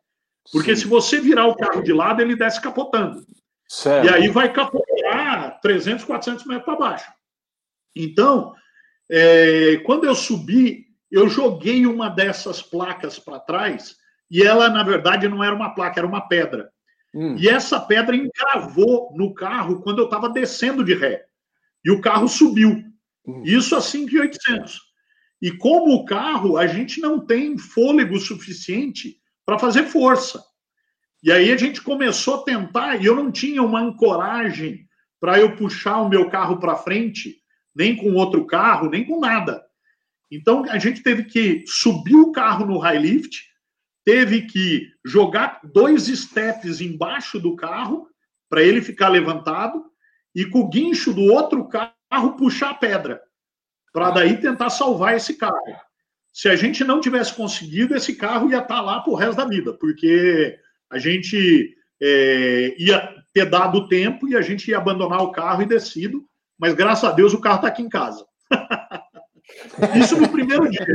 Porque 0.52 0.74
Sim. 0.74 0.82
se 0.82 0.88
você 0.88 1.20
virar 1.20 1.46
o 1.46 1.56
carro 1.56 1.82
de 1.82 1.92
lado, 1.92 2.22
ele 2.22 2.36
desce 2.36 2.60
capotando. 2.60 3.26
Certo. 3.68 4.06
E 4.06 4.08
aí 4.08 4.28
vai 4.28 4.52
capotar 4.52 5.60
300, 5.60 6.04
400 6.04 6.46
metros 6.46 6.64
para 6.64 6.76
baixo. 6.76 7.12
Então, 7.94 8.54
é, 9.10 9.76
quando 9.84 10.04
eu 10.04 10.14
subi, 10.14 10.86
eu 11.10 11.28
joguei 11.28 11.86
uma 11.86 12.08
dessas 12.08 12.62
placas 12.62 13.18
para 13.18 13.40
trás 13.40 13.96
e 14.30 14.42
ela, 14.42 14.68
na 14.68 14.82
verdade, 14.82 15.28
não 15.28 15.42
era 15.42 15.54
uma 15.54 15.74
placa, 15.74 16.00
era 16.00 16.06
uma 16.06 16.28
pedra. 16.28 16.72
Hum. 17.14 17.36
E 17.38 17.48
essa 17.48 17.78
pedra 17.78 18.16
encravou 18.16 19.12
no 19.14 19.32
carro 19.32 19.80
quando 19.80 20.00
eu 20.00 20.06
estava 20.06 20.28
descendo 20.28 20.84
de 20.84 20.94
ré. 20.94 21.24
E 21.84 21.90
o 21.90 22.00
carro 22.00 22.28
subiu. 22.28 22.82
Hum. 23.26 23.42
Isso 23.44 23.76
a 23.76 23.80
5,800. 23.80 24.80
E 25.40 25.52
como 25.52 25.94
o 25.94 26.04
carro, 26.04 26.56
a 26.56 26.66
gente 26.66 27.00
não 27.00 27.24
tem 27.24 27.56
fôlego 27.56 28.18
suficiente 28.18 29.16
para 29.46 29.58
fazer 29.58 29.84
força. 29.84 30.42
E 31.22 31.30
aí 31.30 31.52
a 31.52 31.56
gente 31.56 31.80
começou 31.80 32.34
a 32.34 32.42
tentar, 32.42 32.96
e 32.96 33.06
eu 33.06 33.14
não 33.14 33.30
tinha 33.30 33.62
uma 33.62 33.80
ancoragem 33.80 34.86
para 35.20 35.38
eu 35.38 35.56
puxar 35.56 36.02
o 36.02 36.08
meu 36.08 36.28
carro 36.28 36.58
para 36.58 36.76
frente 36.76 37.36
nem 37.74 37.96
com 37.96 38.12
outro 38.14 38.46
carro, 38.46 38.88
nem 38.88 39.04
com 39.04 39.18
nada. 39.18 39.62
Então 40.30 40.64
a 40.70 40.78
gente 40.78 41.02
teve 41.02 41.24
que 41.24 41.64
subir 41.66 42.14
o 42.14 42.32
carro 42.32 42.66
no 42.66 42.78
high 42.78 42.98
lift, 42.98 43.42
teve 44.04 44.42
que 44.42 44.90
jogar 45.04 45.60
dois 45.64 46.06
steps 46.06 46.80
embaixo 46.80 47.38
do 47.38 47.56
carro 47.56 48.08
para 48.48 48.62
ele 48.62 48.82
ficar 48.82 49.08
levantado 49.08 49.84
e 50.34 50.44
com 50.44 50.60
o 50.60 50.68
guincho 50.68 51.12
do 51.12 51.22
outro 51.22 51.68
carro 51.68 52.36
puxar 52.36 52.70
a 52.70 52.74
pedra 52.74 53.22
para 53.92 54.10
daí 54.10 54.36
tentar 54.36 54.70
salvar 54.70 55.16
esse 55.16 55.34
carro. 55.34 55.56
Se 56.32 56.48
a 56.48 56.56
gente 56.56 56.82
não 56.82 57.00
tivesse 57.00 57.32
conseguido, 57.32 57.94
esse 57.94 58.16
carro 58.16 58.50
ia 58.50 58.58
estar 58.58 58.76
tá 58.76 58.80
lá 58.80 59.00
para 59.00 59.12
o 59.12 59.16
resto 59.16 59.36
da 59.36 59.44
vida, 59.44 59.72
porque 59.72 60.58
a 60.90 60.98
gente 60.98 61.76
é, 62.02 62.74
ia 62.76 63.14
ter 63.32 63.48
dado 63.48 63.88
tempo 63.88 64.28
e 64.28 64.36
a 64.36 64.40
gente 64.40 64.68
ia 64.68 64.78
abandonar 64.78 65.22
o 65.22 65.30
carro 65.30 65.62
e 65.62 65.66
descido 65.66 66.28
mas 66.58 66.74
graças 66.74 67.04
a 67.04 67.12
Deus 67.12 67.34
o 67.34 67.40
carro 67.40 67.56
está 67.56 67.68
aqui 67.68 67.82
em 67.82 67.88
casa. 67.88 68.24
Isso 70.00 70.16
no 70.20 70.28
primeiro 70.28 70.70
dia. 70.70 70.86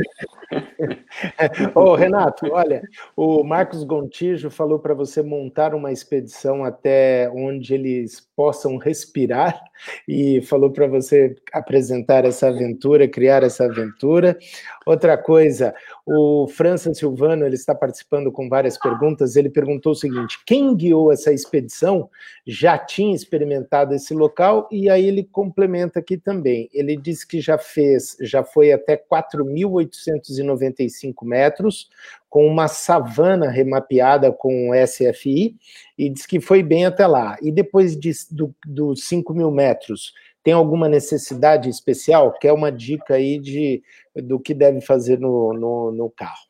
Ô, 1.74 1.94
Renato, 1.94 2.46
olha, 2.52 2.82
o 3.16 3.44
Marcos 3.44 3.84
Gontijo 3.84 4.50
falou 4.50 4.78
para 4.78 4.94
você 4.94 5.22
montar 5.22 5.74
uma 5.74 5.92
expedição 5.92 6.64
até 6.64 7.30
onde 7.32 7.74
eles 7.74 8.20
possam 8.34 8.76
respirar 8.76 9.60
e 10.06 10.40
falou 10.42 10.70
para 10.70 10.86
você 10.86 11.34
apresentar 11.52 12.24
essa 12.24 12.46
aventura, 12.48 13.08
criar 13.08 13.42
essa 13.42 13.64
aventura. 13.64 14.38
Outra 14.86 15.18
coisa, 15.18 15.74
o 16.06 16.46
França 16.48 16.92
Silvano, 16.94 17.46
ele 17.46 17.54
está 17.54 17.74
participando 17.74 18.32
com 18.32 18.48
várias 18.48 18.78
perguntas. 18.78 19.36
Ele 19.36 19.48
perguntou 19.48 19.92
o 19.92 19.96
seguinte: 19.96 20.40
quem 20.44 20.74
guiou 20.74 21.12
essa 21.12 21.32
expedição 21.32 22.10
já 22.46 22.76
tinha 22.78 23.14
experimentado 23.14 23.94
esse 23.94 24.12
local? 24.14 24.68
E 24.70 24.90
aí 24.90 25.06
ele 25.06 25.22
complementa 25.22 26.00
aqui 26.00 26.16
também. 26.16 26.68
Ele 26.72 26.96
disse 26.96 27.26
que 27.26 27.40
já 27.40 27.58
fez, 27.58 28.16
já 28.20 28.42
foi 28.42 28.72
até 28.72 28.96
4.895 28.96 31.24
metros, 31.24 31.88
com 32.30 32.46
uma 32.46 32.68
savana 32.68 33.50
remapeada 33.50 34.30
com 34.30 34.70
SFI, 34.86 35.56
e 35.98 36.08
diz 36.08 36.24
que 36.24 36.40
foi 36.40 36.62
bem 36.62 36.86
até 36.86 37.04
lá. 37.06 37.36
E 37.42 37.50
depois 37.50 37.98
de, 37.98 38.12
do, 38.30 38.54
dos 38.64 39.04
5 39.04 39.34
mil 39.34 39.50
metros, 39.50 40.14
tem 40.42 40.54
alguma 40.54 40.88
necessidade 40.88 41.68
especial? 41.68 42.32
Quer 42.32 42.52
uma 42.52 42.70
dica 42.70 43.14
aí 43.14 43.38
de, 43.38 43.82
do 44.14 44.38
que 44.38 44.54
deve 44.54 44.80
fazer 44.80 45.18
no, 45.18 45.52
no, 45.52 45.92
no 45.92 46.08
carro? 46.08 46.48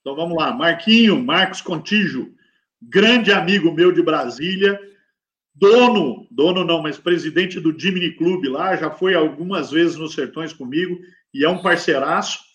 Então 0.00 0.16
vamos 0.16 0.36
lá. 0.36 0.52
Marquinho, 0.52 1.22
Marcos 1.22 1.60
Contígio, 1.60 2.34
grande 2.80 3.30
amigo 3.30 3.72
meu 3.72 3.92
de 3.92 4.02
Brasília, 4.02 4.80
dono, 5.54 6.26
dono 6.30 6.64
não, 6.64 6.82
mas 6.82 6.98
presidente 6.98 7.60
do 7.60 7.78
Jimny 7.78 8.12
Clube 8.16 8.48
lá, 8.48 8.74
já 8.74 8.90
foi 8.90 9.14
algumas 9.14 9.70
vezes 9.70 9.96
nos 9.96 10.14
Sertões 10.14 10.52
comigo 10.52 10.98
e 11.32 11.44
é 11.44 11.48
um 11.48 11.62
parceiraço. 11.62 12.51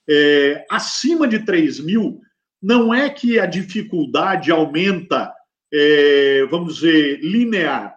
é, 0.10 0.66
acima 0.70 1.28
de 1.28 1.39
3 1.39 1.80
mil, 1.82 2.22
não 2.62 2.93
é 2.93 3.10
que 3.10 3.39
a 3.39 3.45
dificuldade 3.45 4.51
aumenta, 4.51 5.32
é, 5.72 6.45
vamos 6.49 6.76
dizer, 6.76 7.20
linear. 7.22 7.95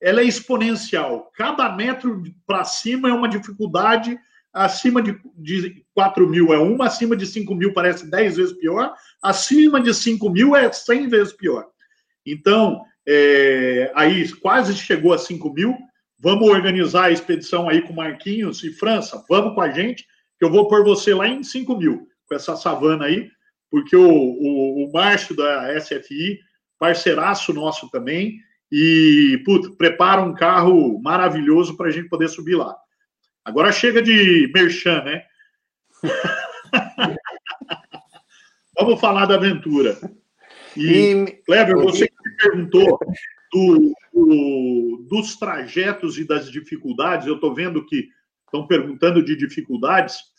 Ela 0.00 0.20
é 0.20 0.24
exponencial. 0.24 1.30
Cada 1.34 1.74
metro 1.74 2.22
para 2.46 2.64
cima 2.64 3.08
é 3.08 3.12
uma 3.12 3.28
dificuldade, 3.28 4.18
acima 4.52 5.00
de, 5.00 5.18
de 5.36 5.84
4 5.94 6.28
mil 6.28 6.52
é 6.52 6.58
uma, 6.58 6.86
acima 6.86 7.16
de 7.16 7.26
5 7.26 7.54
mil 7.54 7.72
parece 7.72 8.10
10 8.10 8.36
vezes 8.36 8.52
pior, 8.54 8.92
acima 9.22 9.80
de 9.80 9.94
5 9.94 10.28
mil 10.28 10.54
é 10.54 10.70
100 10.70 11.08
vezes 11.08 11.32
pior. 11.32 11.66
Então, 12.26 12.84
é, 13.06 13.90
aí 13.94 14.30
quase 14.34 14.74
chegou 14.74 15.12
a 15.12 15.18
5 15.18 15.52
mil. 15.52 15.76
Vamos 16.18 16.48
organizar 16.48 17.04
a 17.04 17.10
expedição 17.10 17.68
aí 17.68 17.82
com 17.82 17.92
Marquinhos 17.92 18.62
e 18.62 18.70
França. 18.70 19.24
Vamos 19.28 19.54
com 19.54 19.60
a 19.60 19.70
gente 19.70 20.06
eu 20.44 20.50
vou 20.50 20.68
pôr 20.68 20.84
você 20.84 21.14
lá 21.14 21.28
em 21.28 21.42
5 21.42 21.76
mil, 21.76 22.08
com 22.26 22.34
essa 22.34 22.56
savana 22.56 23.06
aí, 23.06 23.30
porque 23.70 23.96
o, 23.96 24.10
o, 24.10 24.84
o 24.84 24.92
Márcio 24.92 25.34
da 25.36 25.80
SFI, 25.80 26.38
parceiraço 26.78 27.52
nosso 27.52 27.90
também, 27.90 28.38
e, 28.70 29.42
putz, 29.44 29.68
prepara 29.76 30.22
um 30.22 30.34
carro 30.34 31.00
maravilhoso 31.02 31.76
para 31.76 31.88
a 31.88 31.90
gente 31.90 32.08
poder 32.08 32.28
subir 32.28 32.54
lá. 32.54 32.74
Agora 33.44 33.70
chega 33.70 34.00
de 34.00 34.50
merchan, 34.54 35.02
né? 35.04 35.24
Vamos 38.78 39.00
falar 39.00 39.26
da 39.26 39.34
aventura. 39.34 39.98
E, 40.76 41.12
e... 41.12 41.32
Kleber, 41.44 41.76
você 41.76 42.06
que 42.06 42.14
me 42.24 42.36
perguntou 42.36 42.98
do, 43.52 43.92
do, 44.12 45.06
dos 45.10 45.36
trajetos 45.36 46.18
e 46.18 46.24
das 46.26 46.50
dificuldades, 46.50 47.26
eu 47.26 47.34
estou 47.34 47.54
vendo 47.54 47.84
que 47.84 48.08
estão 48.46 48.66
perguntando 48.66 49.22
de 49.22 49.36
dificuldades. 49.36 50.31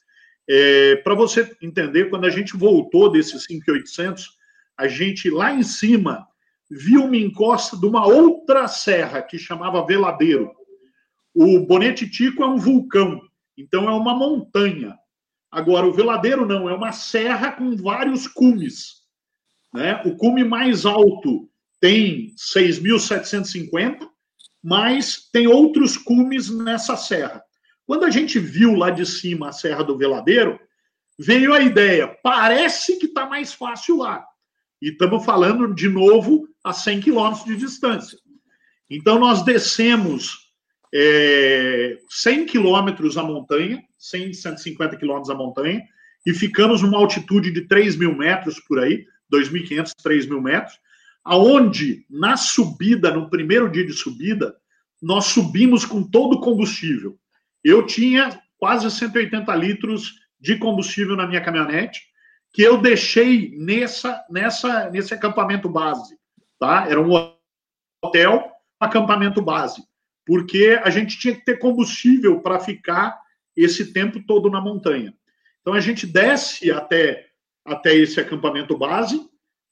É, 0.49 0.97
Para 0.97 1.15
você 1.15 1.55
entender, 1.61 2.09
quando 2.09 2.25
a 2.25 2.29
gente 2.29 2.55
voltou 2.57 3.11
desses 3.11 3.43
5,800, 3.45 4.37
a 4.77 4.87
gente 4.87 5.29
lá 5.29 5.53
em 5.53 5.63
cima 5.63 6.27
viu 6.69 7.05
uma 7.05 7.17
encosta 7.17 7.77
de 7.77 7.85
uma 7.85 8.05
outra 8.05 8.67
serra 8.67 9.21
que 9.21 9.37
chamava 9.37 9.85
Veladeiro. 9.85 10.51
O 11.33 11.59
Bonete 11.59 12.09
Tico 12.09 12.43
é 12.43 12.47
um 12.47 12.57
vulcão, 12.57 13.21
então 13.57 13.87
é 13.87 13.93
uma 13.93 14.15
montanha. 14.15 14.97
Agora, 15.51 15.85
o 15.85 15.93
Veladeiro 15.93 16.45
não, 16.45 16.67
é 16.67 16.73
uma 16.73 16.91
serra 16.91 17.51
com 17.51 17.75
vários 17.75 18.27
cumes. 18.27 19.03
Né? 19.73 20.01
O 20.05 20.15
cume 20.15 20.43
mais 20.43 20.85
alto 20.85 21.49
tem 21.79 22.33
6.750, 22.35 24.07
mas 24.63 25.29
tem 25.31 25.47
outros 25.47 25.97
cumes 25.97 26.49
nessa 26.49 26.95
serra. 26.95 27.43
Quando 27.85 28.05
a 28.05 28.09
gente 28.09 28.39
viu 28.39 28.75
lá 28.75 28.89
de 28.89 29.05
cima 29.05 29.49
a 29.49 29.51
Serra 29.51 29.83
do 29.83 29.97
Veladeiro, 29.97 30.59
veio 31.17 31.53
a 31.53 31.61
ideia, 31.61 32.07
parece 32.23 32.97
que 32.97 33.07
está 33.07 33.25
mais 33.25 33.53
fácil 33.53 33.97
lá. 33.97 34.25
E 34.81 34.89
estamos 34.89 35.23
falando, 35.25 35.73
de 35.73 35.89
novo, 35.89 36.47
a 36.63 36.73
100 36.73 37.01
quilômetros 37.01 37.45
de 37.45 37.55
distância. 37.55 38.17
Então, 38.89 39.19
nós 39.19 39.43
descemos 39.43 40.51
é, 40.93 41.97
100 42.09 42.45
quilômetros 42.45 43.17
a 43.17 43.23
montanha, 43.23 43.83
100, 43.97 44.33
150 44.33 44.97
quilômetros 44.97 45.29
a 45.29 45.35
montanha, 45.35 45.81
e 46.25 46.33
ficamos 46.33 46.81
numa 46.81 46.97
altitude 46.97 47.51
de 47.51 47.67
3 47.67 47.95
mil 47.95 48.15
metros 48.15 48.59
por 48.59 48.79
aí, 48.79 49.05
2.500, 49.31 49.91
3 50.01 50.25
mil 50.27 50.41
metros, 50.41 50.77
aonde, 51.23 52.05
na 52.09 52.37
subida, 52.37 53.11
no 53.11 53.29
primeiro 53.29 53.69
dia 53.69 53.85
de 53.85 53.93
subida, 53.93 54.55
nós 55.01 55.25
subimos 55.25 55.85
com 55.85 56.03
todo 56.03 56.35
o 56.35 56.41
combustível. 56.41 57.17
Eu 57.63 57.85
tinha 57.85 58.41
quase 58.57 58.89
180 58.89 59.53
litros 59.55 60.13
de 60.39 60.57
combustível 60.57 61.15
na 61.15 61.27
minha 61.27 61.41
caminhonete, 61.41 62.01
que 62.51 62.61
eu 62.61 62.79
deixei 62.79 63.55
nessa, 63.57 64.23
nessa, 64.29 64.89
nesse 64.89 65.13
acampamento 65.13 65.67
base. 65.67 66.17
Tá? 66.59 66.85
Era 66.87 67.01
um 67.01 67.33
hotel, 68.03 68.51
acampamento 68.79 69.41
base, 69.41 69.81
porque 70.25 70.79
a 70.83 70.89
gente 70.89 71.17
tinha 71.17 71.33
que 71.33 71.43
ter 71.43 71.57
combustível 71.57 72.41
para 72.41 72.59
ficar 72.59 73.19
esse 73.55 73.91
tempo 73.93 74.21
todo 74.25 74.49
na 74.49 74.61
montanha. 74.61 75.13
Então 75.61 75.73
a 75.73 75.79
gente 75.79 76.05
desce 76.05 76.71
até, 76.71 77.25
até 77.65 77.95
esse 77.95 78.19
acampamento 78.19 78.77
base, 78.77 79.19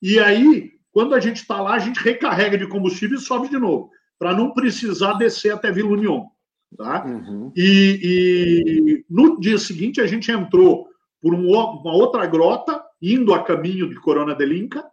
e 0.01 0.19
aí, 0.19 0.71
quando 0.91 1.13
a 1.13 1.19
gente 1.19 1.37
está 1.37 1.61
lá, 1.61 1.75
a 1.75 1.79
gente 1.79 1.99
recarrega 1.99 2.57
de 2.57 2.67
combustível 2.67 3.17
e 3.17 3.21
sobe 3.21 3.49
de 3.49 3.57
novo, 3.57 3.91
para 4.17 4.33
não 4.33 4.53
precisar 4.53 5.13
descer 5.13 5.53
até 5.53 5.71
Vila 5.71 5.89
União. 5.89 6.31
Tá? 6.77 7.05
Uhum. 7.05 7.51
E, 7.55 7.99
e, 8.03 9.05
no 9.09 9.39
dia 9.39 9.57
seguinte 9.57 9.99
a 9.99 10.07
gente 10.07 10.31
entrou 10.31 10.87
por 11.21 11.33
um, 11.33 11.49
uma 11.49 11.93
outra 11.93 12.25
grota, 12.25 12.81
indo 13.01 13.33
a 13.33 13.43
caminho 13.43 13.89
de 13.89 13.95
Corona 13.95 14.33
del 14.33 14.53
Inca, 14.53 14.83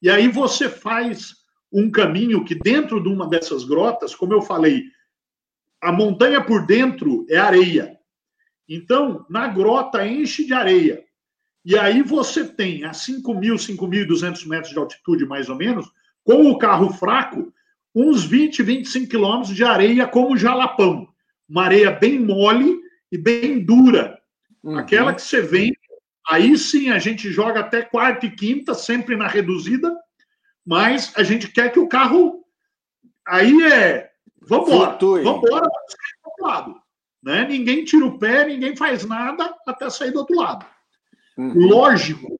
e 0.00 0.08
aí 0.08 0.28
você 0.28 0.68
faz 0.68 1.34
um 1.72 1.90
caminho 1.90 2.44
que 2.44 2.54
dentro 2.54 3.02
de 3.02 3.08
uma 3.08 3.28
dessas 3.28 3.64
grotas, 3.64 4.14
como 4.14 4.32
eu 4.32 4.40
falei, 4.40 4.84
a 5.82 5.90
montanha 5.90 6.42
por 6.42 6.64
dentro 6.66 7.26
é 7.28 7.36
areia. 7.36 7.98
Então, 8.68 9.26
na 9.28 9.48
grota 9.48 10.06
enche 10.06 10.46
de 10.46 10.54
areia. 10.54 11.02
E 11.64 11.76
aí 11.76 12.02
você 12.02 12.44
tem 12.44 12.84
a 12.84 12.92
5.000, 12.92 13.54
5.200 13.54 14.46
metros 14.46 14.72
de 14.72 14.78
altitude, 14.78 15.26
mais 15.26 15.48
ou 15.48 15.56
menos, 15.56 15.90
com 16.22 16.50
o 16.50 16.58
carro 16.58 16.90
fraco, 16.90 17.52
uns 17.94 18.24
20, 18.24 18.62
25 18.62 19.08
quilômetros 19.08 19.54
de 19.54 19.64
areia 19.64 20.06
como 20.06 20.36
jalapão 20.36 21.13
uma 21.48 21.64
areia 21.64 21.90
bem 21.90 22.18
mole 22.18 22.80
e 23.10 23.18
bem 23.18 23.64
dura. 23.64 24.18
Uhum. 24.62 24.78
Aquela 24.78 25.14
que 25.14 25.22
você 25.22 25.40
vem, 25.40 25.76
aí 26.28 26.56
sim 26.56 26.90
a 26.90 26.98
gente 26.98 27.30
joga 27.30 27.60
até 27.60 27.82
quarta 27.82 28.26
e 28.26 28.30
quinta, 28.30 28.74
sempre 28.74 29.16
na 29.16 29.28
reduzida, 29.28 29.94
mas 30.66 31.12
a 31.16 31.22
gente 31.22 31.48
quer 31.48 31.70
que 31.72 31.78
o 31.78 31.88
carro. 31.88 32.44
Aí 33.26 33.62
é. 33.64 34.10
Vambora, 34.46 34.98
vambora 35.00 35.66
do 35.66 36.26
outro 36.26 36.44
lado. 36.46 36.74
Né? 37.22 37.46
Ninguém 37.48 37.84
tira 37.84 38.04
o 38.04 38.18
pé, 38.18 38.44
ninguém 38.44 38.76
faz 38.76 39.06
nada 39.06 39.54
até 39.66 39.88
sair 39.88 40.10
do 40.10 40.18
outro 40.18 40.36
lado. 40.36 40.66
Uhum. 41.38 41.66
Lógico 41.66 42.38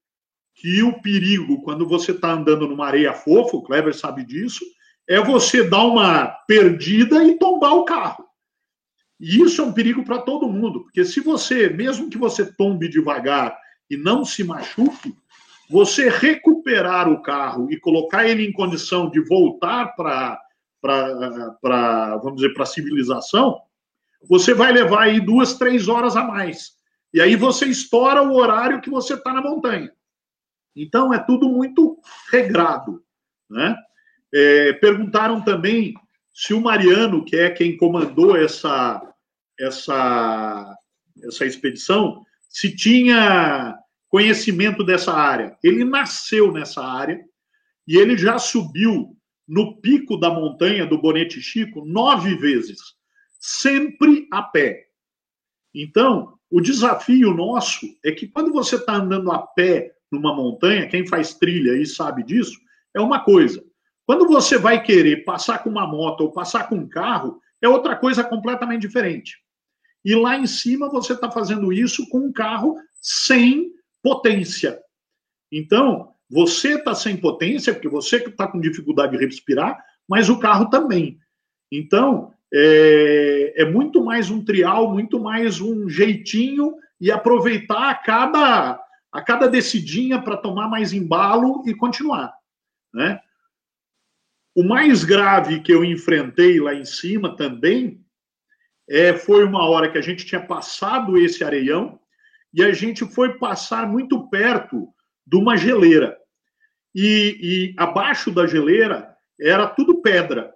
que 0.54 0.82
o 0.82 1.00
perigo, 1.00 1.62
quando 1.62 1.86
você 1.86 2.12
está 2.12 2.32
andando 2.32 2.68
numa 2.68 2.86
areia 2.86 3.12
fofa, 3.12 3.56
o 3.56 3.62
Kleber 3.62 3.94
sabe 3.94 4.24
disso, 4.24 4.64
é 5.08 5.20
você 5.20 5.68
dar 5.68 5.84
uma 5.84 6.26
perdida 6.46 7.24
e 7.24 7.38
tombar 7.38 7.74
o 7.74 7.84
carro. 7.84 8.24
E 9.20 9.42
isso 9.42 9.60
é 9.60 9.64
um 9.64 9.72
perigo 9.72 10.04
para 10.04 10.18
todo 10.18 10.48
mundo, 10.48 10.82
porque 10.82 11.04
se 11.04 11.20
você, 11.20 11.68
mesmo 11.68 12.10
que 12.10 12.18
você 12.18 12.44
tombe 12.44 12.88
devagar 12.88 13.56
e 13.88 13.96
não 13.96 14.24
se 14.24 14.42
machuque, 14.42 15.14
você 15.70 16.08
recuperar 16.08 17.08
o 17.08 17.22
carro 17.22 17.70
e 17.70 17.78
colocar 17.78 18.26
ele 18.26 18.44
em 18.44 18.52
condição 18.52 19.10
de 19.10 19.20
voltar 19.20 19.94
para, 19.96 20.40
vamos 22.22 22.36
dizer, 22.36 22.52
para 22.52 22.64
a 22.64 22.66
civilização, 22.66 23.60
você 24.28 24.52
vai 24.52 24.72
levar 24.72 25.02
aí 25.04 25.20
duas, 25.20 25.56
três 25.56 25.88
horas 25.88 26.16
a 26.16 26.24
mais. 26.24 26.72
E 27.12 27.20
aí 27.20 27.36
você 27.36 27.66
estoura 27.66 28.22
o 28.22 28.34
horário 28.34 28.80
que 28.80 28.90
você 28.90 29.14
está 29.14 29.32
na 29.32 29.40
montanha. 29.40 29.92
Então 30.74 31.14
é 31.14 31.18
tudo 31.18 31.48
muito 31.48 31.98
regrado. 32.30 33.02
Né? 33.48 33.76
É, 34.34 34.72
perguntaram 34.74 35.40
também 35.40 35.94
se 36.34 36.52
o 36.52 36.60
Mariano, 36.60 37.24
que 37.24 37.36
é 37.36 37.48
quem 37.48 37.76
comandou 37.76 38.36
essa, 38.36 39.00
essa, 39.58 40.76
essa 41.22 41.46
expedição, 41.46 42.24
se 42.48 42.74
tinha 42.74 43.78
conhecimento 44.08 44.84
dessa 44.84 45.12
área. 45.12 45.56
Ele 45.62 45.84
nasceu 45.84 46.52
nessa 46.52 46.84
área 46.84 47.24
e 47.86 47.96
ele 47.96 48.16
já 48.16 48.38
subiu 48.38 49.16
no 49.46 49.80
pico 49.80 50.16
da 50.16 50.30
montanha 50.30 50.86
do 50.86 51.00
Bonete 51.00 51.40
Chico 51.40 51.84
nove 51.84 52.34
vezes, 52.36 52.78
sempre 53.38 54.26
a 54.32 54.42
pé. 54.42 54.86
Então, 55.74 56.38
o 56.50 56.60
desafio 56.60 57.34
nosso 57.34 57.86
é 58.04 58.12
que 58.12 58.28
quando 58.28 58.52
você 58.52 58.76
está 58.76 58.94
andando 58.96 59.30
a 59.30 59.38
pé 59.38 59.92
numa 60.10 60.34
montanha, 60.34 60.88
quem 60.88 61.06
faz 61.06 61.34
trilha 61.34 61.76
e 61.76 61.84
sabe 61.84 62.22
disso, 62.22 62.58
é 62.94 63.00
uma 63.00 63.20
coisa. 63.20 63.64
Quando 64.06 64.26
você 64.26 64.58
vai 64.58 64.82
querer 64.82 65.24
passar 65.24 65.62
com 65.62 65.70
uma 65.70 65.86
moto 65.86 66.22
ou 66.22 66.32
passar 66.32 66.68
com 66.68 66.76
um 66.76 66.88
carro, 66.88 67.40
é 67.60 67.68
outra 67.68 67.96
coisa 67.96 68.22
completamente 68.22 68.82
diferente. 68.82 69.38
E 70.04 70.14
lá 70.14 70.36
em 70.36 70.46
cima 70.46 70.90
você 70.90 71.14
está 71.14 71.30
fazendo 71.30 71.72
isso 71.72 72.08
com 72.10 72.18
um 72.18 72.32
carro 72.32 72.76
sem 73.00 73.72
potência. 74.02 74.78
Então, 75.50 76.12
você 76.30 76.74
está 76.74 76.94
sem 76.94 77.16
potência, 77.16 77.72
porque 77.72 77.88
você 77.88 78.16
está 78.16 78.46
com 78.46 78.60
dificuldade 78.60 79.16
de 79.16 79.24
respirar, 79.24 79.82
mas 80.06 80.28
o 80.28 80.38
carro 80.38 80.68
também. 80.68 81.18
Então, 81.72 82.32
é, 82.52 83.54
é, 83.56 83.64
muito 83.64 84.04
mais 84.04 84.30
um 84.30 84.44
trial, 84.44 84.92
muito 84.92 85.18
mais 85.18 85.60
um 85.60 85.88
jeitinho 85.88 86.74
e 87.00 87.10
aproveitar 87.10 87.90
a 87.90 87.94
cada, 87.94 88.80
a 89.10 89.22
cada 89.22 89.48
descidinha 89.48 90.20
para 90.20 90.36
tomar 90.36 90.68
mais 90.68 90.92
embalo 90.92 91.62
e 91.66 91.74
continuar. 91.74 92.34
Né? 92.92 93.18
O 94.54 94.62
mais 94.62 95.02
grave 95.02 95.60
que 95.60 95.72
eu 95.72 95.84
enfrentei 95.84 96.60
lá 96.60 96.74
em 96.74 96.84
cima 96.84 97.36
também 97.36 98.00
é, 98.88 99.14
foi 99.14 99.44
uma 99.44 99.68
hora 99.68 99.90
que 99.90 99.98
a 99.98 100.02
gente 100.02 100.24
tinha 100.24 100.40
passado 100.40 101.16
esse 101.16 101.42
areião 101.42 101.98
e 102.52 102.62
a 102.62 102.72
gente 102.72 103.04
foi 103.04 103.36
passar 103.38 103.88
muito 103.88 104.28
perto 104.28 104.88
de 105.26 105.36
uma 105.36 105.56
geleira. 105.56 106.16
E, 106.94 107.38
e 107.42 107.74
abaixo 107.76 108.30
da 108.30 108.46
geleira 108.46 109.16
era 109.40 109.66
tudo 109.66 110.00
pedra. 110.00 110.52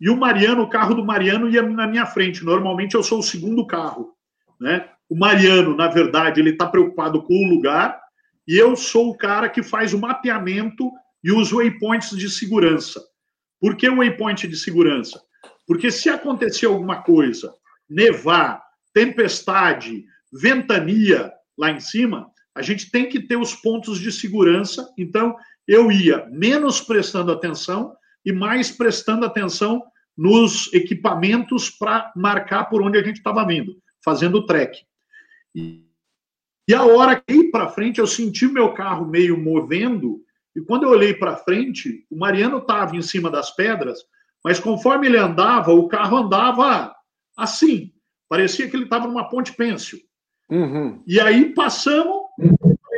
E 0.00 0.08
o 0.08 0.16
Mariano, 0.16 0.62
o 0.62 0.68
carro 0.68 0.94
do 0.94 1.04
Mariano 1.04 1.50
ia 1.50 1.62
na 1.62 1.86
minha 1.86 2.06
frente. 2.06 2.44
Normalmente 2.44 2.94
eu 2.94 3.02
sou 3.02 3.18
o 3.18 3.22
segundo 3.22 3.66
carro. 3.66 4.14
Né? 4.58 4.88
O 5.08 5.16
Mariano, 5.16 5.76
na 5.76 5.88
verdade, 5.88 6.40
ele 6.40 6.50
está 6.50 6.66
preocupado 6.66 7.22
com 7.22 7.34
o 7.34 7.48
lugar 7.48 8.00
e 8.48 8.56
eu 8.56 8.74
sou 8.74 9.10
o 9.10 9.16
cara 9.16 9.48
que 9.48 9.62
faz 9.62 9.92
o 9.92 9.98
mapeamento 9.98 10.90
e 11.22 11.32
os 11.32 11.52
waypoints 11.52 12.16
de 12.16 12.28
segurança. 12.28 13.02
Por 13.60 13.76
que 13.76 13.88
o 13.88 13.98
waypoint 13.98 14.48
de 14.48 14.56
segurança? 14.56 15.22
Porque 15.66 15.90
se 15.90 16.08
acontecer 16.08 16.66
alguma 16.66 17.02
coisa, 17.02 17.54
nevar, 17.88 18.62
tempestade, 18.92 20.04
ventania 20.32 21.32
lá 21.56 21.70
em 21.70 21.80
cima, 21.80 22.30
a 22.54 22.62
gente 22.62 22.90
tem 22.90 23.08
que 23.08 23.20
ter 23.20 23.36
os 23.36 23.54
pontos 23.54 23.98
de 23.98 24.10
segurança. 24.10 24.88
Então, 24.98 25.36
eu 25.66 25.90
ia 25.92 26.26
menos 26.30 26.80
prestando 26.80 27.30
atenção 27.30 27.94
e 28.24 28.32
mais 28.32 28.70
prestando 28.70 29.24
atenção 29.24 29.82
nos 30.16 30.72
equipamentos 30.72 31.70
para 31.70 32.12
marcar 32.14 32.64
por 32.64 32.82
onde 32.82 32.98
a 32.98 33.02
gente 33.02 33.16
estava 33.16 33.46
vindo, 33.46 33.76
fazendo 34.04 34.38
o 34.38 34.46
trek. 34.46 34.84
E, 35.54 35.86
e 36.68 36.74
a 36.74 36.84
hora 36.84 37.20
que 37.20 37.44
para 37.44 37.68
frente, 37.68 37.98
eu 37.98 38.06
senti 38.06 38.46
meu 38.46 38.72
carro 38.74 39.06
meio 39.06 39.38
movendo 39.38 40.22
e 40.54 40.60
quando 40.60 40.84
eu 40.84 40.90
olhei 40.90 41.14
para 41.14 41.36
frente, 41.36 42.06
o 42.10 42.18
Mariano 42.18 42.58
estava 42.58 42.96
em 42.96 43.02
cima 43.02 43.30
das 43.30 43.54
pedras, 43.54 43.98
Mas 44.44 44.58
conforme 44.58 45.06
ele 45.06 45.16
andava, 45.16 45.72
o 45.72 45.86
carro 45.86 46.16
andava 46.16 46.92
assim. 47.36 47.92
Parecia 48.28 48.68
que 48.68 48.74
ele 48.74 48.84
estava 48.84 49.06
numa 49.06 49.28
ponte 49.28 49.52
pêncil. 49.52 49.98
Uhum. 50.50 51.02
E 51.06 51.20
aí 51.20 51.54
passamos, 51.54 52.22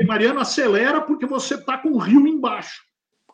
Mariano, 0.06 0.40
acelera 0.40 1.02
porque 1.02 1.26
você 1.26 1.54
está 1.54 1.76
com 1.76 1.90
o 1.90 1.98
rio 1.98 2.26
embaixo. 2.26 2.82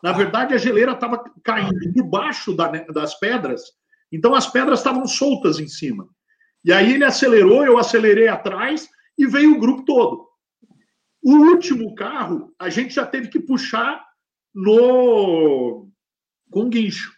Na 0.03 0.11
verdade, 0.11 0.53
a 0.53 0.57
geleira 0.57 0.91
estava 0.91 1.23
caindo 1.43 1.93
por 1.93 2.03
baixo 2.03 2.53
da, 2.53 2.67
das 2.67 3.17
pedras, 3.19 3.61
então 4.11 4.33
as 4.33 4.47
pedras 4.47 4.79
estavam 4.79 5.05
soltas 5.07 5.59
em 5.59 5.67
cima. 5.67 6.07
E 6.65 6.73
aí 6.73 6.93
ele 6.93 7.03
acelerou, 7.03 7.65
eu 7.65 7.77
acelerei 7.77 8.27
atrás 8.27 8.89
e 9.17 9.25
veio 9.25 9.55
o 9.55 9.59
grupo 9.59 9.85
todo. 9.85 10.27
O 11.23 11.33
último 11.33 11.93
carro, 11.93 12.53
a 12.59 12.69
gente 12.69 12.95
já 12.95 13.05
teve 13.05 13.27
que 13.27 13.39
puxar 13.39 14.03
no 14.53 15.87
com 16.49 16.69
guincho, 16.69 17.13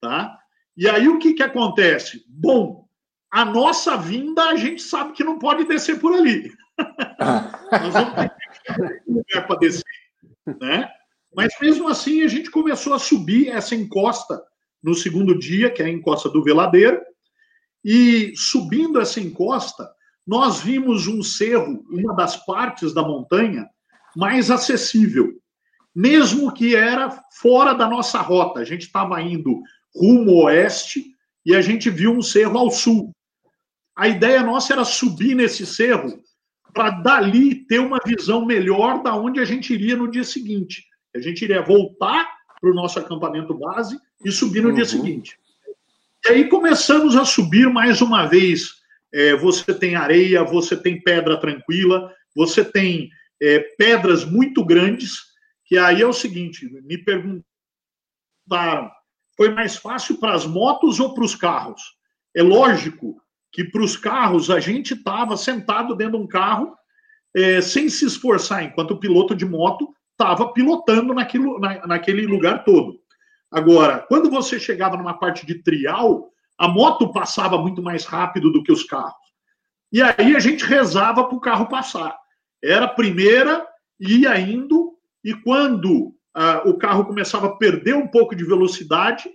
tá? 0.00 0.38
E 0.76 0.88
aí 0.88 1.08
o 1.08 1.18
que 1.18 1.34
que 1.34 1.42
acontece? 1.42 2.24
Bom, 2.28 2.88
a 3.30 3.44
nossa 3.44 3.96
vinda 3.96 4.44
a 4.44 4.56
gente 4.56 4.82
sabe 4.82 5.12
que 5.12 5.22
não 5.22 5.38
pode 5.38 5.64
descer 5.64 6.00
por 6.00 6.14
ali. 6.14 6.52
Nós 7.70 7.92
vamos 7.92 8.14
ter 8.14 8.30
que 8.30 9.12
lugar 9.12 9.46
para 9.46 9.58
descer, 9.58 9.84
né? 10.60 10.90
Mas 11.34 11.52
mesmo 11.60 11.86
assim 11.86 12.22
a 12.22 12.28
gente 12.28 12.50
começou 12.50 12.94
a 12.94 12.98
subir 12.98 13.48
essa 13.48 13.74
encosta 13.74 14.42
no 14.82 14.94
segundo 14.94 15.38
dia, 15.38 15.70
que 15.70 15.82
é 15.82 15.86
a 15.86 15.90
encosta 15.90 16.28
do 16.28 16.42
Veladeiro, 16.42 17.00
e 17.84 18.32
subindo 18.34 19.00
essa 19.00 19.20
encosta, 19.20 19.88
nós 20.26 20.60
vimos 20.60 21.06
um 21.06 21.22
cerro, 21.22 21.84
uma 21.90 22.14
das 22.14 22.44
partes 22.44 22.92
da 22.92 23.02
montanha 23.02 23.68
mais 24.16 24.50
acessível, 24.50 25.39
mesmo 25.94 26.52
que 26.52 26.74
era 26.74 27.10
fora 27.32 27.72
da 27.72 27.88
nossa 27.88 28.20
rota. 28.20 28.60
A 28.60 28.64
gente 28.64 28.82
estava 28.82 29.20
indo 29.20 29.60
rumo 29.94 30.44
oeste 30.44 31.04
e 31.44 31.54
a 31.54 31.60
gente 31.60 31.90
viu 31.90 32.12
um 32.12 32.22
cerro 32.22 32.58
ao 32.58 32.70
sul. 32.70 33.12
A 33.96 34.08
ideia 34.08 34.42
nossa 34.42 34.72
era 34.72 34.84
subir 34.84 35.34
nesse 35.34 35.66
cerro 35.66 36.22
para 36.72 36.90
dali 36.90 37.66
ter 37.66 37.80
uma 37.80 37.98
visão 38.04 38.44
melhor 38.44 39.02
da 39.02 39.14
onde 39.14 39.40
a 39.40 39.44
gente 39.44 39.74
iria 39.74 39.96
no 39.96 40.10
dia 40.10 40.24
seguinte. 40.24 40.84
A 41.14 41.18
gente 41.18 41.42
iria 41.42 41.62
voltar 41.62 42.28
para 42.60 42.70
o 42.70 42.74
nosso 42.74 42.98
acampamento 42.98 43.54
base 43.54 43.98
e 44.24 44.30
subir 44.30 44.62
no 44.62 44.68
uhum. 44.68 44.74
dia 44.74 44.84
seguinte. 44.84 45.36
E 46.24 46.32
aí 46.32 46.48
começamos 46.48 47.16
a 47.16 47.24
subir 47.24 47.68
mais 47.68 48.00
uma 48.00 48.26
vez. 48.26 48.80
É, 49.12 49.34
você 49.34 49.74
tem 49.74 49.96
areia, 49.96 50.44
você 50.44 50.76
tem 50.76 51.00
pedra 51.00 51.36
tranquila, 51.40 52.12
você 52.34 52.64
tem 52.64 53.10
é, 53.42 53.58
pedras 53.76 54.24
muito 54.24 54.64
grandes, 54.64 55.29
que 55.70 55.78
aí 55.78 56.02
é 56.02 56.06
o 56.06 56.12
seguinte, 56.12 56.68
me 56.82 56.98
perguntaram, 56.98 57.44
foi 59.36 59.50
mais 59.50 59.76
fácil 59.76 60.18
para 60.18 60.34
as 60.34 60.44
motos 60.44 60.98
ou 60.98 61.14
para 61.14 61.22
os 61.22 61.36
carros? 61.36 61.80
É 62.34 62.42
lógico 62.42 63.22
que 63.52 63.62
para 63.62 63.80
os 63.80 63.96
carros 63.96 64.50
a 64.50 64.58
gente 64.58 64.94
estava 64.94 65.36
sentado 65.36 65.94
dentro 65.94 66.18
de 66.18 66.24
um 66.24 66.26
carro 66.26 66.74
é, 67.36 67.60
sem 67.60 67.88
se 67.88 68.04
esforçar, 68.04 68.64
enquanto 68.64 68.90
o 68.90 68.98
piloto 68.98 69.32
de 69.32 69.44
moto 69.44 69.94
estava 70.10 70.52
pilotando 70.52 71.14
naquilo, 71.14 71.60
na, 71.60 71.86
naquele 71.86 72.26
lugar 72.26 72.64
todo. 72.64 72.98
Agora, 73.48 74.00
quando 74.08 74.28
você 74.28 74.58
chegava 74.58 74.96
numa 74.96 75.20
parte 75.20 75.46
de 75.46 75.62
trial, 75.62 76.32
a 76.58 76.66
moto 76.66 77.12
passava 77.12 77.56
muito 77.56 77.80
mais 77.80 78.04
rápido 78.04 78.50
do 78.50 78.64
que 78.64 78.72
os 78.72 78.82
carros. 78.82 79.14
E 79.92 80.02
aí 80.02 80.34
a 80.34 80.40
gente 80.40 80.64
rezava 80.64 81.22
para 81.22 81.36
o 81.36 81.40
carro 81.40 81.68
passar. 81.68 82.18
Era 82.60 82.86
a 82.86 82.92
primeira, 82.92 83.64
ia 84.00 84.36
indo, 84.36 84.98
e 85.24 85.34
quando 85.34 86.14
ah, 86.34 86.62
o 86.64 86.74
carro 86.78 87.04
começava 87.04 87.46
a 87.46 87.56
perder 87.56 87.94
um 87.94 88.06
pouco 88.06 88.34
de 88.34 88.44
velocidade, 88.44 89.28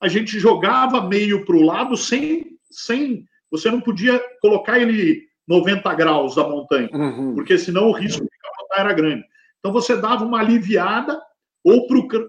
a 0.00 0.08
gente 0.08 0.38
jogava 0.38 1.06
meio 1.06 1.44
para 1.44 1.56
o 1.56 1.62
lado 1.62 1.96
sem, 1.96 2.58
sem. 2.70 3.24
Você 3.50 3.70
não 3.70 3.80
podia 3.80 4.20
colocar 4.40 4.78
ele 4.78 5.22
90 5.46 5.94
graus 5.94 6.34
da 6.34 6.48
montanha, 6.48 6.88
uhum. 6.92 7.34
porque 7.34 7.58
senão 7.58 7.88
o 7.88 7.92
risco 7.92 8.22
de 8.22 8.38
capotar 8.42 8.80
era 8.86 8.92
grande. 8.92 9.24
Então 9.58 9.72
você 9.72 9.96
dava 9.96 10.24
uma 10.24 10.40
aliviada 10.40 11.20
ou 11.64 11.86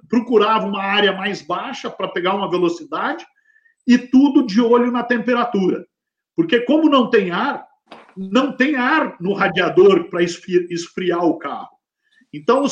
procurava 0.07 0.67
uma 0.67 0.83
área 0.83 1.13
mais 1.13 1.41
baixa 1.41 1.89
para 1.89 2.07
pegar 2.07 2.35
uma 2.35 2.49
velocidade 2.49 3.25
e 3.87 3.97
tudo 3.97 4.45
de 4.45 4.61
olho 4.61 4.91
na 4.91 5.03
temperatura. 5.03 5.85
Porque 6.35 6.61
como 6.61 6.89
não 6.89 7.09
tem 7.09 7.31
ar, 7.31 7.65
não 8.15 8.55
tem 8.55 8.75
ar 8.75 9.15
no 9.19 9.33
radiador 9.33 10.09
para 10.09 10.21
esfriar 10.21 11.25
o 11.25 11.37
carro. 11.37 11.75
Então 12.31 12.63
o 12.63 12.69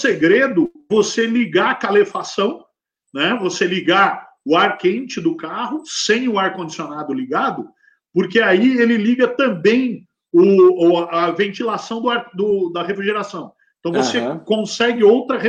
segredo 0.00 0.70
você 0.88 1.26
ligar 1.26 1.70
a 1.70 1.74
calefação, 1.74 2.64
né? 3.12 3.36
Você 3.40 3.66
ligar 3.66 4.28
o 4.44 4.56
ar 4.56 4.76
quente 4.76 5.20
do 5.20 5.36
carro 5.36 5.82
sem 5.86 6.28
o 6.28 6.38
ar 6.38 6.54
condicionado 6.54 7.12
ligado, 7.12 7.68
porque 8.12 8.40
aí 8.40 8.78
ele 8.78 8.96
liga 8.96 9.26
também 9.26 10.06
o, 10.32 10.98
a 10.98 11.30
ventilação 11.30 12.00
do 12.00 12.10
ar, 12.10 12.30
do, 12.34 12.70
da 12.70 12.82
refrigeração. 12.82 13.52
Então 13.78 13.92
você 13.92 14.18
uhum. 14.18 14.38
consegue 14.40 15.04
outra 15.04 15.40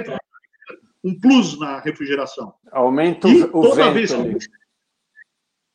um 1.03 1.19
plus 1.19 1.59
na 1.59 1.79
refrigeração. 1.79 2.53
Aumenta 2.71 3.27
e 3.27 3.43
o 3.43 3.51
toda 3.51 3.91
vento. 3.91 4.23
Vez 4.23 4.47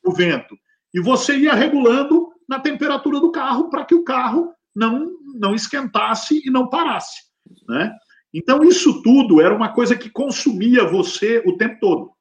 o 0.03 0.11
vento. 0.11 0.57
E 0.93 0.99
você 0.99 1.37
ia 1.37 1.53
regulando 1.53 2.29
na 2.47 2.59
temperatura 2.59 3.19
do 3.19 3.31
carro 3.31 3.69
para 3.69 3.85
que 3.85 3.95
o 3.95 4.03
carro 4.03 4.53
não, 4.75 5.11
não 5.35 5.55
esquentasse 5.55 6.41
e 6.45 6.49
não 6.49 6.67
parasse. 6.67 7.21
Né? 7.67 7.95
Então, 8.33 8.63
isso 8.63 9.01
tudo 9.01 9.41
era 9.41 9.53
uma 9.53 9.73
coisa 9.73 9.95
que 9.95 10.09
consumia 10.09 10.85
você 10.85 11.43
o 11.45 11.57
tempo 11.57 11.77
todo. 11.79 12.11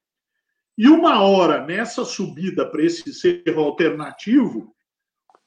E 0.77 0.89
uma 0.89 1.23
hora 1.23 1.65
nessa 1.65 2.05
subida 2.05 2.67
para 2.67 2.83
esse 2.83 3.13
cerro 3.13 3.63
alternativo, 3.63 4.75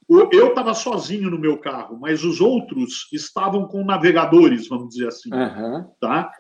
eu 0.09 0.49
estava 0.49 0.73
sozinho 0.73 1.29
no 1.29 1.39
meu 1.39 1.57
carro, 1.57 1.99
mas 1.99 2.23
os 2.23 2.39
outros 2.39 3.07
estavam 3.11 3.67
com 3.67 3.83
navegadores, 3.83 4.67
vamos 4.67 4.89
dizer 4.89 5.07
assim. 5.07 5.33
Uhum. 5.33 5.89
Tá? 5.99 6.31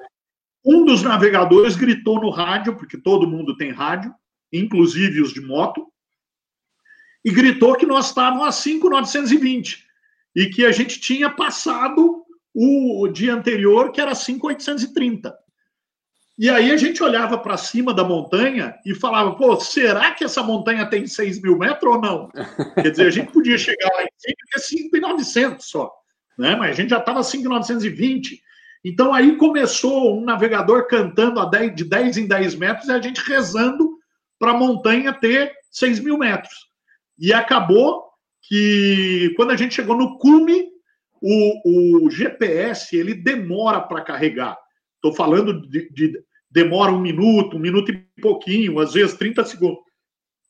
Um 0.65 0.85
dos 0.85 1.01
navegadores 1.01 1.75
gritou 1.75 2.21
no 2.21 2.29
rádio, 2.29 2.75
porque 2.75 2.97
todo 2.97 3.27
mundo 3.27 3.57
tem 3.57 3.71
rádio, 3.71 4.13
inclusive 4.51 5.21
os 5.21 5.33
de 5.33 5.41
moto, 5.41 5.91
e 7.25 7.31
gritou 7.31 7.75
que 7.75 7.85
nós 7.85 8.07
estávamos 8.07 8.45
a 8.45 8.51
5,920 8.51 9.85
e 10.35 10.47
que 10.47 10.65
a 10.65 10.71
gente 10.71 10.99
tinha 10.99 11.29
passado 11.29 12.22
o, 12.53 13.07
dia 13.07 13.33
anterior, 13.33 13.91
que 13.91 13.99
era 13.99 14.13
5,830. 14.13 15.33
E 16.37 16.49
aí 16.49 16.71
a 16.71 16.77
gente 16.77 17.03
olhava 17.03 17.37
para 17.37 17.57
cima 17.57 17.93
da 17.93 18.03
montanha 18.03 18.75
e 18.85 18.95
falava, 18.95 19.35
pô, 19.35 19.59
será 19.59 20.11
que 20.11 20.23
essa 20.23 20.41
montanha 20.41 20.85
tem 20.89 21.05
6 21.05 21.41
mil 21.41 21.57
metros 21.57 21.95
ou 21.95 22.01
não? 22.01 22.29
Quer 22.81 22.89
dizer, 22.89 23.07
a 23.07 23.11
gente 23.11 23.31
podia 23.31 23.57
chegar 23.57 23.89
lá 23.93 24.03
em 24.03 24.09
cima 24.17 24.35
é 24.55 24.59
5,900 24.59 25.65
só, 25.65 25.91
né? 26.37 26.55
mas 26.55 26.71
a 26.71 26.73
gente 26.73 26.89
já 26.89 26.97
estava 26.97 27.23
5,920. 27.23 28.41
Então 28.83 29.13
aí 29.13 29.37
começou 29.37 30.19
um 30.19 30.25
navegador 30.25 30.87
cantando 30.87 31.39
a 31.39 31.45
10, 31.45 31.75
de 31.75 31.83
10 31.85 32.17
em 32.17 32.27
10 32.27 32.55
metros 32.55 32.87
e 32.87 32.91
a 32.91 33.01
gente 33.01 33.21
rezando 33.21 33.97
para 34.39 34.51
a 34.51 34.57
montanha 34.57 35.13
ter 35.13 35.53
6 35.71 35.99
mil 35.99 36.17
metros. 36.17 36.67
E 37.17 37.31
acabou 37.31 38.03
que 38.41 39.33
quando 39.35 39.51
a 39.51 39.55
gente 39.55 39.75
chegou 39.75 39.95
no 39.95 40.17
cume, 40.17 40.72
o, 41.23 42.05
o 42.05 42.11
GPS 42.11 42.97
ele 42.97 43.13
demora 43.13 43.79
para 43.79 44.01
carregar. 44.01 44.57
Estou 44.95 45.13
falando 45.13 45.61
de, 45.69 45.89
de, 45.89 46.21
demora 46.51 46.91
um 46.91 46.99
minuto, 46.99 47.55
um 47.55 47.59
minuto 47.59 47.91
e 47.91 48.21
pouquinho, 48.21 48.79
às 48.79 48.93
vezes 48.93 49.15
30 49.15 49.45
segundos. 49.45 49.79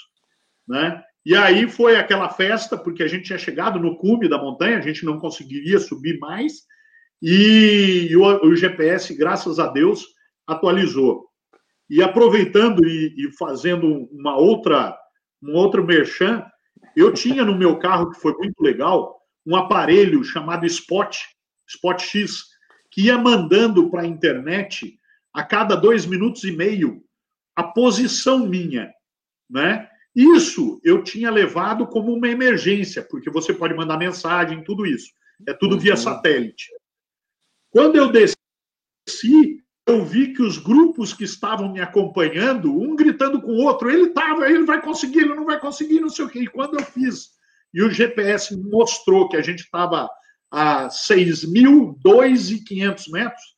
Né? 0.68 1.02
E 1.26 1.36
aí 1.36 1.70
foi 1.70 1.96
aquela 1.96 2.30
festa, 2.30 2.78
porque 2.78 3.04
a 3.04 3.08
gente 3.08 3.26
tinha 3.26 3.38
chegado 3.38 3.80
no 3.80 3.98
cume 3.98 4.30
da 4.30 4.38
montanha, 4.38 4.78
a 4.78 4.82
gente 4.82 5.06
não 5.06 5.20
conseguiria 5.20 5.80
subir 5.80 6.18
mais, 6.20 6.64
e 7.22 8.16
o, 8.16 8.48
o 8.48 8.56
GPS, 8.56 9.14
graças 9.16 9.60
a 9.60 9.68
Deus, 9.68 10.06
atualizou. 10.46 11.28
E 11.90 12.02
aproveitando 12.02 12.86
e, 12.86 13.14
e 13.18 13.32
fazendo 13.38 14.08
uma 14.12 14.38
outra, 14.38 14.98
um 15.42 15.54
outro 15.54 15.86
merchan, 15.86 16.46
eu 16.96 17.14
tinha 17.14 17.44
no 17.44 17.58
meu 17.58 17.78
carro, 17.78 18.12
que 18.12 18.20
foi 18.20 18.34
muito 18.34 18.62
legal, 18.62 19.18
um 19.46 19.56
aparelho 19.56 20.24
chamado 20.24 20.66
Spot, 20.66 21.16
Spot 21.68 22.00
X, 22.00 22.44
que 22.92 23.04
ia 23.04 23.18
mandando 23.18 23.90
para 23.90 24.02
a 24.02 24.08
internet 24.08 24.98
a 25.34 25.44
cada 25.44 25.76
dois 25.76 26.06
minutos 26.06 26.44
e 26.44 26.52
meio 26.52 27.04
a 27.58 27.64
posição 27.64 28.48
minha, 28.48 28.94
né? 29.50 29.90
Isso 30.16 30.80
eu 30.84 31.04
tinha 31.04 31.32
levado 31.32 31.88
como 31.88 32.14
uma 32.14 32.28
emergência, 32.28 33.02
porque 33.02 33.32
você 33.32 33.52
pode 33.52 33.74
mandar 33.74 33.98
mensagem, 33.98 34.64
tudo 34.64 34.86
isso. 34.86 35.12
É 35.48 35.54
tudo 35.54 35.80
via 35.80 35.94
uhum. 35.94 35.98
satélite. 35.98 36.70
Quando 37.72 37.96
eu 37.96 38.12
desci, 38.12 39.64
eu 39.88 40.06
vi 40.06 40.34
que 40.34 40.44
os 40.44 40.60
grupos 40.60 41.14
que 41.14 41.24
estavam 41.24 41.74
me 41.74 41.82
acompanhando, 41.82 42.72
um 42.72 42.96
gritando 42.96 43.42
com 43.42 43.52
o 43.52 43.64
outro, 43.64 43.90
ele 43.90 44.10
estava, 44.10 44.48
ele 44.48 44.64
vai 44.64 44.80
conseguir, 44.80 45.22
ele 45.22 45.34
não 45.34 45.46
vai 45.46 45.60
conseguir, 45.60 46.00
não 46.00 46.10
sei 46.10 46.26
o 46.26 46.30
quê. 46.30 46.42
E 46.42 46.48
quando 46.48 46.80
eu 46.80 46.86
fiz, 46.86 47.32
e 47.74 47.82
o 47.82 47.90
GPS 47.90 48.56
mostrou 48.56 49.30
que 49.30 49.36
a 49.36 49.42
gente 49.42 49.62
estava 49.62 50.08
a 50.52 50.90
6.002,500 50.90 53.12
metros, 53.12 53.57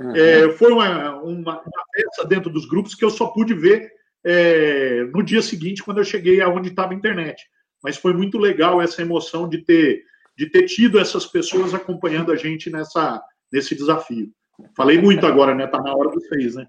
uhum. 0.00 0.16
é, 0.16 0.50
foi 0.52 0.72
uma, 0.72 1.16
uma, 1.22 1.60
uma 1.60 1.84
peça 1.92 2.26
dentro 2.26 2.50
dos 2.50 2.66
grupos 2.66 2.94
que 2.94 3.04
eu 3.04 3.10
só 3.10 3.28
pude 3.28 3.54
ver 3.54 3.90
é, 4.24 5.04
no 5.12 5.22
dia 5.22 5.42
seguinte, 5.42 5.82
quando 5.82 5.98
eu 5.98 6.04
cheguei 6.04 6.40
aonde 6.40 6.68
estava 6.68 6.92
a 6.92 6.96
internet. 6.96 7.44
Mas 7.82 7.96
foi 7.96 8.12
muito 8.12 8.38
legal 8.38 8.82
essa 8.82 9.02
emoção 9.02 9.48
de 9.48 9.58
ter, 9.58 10.02
de 10.36 10.50
ter 10.50 10.64
tido 10.64 10.98
essas 10.98 11.26
pessoas 11.26 11.72
acompanhando 11.72 12.32
a 12.32 12.36
gente 12.36 12.70
nessa, 12.70 13.22
nesse 13.52 13.74
desafio. 13.74 14.30
Falei 14.76 15.00
muito 15.00 15.24
agora, 15.24 15.54
né? 15.54 15.66
Tá 15.66 15.80
na 15.80 15.94
hora 15.94 16.10
dos 16.10 16.26
seis, 16.26 16.56
né? 16.56 16.66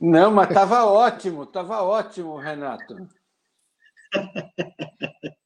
Não, 0.00 0.30
mas 0.30 0.48
estava 0.48 0.84
ótimo, 0.84 1.42
estava 1.44 1.82
ótimo, 1.82 2.36
Renato. 2.36 2.96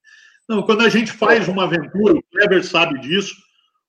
Não, 0.49 0.63
quando 0.63 0.83
a 0.83 0.89
gente 0.89 1.13
faz 1.13 1.47
uma 1.47 1.65
aventura, 1.65 2.15
o 2.15 2.23
Kleber 2.33 2.65
sabe 2.65 2.99
disso, 2.99 3.37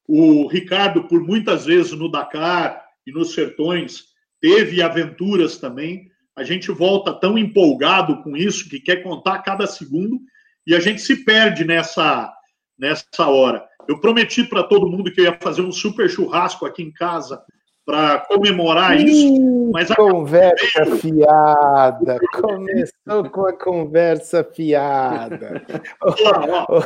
o 0.07 0.47
Ricardo, 0.47 1.07
por 1.07 1.19
muitas 1.19 1.65
vezes 1.65 1.93
no 1.93 2.11
Dakar 2.11 2.85
e 3.05 3.11
nos 3.11 3.33
Sertões, 3.33 4.05
teve 4.39 4.81
aventuras 4.81 5.57
também. 5.57 6.09
A 6.35 6.43
gente 6.43 6.71
volta 6.71 7.13
tão 7.13 7.37
empolgado 7.37 8.23
com 8.23 8.35
isso 8.35 8.69
que 8.69 8.79
quer 8.79 9.03
contar 9.03 9.39
cada 9.39 9.67
segundo 9.67 10.19
e 10.65 10.75
a 10.75 10.79
gente 10.79 11.01
se 11.01 11.23
perde 11.23 11.65
nessa, 11.65 12.31
nessa 12.77 13.27
hora. 13.27 13.65
Eu 13.87 13.99
prometi 13.99 14.43
para 14.43 14.63
todo 14.63 14.89
mundo 14.89 15.11
que 15.11 15.21
eu 15.21 15.25
ia 15.25 15.37
fazer 15.41 15.61
um 15.61 15.71
super 15.71 16.09
churrasco 16.09 16.65
aqui 16.65 16.83
em 16.83 16.91
casa 16.91 17.41
para 17.85 18.19
comemorar 18.19 18.99
isso. 18.99 19.71
Mas 19.73 19.89
a... 19.91 19.95
Conversa 19.95 20.85
fiada. 20.97 22.19
Começou 22.33 23.29
com 23.31 23.47
a 23.47 23.53
conversa 23.53 24.43
fiada. 24.43 25.61
Olá, 26.01 26.65
ó. 26.69 26.83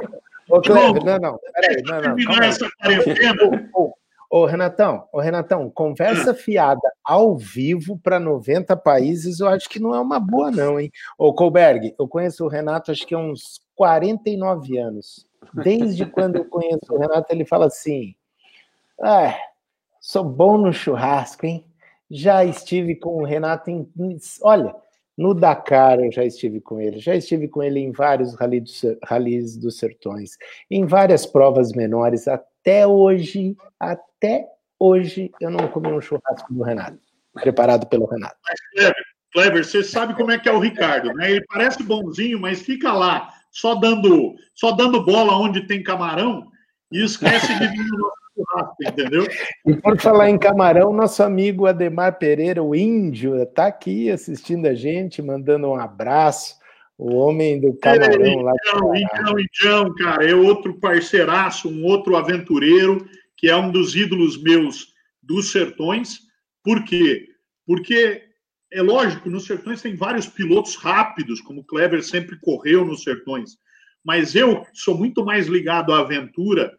Ô, 0.49 0.61
Cleber, 0.61 1.03
não, 1.03 1.20
não, 1.20 1.39
peraí, 1.53 1.82
não, 1.84 2.01
não. 2.01 2.26
Calma 2.26 2.45
essa 2.45 2.70
quarentena. 2.80 3.70
Ô, 4.38 4.44
Renatão, 4.44 5.08
ô, 5.14 5.22
Renatão, 5.22 5.70
conversa 5.70 6.34
fiada 6.36 6.92
ao 7.02 7.38
vivo 7.38 7.98
para 7.98 8.20
90 8.20 8.76
países, 8.76 9.40
eu 9.40 9.48
acho 9.48 9.70
que 9.70 9.80
não 9.80 9.96
é 9.96 10.00
uma 10.02 10.20
boa, 10.20 10.52
não, 10.52 10.78
hein? 10.78 10.92
Ô, 11.18 11.34
Colberg, 11.34 11.96
eu 11.98 12.06
conheço 12.06 12.44
o 12.44 12.50
Renato 12.50 12.92
acho 12.92 13.08
que 13.08 13.16
há 13.16 13.18
uns 13.18 13.62
49 13.76 14.78
anos. 14.78 15.26
Desde 15.54 16.06
quando 16.12 16.36
eu 16.36 16.44
conheço 16.44 16.84
o 16.90 16.98
Renato, 16.98 17.32
ele 17.32 17.46
fala 17.46 17.68
assim: 17.68 18.14
ah, 19.02 19.40
sou 20.02 20.26
bom 20.26 20.58
no 20.58 20.74
churrasco, 20.74 21.46
hein? 21.46 21.66
Já 22.12 22.44
estive 22.44 22.94
com 22.94 23.22
o 23.22 23.26
Renato 23.26 23.70
em. 23.70 23.90
Olha, 24.42 24.76
no 25.18 25.34
Dakar 25.34 25.98
eu 26.02 26.12
já 26.12 26.26
estive 26.26 26.60
com 26.60 26.82
ele, 26.82 27.00
já 27.00 27.16
estive 27.16 27.48
com 27.48 27.64
ele 27.64 27.80
em 27.80 27.94
vários 27.94 28.36
ralis 29.02 29.56
dos 29.56 29.78
sertões, 29.78 30.32
em 30.70 30.86
várias 30.86 31.26
provas 31.26 31.72
menores. 31.72 32.28
Até 32.28 32.55
hoje, 32.88 33.55
até 33.80 34.47
hoje, 34.80 35.32
eu 35.39 35.49
não 35.49 35.68
comi 35.68 35.89
um 35.89 36.01
churrasco 36.01 36.53
do 36.53 36.63
Renato, 36.63 36.99
preparado 37.34 37.86
pelo 37.88 38.05
Renato. 38.05 38.36
Kleber, 38.74 38.95
Kleber, 39.32 39.66
você 39.66 39.84
sabe 39.84 40.16
como 40.16 40.32
é 40.32 40.39
que 40.39 40.49
é 40.49 40.51
o 40.51 40.59
Ricardo, 40.59 41.13
né? 41.13 41.32
Ele 41.32 41.45
parece 41.45 41.84
bonzinho, 41.84 42.39
mas 42.39 42.61
fica 42.61 42.91
lá 42.91 43.30
só 43.51 43.76
dando, 43.76 44.36
só 44.53 44.72
dando 44.72 45.05
bola 45.05 45.38
onde 45.38 45.68
tem 45.68 45.84
camarão 45.84 46.47
e 46.91 47.03
esquece 47.03 47.47
de 47.57 47.68
vir 47.68 47.86
no 47.86 47.97
nosso 47.97 48.16
churrasco, 48.36 48.76
entendeu? 48.82 49.28
E 49.66 49.76
por 49.76 49.99
falar 49.99 50.30
em 50.30 50.38
camarão, 50.38 50.91
nosso 50.91 51.24
amigo 51.24 51.66
Ademar 51.66 52.18
Pereira, 52.18 52.61
o 52.61 52.76
índio, 52.76 53.41
está 53.41 53.68
aqui 53.68 54.09
assistindo 54.11 54.66
a 54.66 54.74
gente, 54.74 55.22
mandando 55.22 55.68
um 55.68 55.76
abraço. 55.76 56.57
O 56.98 57.16
homem 57.16 57.60
do 57.60 57.74
camarão 57.78 58.39
é, 58.39 58.43
lá. 58.43 58.54
Então, 58.56 58.96
então, 58.96 59.39
então, 59.39 59.96
cara, 59.96 60.26
é 60.26 60.34
outro 60.34 60.80
parceiraço, 60.80 61.70
um 61.70 61.84
outro 61.84 62.16
aventureiro, 62.16 63.06
que 63.36 63.50
é 63.50 63.56
um 63.56 63.72
dos 63.72 63.96
ídolos 63.96 64.41
meus 64.41 64.93
dos 65.22 65.52
sertões. 65.52 66.20
Por 66.64 66.84
quê? 66.86 67.28
Porque 67.66 68.24
é 68.72 68.82
lógico, 68.82 69.30
nos 69.30 69.46
sertões 69.46 69.82
tem 69.82 69.96
vários 69.96 70.28
pilotos 70.28 70.76
rápidos, 70.76 71.41
como 71.41 71.62
o 71.62 71.66
Kleber 71.66 72.04
sempre 72.04 72.39
correu 72.39 72.86
nos 72.86 73.04
sertões. 73.04 73.58
Mas 74.04 74.36
eu 74.36 74.66
sou 74.74 74.98
muito 74.98 75.26
mais 75.26 75.48
ligado 75.48 75.93
à 75.93 76.00
aventura. 76.00 76.72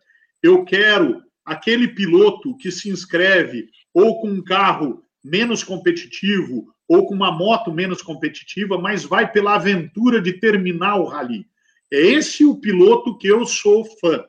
Eu 0.43 0.65
quero 0.65 1.23
aquele 1.45 1.89
piloto 1.89 2.57
que 2.57 2.71
se 2.71 2.89
inscreve 2.89 3.69
ou 3.93 4.21
com 4.21 4.29
um 4.29 4.43
carro 4.43 5.03
menos 5.23 5.63
competitivo 5.63 6.73
ou 6.89 7.07
com 7.07 7.15
uma 7.15 7.33
moto 7.33 7.73
menos 7.73 8.03
competitiva, 8.03 8.79
mas 8.79 9.05
vai 9.05 9.31
pela 9.31 9.57
aventura 9.57 10.21
de 10.21 10.35
terminar 10.35 10.97
o 10.97 11.05
rally. 11.05 11.47
É 11.93 11.99
esse 11.99 12.45
o 12.45 12.57
piloto 12.57 13.17
que 13.19 13.27
eu 13.29 13.45
sou 13.45 13.85
fã. 13.99 14.25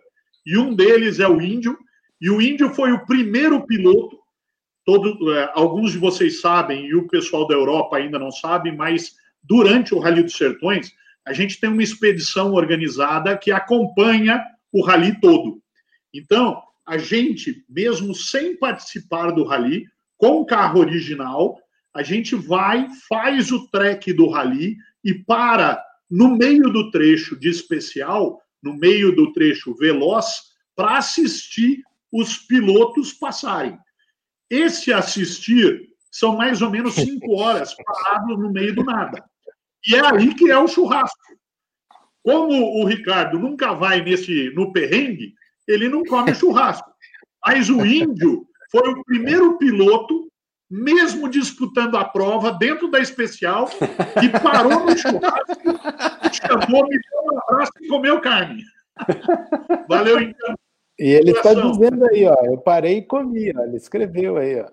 E 0.46 0.58
um 0.58 0.74
deles 0.74 1.20
é 1.20 1.28
o 1.28 1.42
Índio, 1.42 1.78
e 2.20 2.30
o 2.30 2.42
Índio 2.42 2.74
foi 2.74 2.92
o 2.92 3.06
primeiro 3.06 3.66
piloto 3.66 4.18
todo, 4.86 5.34
é, 5.34 5.52
alguns 5.54 5.92
de 5.92 5.98
vocês 5.98 6.40
sabem, 6.40 6.86
e 6.86 6.96
o 6.96 7.08
pessoal 7.08 7.46
da 7.46 7.54
Europa 7.54 7.98
ainda 7.98 8.18
não 8.18 8.32
sabe, 8.32 8.72
mas 8.72 9.16
durante 9.44 9.94
o 9.94 10.00
Rally 10.00 10.24
dos 10.24 10.38
Sertões, 10.38 10.94
a 11.28 11.34
gente 11.34 11.60
tem 11.60 11.70
uma 11.70 11.84
expedição 11.84 12.54
organizada 12.54 13.38
que 13.38 13.52
acompanha 13.52 14.42
o 14.72 14.82
rally 14.82 15.20
todo. 15.20 15.62
Então, 16.14 16.62
a 16.86 16.98
gente, 16.98 17.66
mesmo 17.70 18.16
sem 18.16 18.56
participar 18.56 19.32
do 19.32 19.44
rally, 19.44 19.86
com 20.18 20.40
o 20.40 20.46
carro 20.46 20.80
original, 20.80 21.60
a 21.98 22.04
gente 22.04 22.36
vai, 22.36 22.88
faz 23.10 23.52
o 23.52 23.68
trek 23.70 24.14
do 24.14 24.30
rally 24.30 24.78
e 25.04 25.16
para 25.16 25.84
no 26.08 26.38
meio 26.38 26.70
do 26.70 26.92
trecho 26.92 27.36
de 27.36 27.50
especial, 27.50 28.40
no 28.62 28.78
meio 28.78 29.16
do 29.16 29.34
trecho 29.34 29.74
veloz, 29.74 30.28
para 30.76 31.00
assistir 31.00 31.82
os 32.12 32.38
pilotos 32.38 33.14
passarem. 33.14 33.80
Esse 34.48 34.94
assistir 34.94 35.90
são 36.12 36.38
mais 36.38 36.62
ou 36.62 36.70
menos 36.70 36.94
cinco 36.94 37.34
horas 37.42 37.74
parados 37.74 38.38
no 38.38 38.52
meio 38.52 38.76
do 38.76 38.84
nada. 38.84 39.24
E 39.88 39.96
é 39.96 40.06
aí 40.06 40.36
que 40.36 40.52
é 40.52 40.58
o 40.58 40.68
churrasco. 40.68 41.18
Como 42.22 42.80
o 42.80 42.86
Ricardo 42.86 43.40
nunca 43.40 43.74
vai 43.74 44.04
nesse 44.04 44.52
no 44.52 44.72
perrengue, 44.72 45.34
ele 45.68 45.90
não 45.90 46.04
come 46.04 46.36
churrasco. 46.36 46.92
Mas 47.44 47.72
o 47.72 47.84
índio 47.84 48.48
foi 48.72 48.88
o 48.88 49.04
primeiro 49.04 49.58
piloto, 49.58 50.27
mesmo 50.70 51.30
disputando 51.30 51.96
a 51.96 52.04
prova 52.04 52.52
dentro 52.52 52.90
da 52.90 53.00
especial, 53.00 53.68
que 53.68 54.30
parou 54.42 54.86
no 54.86 54.98
churrasco, 54.98 56.34
chamou, 56.34 56.84
me 56.84 57.00
deu 57.00 57.34
um 57.34 57.40
abraço 57.40 57.72
e 57.82 57.88
comeu 57.88 58.20
carne. 58.20 58.64
Valeu, 59.88 60.20
então. 60.20 60.56
E 61.00 61.10
ele 61.10 61.32
está 61.32 61.54
dizendo 61.54 62.06
aí, 62.10 62.26
ó, 62.26 62.36
eu 62.46 62.58
parei 62.58 62.98
e 62.98 63.06
comi, 63.06 63.54
ó, 63.56 63.64
ele 63.64 63.78
escreveu 63.78 64.38
aí, 64.38 64.60
ó. 64.60 64.68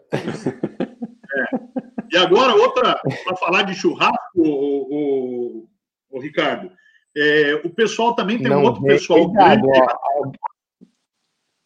É. 1.36 1.74
E 2.12 2.16
agora, 2.16 2.54
outra, 2.54 3.00
para 3.24 3.36
falar 3.36 3.62
de 3.62 3.74
churrasco, 3.74 4.16
o, 4.36 5.64
o, 5.64 5.68
o 6.10 6.20
Ricardo, 6.20 6.70
é, 7.16 7.60
o 7.64 7.70
pessoal 7.70 8.14
também 8.14 8.38
tem 8.38 8.48
Não, 8.48 8.60
um 8.60 8.64
outro 8.64 8.82
pessoal. 8.82 9.26
Cuidado, 9.26 9.66
ó, 9.68 10.32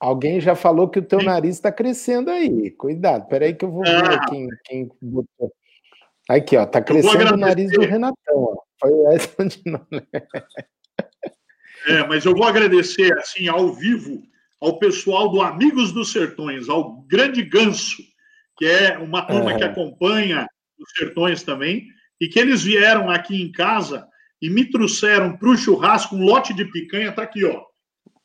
alguém 0.00 0.40
já 0.40 0.54
falou 0.54 0.88
que 0.88 0.98
o 0.98 1.04
teu 1.04 1.22
nariz 1.22 1.56
está 1.56 1.72
crescendo 1.72 2.30
aí. 2.30 2.70
Cuidado, 2.70 3.26
peraí 3.28 3.54
que 3.54 3.64
eu 3.64 3.70
vou 3.70 3.82
ver 3.82 4.04
ah. 4.04 4.26
quem, 4.28 4.48
quem 4.64 4.90
botou. 5.00 5.52
Aqui, 6.28 6.56
ó, 6.56 6.66
tá 6.66 6.82
crescendo 6.82 7.34
o 7.34 7.36
nariz 7.36 7.70
do 7.72 7.80
Renatão, 7.80 8.16
ó. 8.34 8.56
Foi 8.80 8.92
essa 9.14 9.44
de 9.44 9.62
É, 11.86 12.06
mas 12.06 12.24
eu 12.24 12.34
vou 12.34 12.44
agradecer 12.44 13.12
assim 13.18 13.48
ao 13.48 13.72
vivo 13.72 14.22
ao 14.60 14.78
pessoal 14.78 15.30
do 15.30 15.40
Amigos 15.40 15.92
dos 15.92 16.12
Sertões, 16.12 16.68
ao 16.68 17.02
Grande 17.02 17.42
Ganso, 17.42 18.02
que 18.56 18.66
é 18.66 18.98
uma 18.98 19.22
turma 19.22 19.56
que 19.56 19.64
acompanha 19.64 20.48
os 20.78 20.92
Sertões 20.96 21.42
também, 21.42 21.86
e 22.20 22.28
que 22.28 22.38
eles 22.38 22.64
vieram 22.64 23.08
aqui 23.08 23.40
em 23.40 23.52
casa 23.52 24.06
e 24.42 24.50
me 24.50 24.68
trouxeram 24.68 25.36
para 25.36 25.48
o 25.48 25.56
churrasco 25.56 26.16
um 26.16 26.24
lote 26.24 26.52
de 26.52 26.64
picanha, 26.64 27.12
tá 27.12 27.22
aqui, 27.22 27.44
ó. 27.44 27.67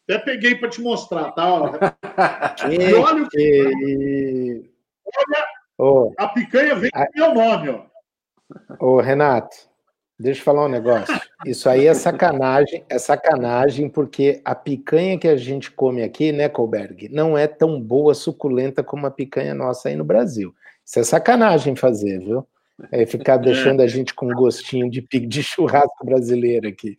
Até 0.04 0.20
peguei 0.20 0.56
para 0.56 0.70
te 0.70 0.82
mostrar, 0.82 1.32
tá? 1.32 1.98
E 2.70 2.94
olha 2.94 3.24
o 3.24 3.30
que... 3.30 4.70
Olha, 5.06 5.46
oh, 5.78 6.12
a 6.18 6.28
picanha 6.30 6.76
vem 6.76 6.90
com 6.92 7.06
meu 7.16 7.34
nome, 7.34 7.70
ó. 7.70 7.86
Ô, 8.80 9.00
Renato, 9.00 9.56
Deixa 10.20 10.40
eu 10.40 10.46
falar 10.46 10.66
um 10.66 10.70
negócio. 10.70 11.14
Isso 11.46 11.68
aí 11.68 11.88
é 11.88 11.94
sacanagem, 11.94 12.86
é 12.88 13.00
sacanagem, 13.00 13.90
porque 13.90 14.42
a 14.46 14.54
picanha 14.54 15.18
que 15.18 15.28
a 15.28 15.36
gente 15.36 15.72
come 15.72 16.04
aqui, 16.04 16.32
né, 16.32 16.48
Colberg, 16.48 17.10
não 17.10 17.38
é 17.38 17.48
tão 17.48 17.82
boa, 17.82 18.14
suculenta 18.14 18.84
como 18.84 19.08
a 19.08 19.12
picanha 19.12 19.56
nossa 19.56 19.90
aí 19.90 19.96
no 19.96 20.06
Brasil. 20.06 20.54
Isso 20.86 21.00
é 21.00 21.04
sacanagem 21.04 21.76
fazer, 21.76 22.20
viu? 22.20 22.48
É 22.92 23.06
ficar 23.06 23.38
deixando 23.38 23.82
a 23.82 23.88
gente 23.88 24.14
com 24.14 24.28
gostinho 24.30 24.90
de, 24.90 25.02
de 25.02 25.44
churrasco 25.44 26.06
brasileiro 26.06 26.68
aqui. 26.68 26.98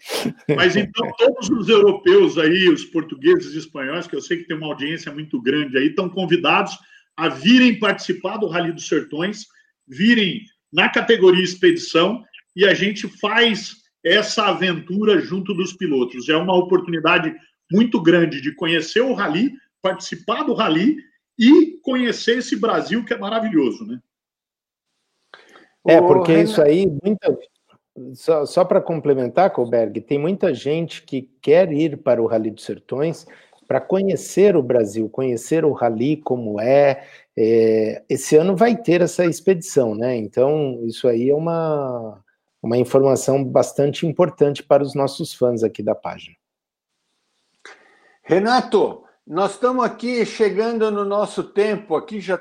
Mas 0.56 0.76
então 0.76 1.10
todos 1.18 1.50
os 1.50 1.68
europeus 1.68 2.38
aí, 2.38 2.68
os 2.68 2.84
portugueses 2.84 3.54
e 3.54 3.58
espanhóis, 3.58 4.06
que 4.06 4.14
eu 4.14 4.22
sei 4.22 4.38
que 4.38 4.44
tem 4.44 4.56
uma 4.56 4.68
audiência 4.68 5.12
muito 5.12 5.40
grande 5.42 5.76
aí, 5.76 5.88
estão 5.88 6.08
convidados 6.08 6.78
a 7.16 7.28
virem 7.28 7.78
participar 7.78 8.36
do 8.36 8.46
Rally 8.46 8.72
dos 8.72 8.86
Sertões, 8.86 9.46
virem 9.86 10.42
na 10.72 10.88
categoria 10.88 11.42
expedição 11.42 12.24
e 12.56 12.64
a 12.64 12.72
gente 12.72 13.08
faz 13.18 13.76
essa 14.04 14.46
aventura 14.48 15.20
junto 15.20 15.54
dos 15.54 15.72
pilotos. 15.72 16.28
É 16.28 16.36
uma 16.36 16.56
oportunidade 16.56 17.34
muito 17.70 18.00
grande 18.00 18.40
de 18.40 18.54
conhecer 18.54 19.00
o 19.00 19.14
rally, 19.14 19.52
participar 19.82 20.44
do 20.44 20.54
rally 20.54 20.96
e 21.38 21.78
conhecer 21.82 22.38
esse 22.38 22.56
Brasil 22.56 23.04
que 23.04 23.14
é 23.14 23.18
maravilhoso, 23.18 23.84
né? 23.84 23.98
É, 25.86 26.00
porque 26.00 26.32
isso 26.32 26.62
aí, 26.62 26.86
muita, 27.04 27.38
só, 28.14 28.46
só 28.46 28.64
para 28.64 28.80
complementar, 28.80 29.50
Colberg, 29.50 30.00
tem 30.00 30.18
muita 30.18 30.54
gente 30.54 31.02
que 31.02 31.22
quer 31.42 31.70
ir 31.72 31.98
para 31.98 32.22
o 32.22 32.26
Rally 32.26 32.50
dos 32.50 32.64
Sertões 32.64 33.26
para 33.66 33.80
conhecer 33.80 34.56
o 34.56 34.62
Brasil, 34.62 35.08
conhecer 35.08 35.64
o 35.64 35.72
rally 35.72 36.16
como 36.18 36.60
é. 36.60 37.06
é. 37.36 38.02
Esse 38.08 38.36
ano 38.36 38.56
vai 38.56 38.76
ter 38.76 39.00
essa 39.00 39.24
expedição, 39.24 39.94
né? 39.94 40.16
Então, 40.16 40.80
isso 40.84 41.08
aí 41.08 41.30
é 41.30 41.34
uma, 41.34 42.22
uma 42.62 42.76
informação 42.76 43.42
bastante 43.42 44.06
importante 44.06 44.62
para 44.62 44.82
os 44.82 44.94
nossos 44.94 45.32
fãs 45.34 45.62
aqui 45.62 45.82
da 45.82 45.94
página. 45.94 46.36
Renato, 48.22 49.04
nós 49.26 49.52
estamos 49.52 49.84
aqui 49.84 50.24
chegando 50.24 50.90
no 50.90 51.04
nosso 51.04 51.42
tempo, 51.42 51.96
aqui 51.96 52.20
já. 52.20 52.40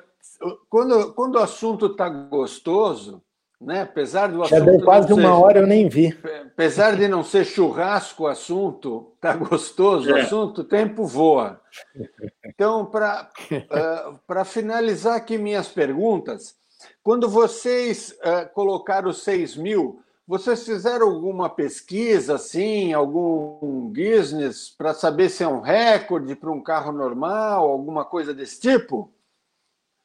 Quando, 0.70 1.14
quando 1.14 1.36
o 1.36 1.40
assunto 1.40 1.88
está 1.88 2.10
gostoso, 2.10 3.22
né? 3.64 3.82
Apesar 3.82 4.28
do 4.28 4.46
Já 4.46 4.60
deu 4.60 4.80
quase 4.82 5.08
ser, 5.08 5.14
uma 5.14 5.38
hora, 5.38 5.60
eu 5.60 5.68
nem 5.68 5.88
vi. 5.88 6.18
Apesar 6.46 6.96
de 6.96 7.08
não 7.08 7.24
ser 7.24 7.46
churrasco 7.46 8.24
o 8.24 8.28
assunto, 8.28 9.14
tá 9.20 9.36
gostoso 9.36 10.10
é. 10.10 10.14
o 10.14 10.16
assunto, 10.18 10.62
o 10.62 10.64
tempo 10.64 11.06
voa. 11.06 11.60
Então, 12.46 12.86
para 12.86 13.32
uh, 13.42 14.46
finalizar 14.46 15.16
aqui 15.16 15.40
minhas 15.40 15.68
perguntas, 15.68 16.56
quando 17.02 17.28
vocês 17.28 18.16
uh, 18.20 18.48
colocaram 18.54 19.10
os 19.10 19.24
6 19.24 19.56
mil, 19.58 20.04
vocês 20.28 20.64
fizeram 20.64 21.10
alguma 21.10 21.50
pesquisa, 21.50 22.36
assim, 22.36 22.94
algum 22.94 23.92
business, 23.92 24.70
para 24.70 24.94
saber 24.94 25.30
se 25.30 25.44
é 25.44 25.48
um 25.48 25.62
recorde 25.62 26.36
para 26.36 26.52
um 26.52 26.62
carro 26.62 26.92
normal, 26.92 27.68
alguma 27.68 28.06
coisa 28.06 28.34
desse 28.34 28.62
tipo? 28.62 29.12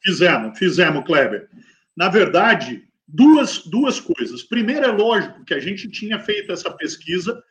Fizemos, 0.03 0.57
fizemos, 0.57 1.05
Kleber. 1.05 1.49
Na 1.95 2.09
verdade, 2.09 2.88
duas, 3.13 3.65
duas 3.65 3.99
coisas. 3.99 4.43
Primeiro, 4.43 4.85
é 4.85 4.91
lógico 4.91 5.43
que 5.43 5.53
a 5.53 5.59
gente 5.59 5.89
tinha 5.89 6.19
feito 6.19 6.51
essa 6.51 6.71
pesquisa 6.71 7.41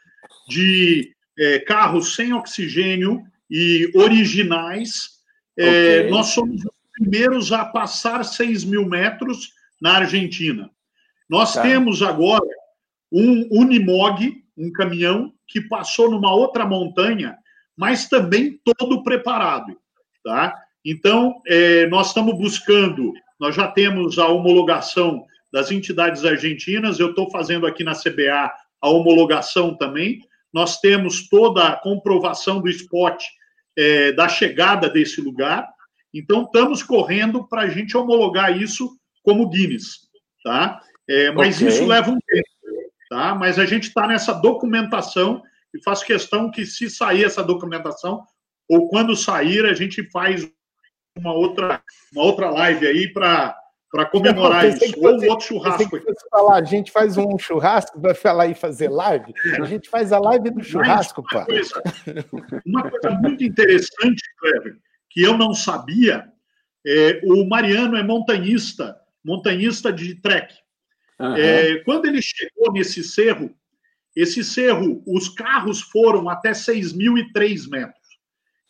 de 0.48 1.12
é, 1.38 1.58
carros 1.60 2.14
sem 2.14 2.32
oxigênio 2.32 3.22
e 3.50 3.90
originais. 3.94 5.18
É, 5.58 6.00
okay. 6.00 6.10
nós 6.10 6.28
somos 6.28 6.64
os 6.64 6.70
primeiros 6.92 7.52
a 7.52 7.64
passar 7.64 8.24
6 8.24 8.64
mil 8.64 8.88
metros 8.88 9.50
na 9.80 9.96
Argentina. 9.96 10.70
Nós 11.28 11.54
tá. 11.54 11.62
temos 11.62 12.02
agora 12.02 12.46
um 13.10 13.48
Unimog, 13.50 14.42
um 14.56 14.70
caminhão, 14.72 15.32
que 15.46 15.62
passou 15.62 16.10
numa 16.10 16.32
outra 16.34 16.66
montanha, 16.66 17.36
mas 17.76 18.08
também 18.08 18.60
todo 18.76 19.02
preparado. 19.02 19.76
Tá? 20.22 20.54
Então, 20.84 21.40
é, 21.46 21.86
nós 21.86 22.08
estamos 22.08 22.36
buscando, 22.36 23.12
nós 23.40 23.54
já 23.54 23.68
temos 23.68 24.18
a 24.18 24.28
homologação 24.28 25.24
das 25.52 25.70
entidades 25.70 26.24
argentinas, 26.24 26.98
eu 26.98 27.10
estou 27.10 27.30
fazendo 27.30 27.66
aqui 27.66 27.82
na 27.82 27.92
CBA 27.92 28.52
a 28.80 28.88
homologação 28.88 29.76
também. 29.76 30.20
Nós 30.52 30.80
temos 30.80 31.28
toda 31.28 31.68
a 31.68 31.76
comprovação 31.76 32.60
do 32.60 32.68
spot 32.68 33.22
é, 33.76 34.12
da 34.12 34.28
chegada 34.28 34.88
desse 34.88 35.20
lugar. 35.20 35.68
Então, 36.12 36.42
estamos 36.42 36.82
correndo 36.82 37.46
para 37.46 37.62
a 37.62 37.68
gente 37.68 37.96
homologar 37.96 38.56
isso 38.60 38.98
como 39.22 39.48
Guinness, 39.48 40.08
tá? 40.42 40.80
É, 41.08 41.30
mas 41.30 41.56
okay. 41.56 41.68
isso 41.68 41.86
leva 41.86 42.10
um 42.10 42.18
tempo, 42.18 42.48
tá? 43.10 43.34
Mas 43.34 43.58
a 43.58 43.66
gente 43.66 43.88
está 43.88 44.06
nessa 44.06 44.32
documentação 44.32 45.42
e 45.74 45.82
faço 45.82 46.04
questão 46.04 46.50
que, 46.50 46.64
se 46.64 46.88
sair 46.88 47.24
essa 47.24 47.42
documentação, 47.42 48.24
ou 48.68 48.88
quando 48.88 49.16
sair, 49.16 49.64
a 49.64 49.74
gente 49.74 50.02
faz 50.10 50.50
uma 51.16 51.32
outra, 51.32 51.82
uma 52.12 52.24
outra 52.24 52.50
live 52.50 52.86
aí 52.86 53.12
para 53.12 53.56
para 53.90 54.06
comemorar 54.06 54.64
não, 54.64 54.70
isso. 54.70 54.94
Ou 54.98 55.20
um 55.20 55.28
outro 55.28 55.46
churrasco. 55.46 56.00
Falar, 56.30 56.56
a 56.56 56.64
gente 56.64 56.90
faz 56.90 57.16
um 57.16 57.38
churrasco, 57.38 58.00
vai 58.00 58.14
falar 58.14 58.46
e 58.46 58.54
fazer 58.54 58.88
live. 58.88 59.32
A 59.60 59.64
gente 59.64 59.88
faz 59.88 60.12
a 60.12 60.18
live 60.18 60.50
do 60.50 60.62
churrasco, 60.62 61.22
pá. 61.22 61.46
Coisa, 61.46 61.82
uma 62.66 62.88
coisa 62.88 63.10
muito 63.18 63.42
interessante, 63.42 64.22
Cleber, 64.38 64.76
que 65.08 65.22
eu 65.22 65.36
não 65.36 65.54
sabia, 65.54 66.30
é, 66.86 67.20
o 67.24 67.48
Mariano 67.48 67.96
é 67.96 68.02
montanhista, 68.02 68.96
montanhista 69.24 69.92
de 69.92 70.14
trek. 70.16 70.54
Uhum. 71.18 71.34
É, 71.36 71.76
quando 71.78 72.06
ele 72.06 72.22
chegou 72.22 72.72
nesse 72.72 73.02
cerro, 73.02 73.54
esse 74.14 74.44
cerro, 74.44 75.02
os 75.06 75.28
carros 75.28 75.80
foram 75.80 76.28
até 76.28 76.50
6.003 76.50 77.68
metros. 77.70 77.98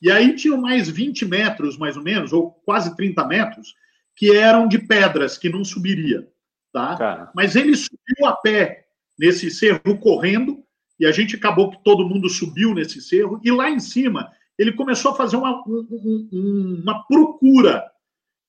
E 0.00 0.10
aí 0.10 0.34
tinham 0.36 0.60
mais 0.60 0.88
20 0.88 1.24
metros, 1.24 1.76
mais 1.76 1.96
ou 1.96 2.02
menos, 2.02 2.32
ou 2.32 2.52
quase 2.64 2.94
30 2.94 3.24
metros, 3.26 3.74
que 4.18 4.36
eram 4.36 4.66
de 4.66 4.80
pedras, 4.80 5.38
que 5.38 5.48
não 5.48 5.64
subiria. 5.64 6.28
Tá? 6.72 6.96
tá? 6.96 7.32
Mas 7.34 7.54
ele 7.54 7.76
subiu 7.76 8.26
a 8.26 8.32
pé 8.32 8.88
nesse 9.16 9.48
cerro 9.48 9.96
correndo, 10.00 10.60
e 10.98 11.06
a 11.06 11.12
gente 11.12 11.36
acabou 11.36 11.70
que 11.70 11.82
todo 11.84 12.06
mundo 12.06 12.28
subiu 12.28 12.74
nesse 12.74 13.00
cerro, 13.00 13.40
e 13.44 13.50
lá 13.52 13.70
em 13.70 13.78
cima 13.78 14.30
ele 14.58 14.72
começou 14.72 15.12
a 15.12 15.14
fazer 15.14 15.36
uma, 15.36 15.62
um, 15.64 16.80
uma 16.82 17.04
procura 17.04 17.84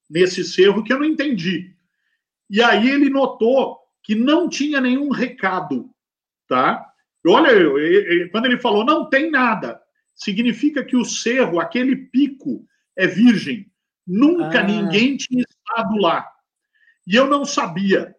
nesse 0.10 0.44
cerro 0.44 0.84
que 0.84 0.92
eu 0.92 0.98
não 0.98 1.06
entendi. 1.06 1.72
E 2.50 2.64
aí 2.64 2.90
ele 2.90 3.12
notou 3.12 3.78
que 4.02 4.16
não 4.16 4.50
tinha 4.50 4.82
nenhum 4.82 5.12
recado, 5.12 5.92
tá? 6.48 6.84
Olha, 7.28 7.52
quando 8.32 8.46
ele 8.46 8.58
falou 8.58 8.84
não 8.84 9.08
tem 9.08 9.30
nada, 9.30 9.80
significa 10.16 10.84
que 10.84 10.98
o 10.98 11.06
cerro, 11.06 11.60
aquele 11.60 11.96
pico, 11.96 12.66
é 12.98 13.06
virgem. 13.06 13.72
Nunca 14.08 14.62
ah. 14.62 14.64
ninguém 14.64 15.16
tinha 15.16 15.46
estado 15.70 15.96
lá. 15.98 16.28
E 17.06 17.16
eu 17.16 17.28
não 17.28 17.46
sabia. 17.46 18.16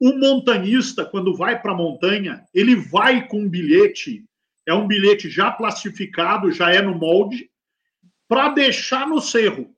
O 0.00 0.16
montanhista, 0.16 1.04
quando 1.04 1.36
vai 1.36 1.60
para 1.60 1.72
a 1.72 1.76
montanha, 1.76 2.44
ele 2.54 2.76
vai 2.76 3.26
com 3.26 3.40
um 3.40 3.48
bilhete, 3.48 4.24
é 4.66 4.72
um 4.72 4.86
bilhete 4.86 5.28
já 5.28 5.50
plastificado, 5.50 6.52
já 6.52 6.70
é 6.70 6.80
no 6.80 6.94
molde, 6.94 7.50
para 8.28 8.50
deixar 8.50 9.08
no 9.08 9.20
cerro. 9.20 9.74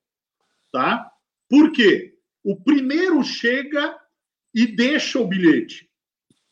Tá? 0.73 1.11
Por 1.49 1.73
quê? 1.73 2.14
O 2.43 2.61
primeiro 2.61 3.23
chega 3.23 3.99
e 4.55 4.66
deixa 4.66 5.18
o 5.18 5.27
bilhete. 5.27 5.89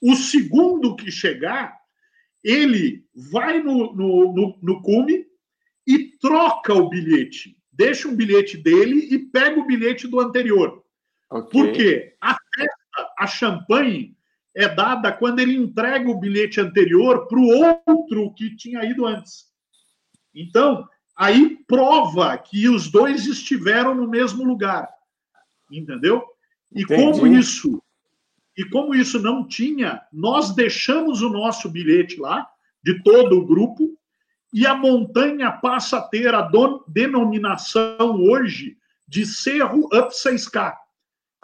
O 0.01 0.15
segundo 0.15 0.97
que 0.97 1.11
chegar, 1.11 1.77
ele 2.43 3.05
vai 3.15 3.61
no, 3.63 3.93
no, 3.95 4.33
no, 4.33 4.59
no 4.63 4.83
cume 4.83 5.27
e 5.87 6.17
troca 6.19 6.73
o 6.73 6.89
bilhete 6.89 7.58
deixa 7.79 8.09
um 8.09 8.17
bilhete 8.17 8.57
dele 8.57 9.09
e 9.15 9.19
pega 9.21 9.61
o 9.61 9.65
bilhete 9.65 10.09
do 10.09 10.19
anterior. 10.19 10.85
Okay. 11.31 11.51
Por 11.51 11.73
quê? 11.73 12.17
A 12.21 12.35
festa, 12.35 13.13
a 13.17 13.27
champanhe, 13.27 14.17
é 14.53 14.69
dada 14.69 15.13
quando 15.13 15.39
ele 15.39 15.55
entrega 15.55 16.11
o 16.11 16.19
bilhete 16.19 16.61
anterior 16.61 17.29
para 17.29 17.39
o 17.39 17.47
outro 17.47 18.35
que 18.35 18.57
tinha 18.57 18.85
ido 18.85 19.07
antes. 19.07 19.47
Então, 20.35 20.89
aí 21.17 21.59
prova 21.69 22.37
que 22.37 22.69
os 22.69 22.91
dois 22.91 23.27
estiveram 23.27 23.95
no 23.95 24.09
mesmo 24.09 24.43
lugar. 24.43 24.89
Entendeu? 25.71 26.25
E 26.73 26.83
Entendi. 26.83 27.03
como 27.03 27.27
isso 27.27 27.81
e 28.57 28.65
como 28.65 28.93
isso 28.93 29.21
não 29.21 29.47
tinha, 29.47 30.03
nós 30.13 30.53
deixamos 30.53 31.23
o 31.23 31.29
nosso 31.29 31.69
bilhete 31.69 32.19
lá 32.19 32.45
de 32.83 33.01
todo 33.05 33.39
o 33.39 33.47
grupo 33.47 33.97
e 34.53 34.67
a 34.67 34.75
montanha 34.75 35.53
passa 35.53 35.99
a 35.99 36.03
ter 36.03 36.35
a 36.35 36.49
denominação 36.87 38.21
hoje 38.21 38.77
de 39.07 39.27
Cerro 39.27 39.87
Up 39.87 40.11
6K. 40.13 40.75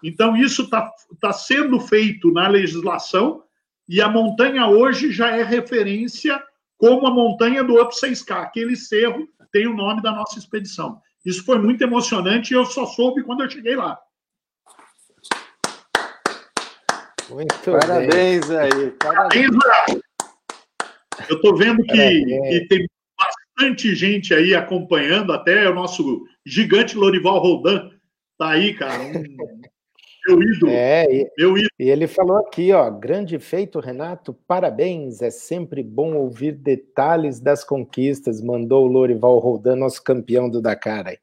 Então, 0.02 0.36
isso 0.36 0.62
está 0.62 0.90
tá 1.20 1.32
sendo 1.32 1.80
feito 1.80 2.30
na 2.30 2.48
legislação 2.48 3.42
e 3.88 4.00
a 4.00 4.08
montanha 4.08 4.66
hoje 4.66 5.12
já 5.12 5.30
é 5.36 5.42
referência 5.42 6.42
como 6.76 7.06
a 7.06 7.10
montanha 7.10 7.62
do 7.62 7.80
Up 7.80 7.94
6K. 7.94 8.42
Aquele 8.42 8.76
cerro 8.76 9.28
tem 9.52 9.66
o 9.66 9.74
nome 9.74 10.02
da 10.02 10.10
nossa 10.10 10.38
expedição. 10.38 11.00
Isso 11.24 11.44
foi 11.44 11.58
muito 11.58 11.82
emocionante 11.82 12.52
e 12.52 12.56
eu 12.56 12.66
só 12.66 12.84
soube 12.86 13.22
quando 13.22 13.42
eu 13.42 13.50
cheguei 13.50 13.76
lá. 13.76 13.98
Muito 17.30 17.70
parabéns 17.70 18.46
bem. 18.48 18.58
aí. 18.58 18.90
Parabéns. 18.90 19.50
Eu 21.28 21.36
estou 21.36 21.56
vendo 21.56 21.82
que, 21.82 22.24
que, 22.24 22.66
tem 22.68 22.86
bastante 23.16 23.94
gente 23.94 24.34
aí 24.34 24.54
acompanhando, 24.54 25.32
até 25.32 25.68
o 25.68 25.74
nosso 25.74 26.24
gigante 26.44 26.96
Lorival 26.96 27.38
Roldan 27.38 27.90
tá 28.38 28.50
aí, 28.50 28.74
cara. 28.74 29.02
Um, 29.02 29.12
meu 30.26 30.42
ídolo. 30.42 30.72
É, 30.72 31.04
e, 31.04 31.30
meu 31.38 31.56
ídolo. 31.56 31.68
E 31.78 31.90
ele 31.90 32.06
falou 32.06 32.38
aqui, 32.38 32.72
ó, 32.72 32.90
grande 32.90 33.38
feito, 33.38 33.80
Renato, 33.80 34.34
parabéns. 34.46 35.22
É 35.22 35.30
sempre 35.30 35.82
bom 35.82 36.14
ouvir 36.14 36.52
detalhes 36.52 37.40
das 37.40 37.62
conquistas. 37.64 38.42
Mandou 38.42 38.84
o 38.84 38.90
Lorival 38.90 39.38
Roldan, 39.38 39.76
nosso 39.76 40.02
campeão 40.02 40.48
do 40.48 40.60
Dakar. 40.60 41.06
Aí. 41.06 41.18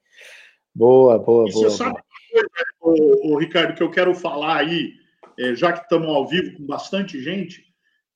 Boa, 0.74 1.20
boa, 1.20 1.50
e 1.50 1.52
boa. 1.52 1.70
Você 1.70 1.78
sabe, 1.78 2.00
coisa, 2.32 2.48
o, 2.80 3.34
o, 3.34 3.38
Ricardo, 3.38 3.76
que 3.76 3.84
eu 3.84 3.92
quero 3.92 4.16
falar 4.16 4.58
aí, 4.58 4.94
é, 5.38 5.54
já 5.54 5.74
que 5.74 5.82
estamos 5.82 6.08
ao 6.08 6.28
vivo 6.28 6.56
com 6.56 6.66
bastante 6.66 7.22
gente, 7.22 7.71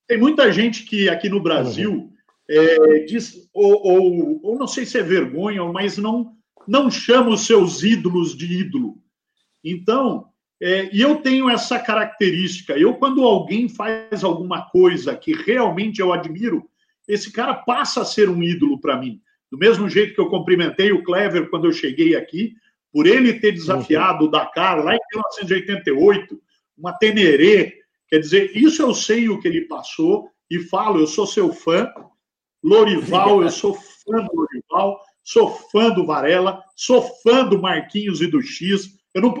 tem 0.06 0.18
muita 0.18 0.52
gente 0.52 0.84
que 0.84 1.08
aqui 1.08 1.28
no 1.28 1.42
Brasil 1.42 2.12
é, 2.48 3.00
diz, 3.00 3.48
ou, 3.52 3.82
ou, 3.82 4.40
ou, 4.42 4.58
não 4.58 4.66
sei 4.66 4.86
se 4.86 4.98
é 4.98 5.02
vergonha, 5.02 5.64
mas 5.64 5.98
não, 5.98 6.32
não 6.66 6.90
chama 6.90 7.30
os 7.30 7.46
seus 7.46 7.82
ídolos 7.82 8.36
de 8.36 8.60
ídolo. 8.60 8.98
Então, 9.64 10.28
é, 10.62 10.94
e 10.94 11.00
eu 11.00 11.16
tenho 11.16 11.50
essa 11.50 11.78
característica. 11.78 12.78
Eu, 12.78 12.94
quando 12.94 13.24
alguém 13.24 13.68
faz 13.68 14.22
alguma 14.22 14.62
coisa 14.70 15.16
que 15.16 15.32
realmente 15.32 16.00
eu 16.00 16.12
admiro, 16.12 16.68
esse 17.06 17.32
cara 17.32 17.54
passa 17.54 18.02
a 18.02 18.04
ser 18.04 18.28
um 18.28 18.42
ídolo 18.42 18.80
para 18.80 18.96
mim. 18.96 19.20
Do 19.50 19.58
mesmo 19.58 19.88
jeito 19.88 20.14
que 20.14 20.20
eu 20.20 20.30
cumprimentei 20.30 20.92
o 20.92 21.02
Clever 21.02 21.50
quando 21.50 21.66
eu 21.66 21.72
cheguei 21.72 22.16
aqui, 22.16 22.54
por 22.92 23.06
ele 23.06 23.34
ter 23.34 23.52
desafiado 23.52 24.24
o 24.24 24.30
Dakar 24.30 24.82
lá 24.82 24.94
em 24.94 25.00
1988, 25.12 26.40
uma 26.76 26.92
Tenerê. 26.92 27.74
Quer 28.08 28.20
dizer, 28.20 28.56
isso 28.56 28.82
eu 28.82 28.94
sei 28.94 29.28
o 29.28 29.40
que 29.40 29.48
ele 29.48 29.62
passou 29.62 30.30
e 30.50 30.60
falo, 30.60 31.00
eu 31.00 31.06
sou 31.06 31.26
seu 31.26 31.52
fã. 31.52 31.92
Lorival, 32.62 33.42
eu 33.42 33.50
sou 33.50 33.74
fã 33.74 34.24
do 34.24 34.30
Lorival, 34.34 35.00
sou 35.22 35.50
fã 35.70 35.90
do 35.90 36.06
Varela, 36.06 36.62
sou 36.74 37.02
fã 37.22 37.44
do 37.44 37.60
Marquinhos 37.60 38.20
e 38.20 38.26
do 38.26 38.42
X. 38.42 38.96
Eu 39.14 39.22
não, 39.22 39.34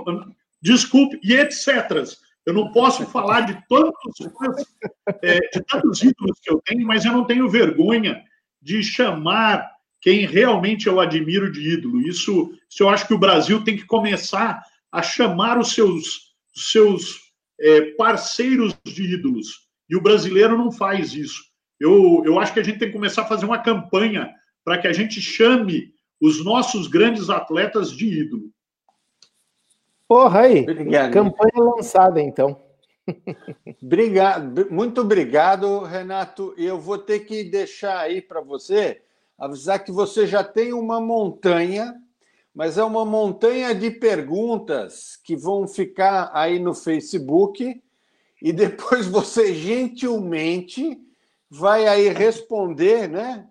desculpe, 0.62 1.18
e 1.22 1.34
etc. 1.34 2.04
Eu 2.44 2.54
não 2.54 2.70
posso 2.70 3.04
falar 3.06 3.40
de 3.40 3.60
tantos, 3.68 4.32
é, 5.22 5.38
de 5.38 5.64
tantos 5.64 6.02
ídolos 6.02 6.38
que 6.40 6.50
eu 6.50 6.60
tenho, 6.64 6.86
mas 6.86 7.04
eu 7.04 7.12
não 7.12 7.24
tenho 7.24 7.48
vergonha 7.48 8.22
de 8.62 8.82
chamar 8.82 9.68
quem 10.00 10.26
realmente 10.26 10.86
eu 10.86 11.00
admiro 11.00 11.50
de 11.50 11.74
ídolo. 11.74 12.00
Isso, 12.00 12.52
isso 12.70 12.82
eu 12.82 12.88
acho 12.88 13.06
que 13.06 13.14
o 13.14 13.18
Brasil 13.18 13.64
tem 13.64 13.76
que 13.76 13.84
começar 13.84 14.62
a 14.92 15.02
chamar 15.02 15.58
os 15.58 15.72
seus, 15.72 16.34
seus 16.54 17.25
é, 17.60 17.92
parceiros 17.92 18.76
de 18.84 19.14
ídolos. 19.14 19.68
E 19.88 19.96
o 19.96 20.02
brasileiro 20.02 20.56
não 20.56 20.72
faz 20.72 21.14
isso. 21.14 21.42
Eu, 21.78 22.22
eu 22.24 22.38
acho 22.38 22.52
que 22.52 22.60
a 22.60 22.62
gente 22.62 22.78
tem 22.78 22.88
que 22.88 22.94
começar 22.94 23.22
a 23.22 23.26
fazer 23.26 23.44
uma 23.44 23.62
campanha 23.62 24.32
para 24.64 24.78
que 24.78 24.88
a 24.88 24.92
gente 24.92 25.20
chame 25.20 25.94
os 26.20 26.44
nossos 26.44 26.88
grandes 26.88 27.30
atletas 27.30 27.90
de 27.90 28.06
ídolo. 28.22 28.50
Porra 30.08 30.42
aí, 30.42 30.60
obrigado. 30.62 31.12
campanha 31.12 31.62
lançada 31.76 32.20
então. 32.20 32.62
Obrigado, 33.82 34.66
muito 34.70 35.00
obrigado, 35.00 35.80
Renato. 35.80 36.54
E 36.56 36.64
eu 36.64 36.78
vou 36.78 36.98
ter 36.98 37.20
que 37.20 37.44
deixar 37.44 38.00
aí 38.00 38.20
para 38.20 38.40
você 38.40 39.00
avisar 39.38 39.84
que 39.84 39.92
você 39.92 40.26
já 40.26 40.42
tem 40.42 40.72
uma 40.72 41.00
montanha, 41.00 41.94
mas 42.56 42.78
é 42.78 42.82
uma 42.82 43.04
montanha 43.04 43.74
de 43.74 43.90
perguntas 43.90 45.20
que 45.22 45.36
vão 45.36 45.68
ficar 45.68 46.30
aí 46.32 46.58
no 46.58 46.72
Facebook 46.72 47.82
e 48.40 48.50
depois 48.50 49.04
você 49.06 49.54
gentilmente 49.54 50.98
vai 51.50 51.86
aí 51.86 52.08
responder, 52.08 53.10
né? 53.10 53.46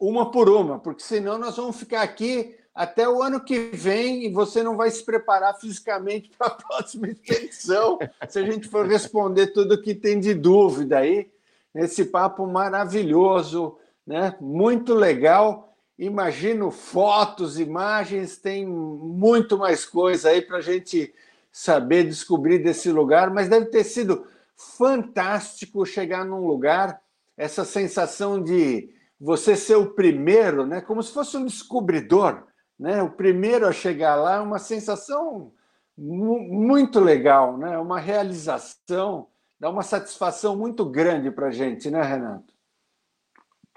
Uma 0.00 0.30
por 0.30 0.48
uma, 0.48 0.78
porque 0.78 1.02
senão 1.02 1.36
nós 1.36 1.58
vamos 1.58 1.76
ficar 1.76 2.00
aqui 2.00 2.56
até 2.74 3.06
o 3.06 3.22
ano 3.22 3.38
que 3.38 3.58
vem 3.58 4.24
e 4.24 4.32
você 4.32 4.62
não 4.62 4.78
vai 4.78 4.90
se 4.90 5.04
preparar 5.04 5.60
fisicamente 5.60 6.30
para 6.38 6.46
a 6.46 6.54
próxima 6.54 7.08
expedição 7.08 7.98
se 8.26 8.38
a 8.38 8.50
gente 8.50 8.66
for 8.66 8.86
responder 8.86 9.48
tudo 9.48 9.82
que 9.82 9.94
tem 9.94 10.18
de 10.18 10.32
dúvida 10.32 11.00
aí 11.00 11.30
nesse 11.74 12.06
papo 12.06 12.46
maravilhoso, 12.46 13.76
né? 14.06 14.34
Muito 14.40 14.94
legal. 14.94 15.75
Imagino 15.98 16.70
fotos, 16.70 17.58
imagens, 17.58 18.36
tem 18.36 18.66
muito 18.66 19.56
mais 19.56 19.84
coisa 19.84 20.30
aí 20.30 20.42
para 20.42 20.58
a 20.58 20.62
gente 20.62 21.12
saber 21.50 22.04
descobrir 22.04 22.58
desse 22.58 22.90
lugar, 22.90 23.30
mas 23.30 23.48
deve 23.48 23.66
ter 23.66 23.84
sido 23.84 24.26
fantástico 24.56 25.86
chegar 25.86 26.24
num 26.24 26.46
lugar, 26.46 27.00
essa 27.36 27.64
sensação 27.64 28.42
de 28.42 28.90
você 29.18 29.56
ser 29.56 29.76
o 29.76 29.94
primeiro, 29.94 30.66
né? 30.66 30.80
Como 30.80 31.02
se 31.02 31.12
fosse 31.12 31.36
um 31.36 31.44
descobridor 31.44 32.46
né? 32.78 33.02
O 33.02 33.10
primeiro 33.10 33.66
a 33.66 33.72
chegar 33.72 34.16
lá 34.16 34.42
uma 34.42 34.58
sensação 34.58 35.52
muito 35.96 37.00
legal, 37.00 37.56
né? 37.56 37.78
Uma 37.78 37.98
realização, 37.98 39.28
dá 39.58 39.70
uma 39.70 39.82
satisfação 39.82 40.56
muito 40.56 40.84
grande 40.84 41.30
para 41.30 41.48
a 41.48 41.50
gente, 41.50 41.90
né, 41.90 42.02
Renato? 42.02 42.54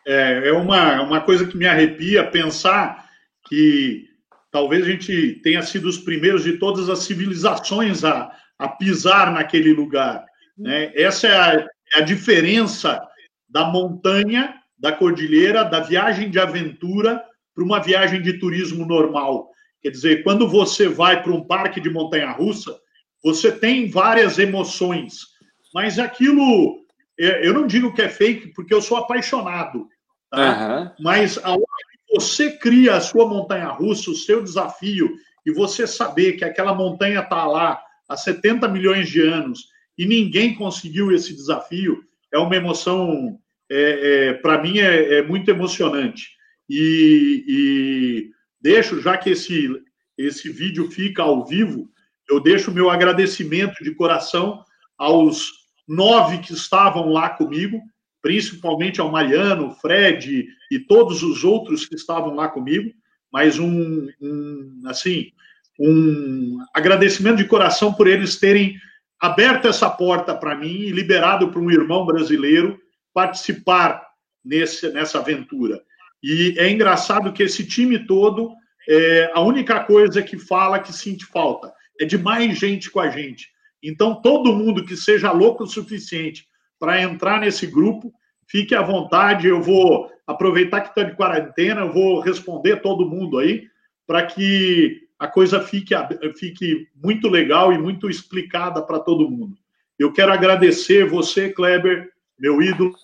É, 0.10 0.48
é 0.50 0.52
uma, 0.52 1.04
uma 1.04 1.22
coisa 1.22 1.46
que 1.46 1.56
me 1.56 1.68
arrepia 1.68 2.26
pensar 2.26 3.08
que 3.48 4.08
talvez 4.52 4.84
a 4.84 4.90
gente 4.90 5.40
tenha 5.44 5.62
sido 5.62 5.88
os 5.88 6.00
primeiros 6.00 6.44
de 6.44 6.54
todas 6.54 6.90
as 6.90 7.04
civilizações 7.04 8.04
a, 8.04 8.36
a 8.58 8.68
pisar 8.68 9.32
naquele 9.32 9.72
lugar. 9.72 10.26
Né? 10.58 10.92
Essa 10.96 11.28
é 11.28 11.38
a, 11.38 11.68
é 11.94 12.00
a 12.00 12.02
diferença 12.02 13.00
da 13.48 13.66
montanha, 13.66 14.56
da 14.80 14.92
cordilheira, 14.92 15.64
da 15.64 15.80
viagem 15.80 16.32
de 16.32 16.40
aventura 16.40 17.24
para 17.54 17.64
uma 17.64 17.80
viagem 17.80 18.20
de 18.20 18.40
turismo 18.40 18.88
normal. 18.88 19.52
Quer 19.80 19.92
dizer, 19.92 20.24
quando 20.24 20.48
você 20.48 20.88
vai 20.88 21.22
para 21.22 21.32
um 21.32 21.46
parque 21.46 21.80
de 21.80 21.90
montanha-russa, 21.92 22.76
você 23.24 23.52
tem 23.52 23.92
várias 23.92 24.40
emoções, 24.40 25.28
mas 25.72 26.00
aquilo, 26.00 26.80
é, 27.20 27.48
eu 27.48 27.54
não 27.54 27.68
digo 27.68 27.94
que 27.94 28.02
é 28.02 28.10
fake, 28.10 28.54
porque 28.56 28.74
eu 28.74 28.82
sou 28.82 28.98
apaixonado, 28.98 29.88
tá? 30.30 30.92
uhum. 30.98 31.04
mas 31.04 31.38
a 31.38 31.52
hora 31.52 31.64
que 32.08 32.16
você 32.16 32.52
cria 32.52 32.96
a 32.96 33.02
sua 33.02 33.28
montanha-russa, 33.28 34.12
o 34.12 34.16
seu 34.16 34.44
desafio, 34.44 35.16
e 35.46 35.52
você 35.52 35.88
saber 35.88 36.34
que 36.34 36.46
aquela 36.46 36.74
montanha 36.74 37.22
está 37.22 37.46
lá 37.46 37.82
há 38.08 38.18
70 38.18 38.68
milhões 38.68 39.10
de 39.10 39.22
anos 39.22 39.68
e 39.98 40.06
ninguém 40.06 40.56
conseguiu 40.56 41.12
esse 41.12 41.34
desafio, 41.36 42.04
é 42.32 42.38
uma 42.38 42.56
emoção, 42.56 43.38
é, 43.70 44.30
é, 44.30 44.34
para 44.34 44.62
mim, 44.62 44.80
é, 44.80 45.16
é 45.16 45.22
muito 45.22 45.50
emocionante. 45.50 46.30
E, 46.70 47.44
e 47.48 48.32
deixo, 48.62 49.02
já 49.02 49.18
que 49.18 49.32
esse, 49.32 49.70
esse 50.18 50.50
vídeo 50.50 50.90
fica 50.90 51.24
ao 51.24 51.46
vivo, 51.46 51.90
eu 52.30 52.40
deixo 52.40 52.72
meu 52.72 52.90
agradecimento 52.90 53.84
de 53.84 53.94
coração 53.96 54.64
aos 54.98 55.52
nove 55.88 56.38
que 56.40 56.54
estavam 56.54 57.10
lá 57.10 57.30
comigo, 57.30 57.82
principalmente 58.22 59.00
ao 59.00 59.12
Mariano, 59.12 59.72
Fred 59.82 60.48
e 60.72 60.80
todos 60.80 61.24
os 61.24 61.44
outros 61.44 61.86
que 61.86 61.96
estavam 61.96 62.36
lá 62.36 62.48
comigo, 62.48 62.92
mas 63.32 63.60
um, 63.60 64.08
um 64.22 64.82
assim, 64.86 65.32
um 65.80 66.60
agradecimento 66.74 67.38
de 67.38 67.46
coração 67.46 67.94
por 67.94 68.08
eles 68.08 68.38
terem 68.38 68.76
aberto 69.20 69.68
essa 69.68 69.90
porta 69.90 70.36
para 70.36 70.56
mim 70.56 70.82
e 70.82 70.92
liberado 70.92 71.50
para 71.50 71.60
um 71.60 71.72
irmão 71.72 72.06
brasileiro 72.06 72.80
participar 73.14 74.06
nesse, 74.44 74.90
nessa 74.92 75.20
aventura. 75.20 75.82
E 76.24 76.56
é 76.58 76.70
engraçado 76.70 77.32
que 77.32 77.44
esse 77.44 77.66
time 77.66 78.06
todo, 78.06 78.52
é, 78.88 79.32
a 79.34 79.42
única 79.42 79.84
coisa 79.84 80.22
que 80.22 80.38
fala 80.38 80.80
que 80.80 80.92
sente 80.92 81.26
falta 81.26 81.74
é 82.00 82.06
de 82.06 82.18
mais 82.18 82.58
gente 82.58 82.90
com 82.90 83.00
a 83.00 83.10
gente. 83.10 83.50
Então, 83.82 84.22
todo 84.22 84.54
mundo 84.54 84.86
que 84.86 84.96
seja 84.96 85.32
louco 85.32 85.64
o 85.64 85.68
suficiente 85.68 86.49
para 86.80 87.02
entrar 87.02 87.42
nesse 87.42 87.68
grupo, 87.68 88.14
fique 88.48 88.74
à 88.74 88.82
vontade. 88.82 89.48
Eu 89.48 89.62
vou 89.62 90.10
aproveitar 90.26 90.82
que 90.82 90.90
está 90.90 91.04
de 91.04 91.16
quarentena, 91.16 91.82
eu 91.82 91.92
vou 91.92 92.20
responder 92.20 92.78
todo 92.78 93.10
mundo 93.10 93.38
aí, 93.38 93.68
para 94.08 94.26
que 94.26 95.08
a 95.20 95.28
coisa 95.28 95.60
fique, 95.62 95.94
fique 96.38 96.88
muito 96.96 97.28
legal 97.28 97.74
e 97.74 97.78
muito 97.78 98.10
explicada 98.10 98.82
para 98.82 99.00
todo 99.00 99.30
mundo. 99.30 99.58
Eu 99.98 100.14
quero 100.14 100.32
agradecer 100.32 101.06
você, 101.06 101.50
Kleber, 101.50 102.10
meu 102.40 102.62
ídolo, 102.62 102.96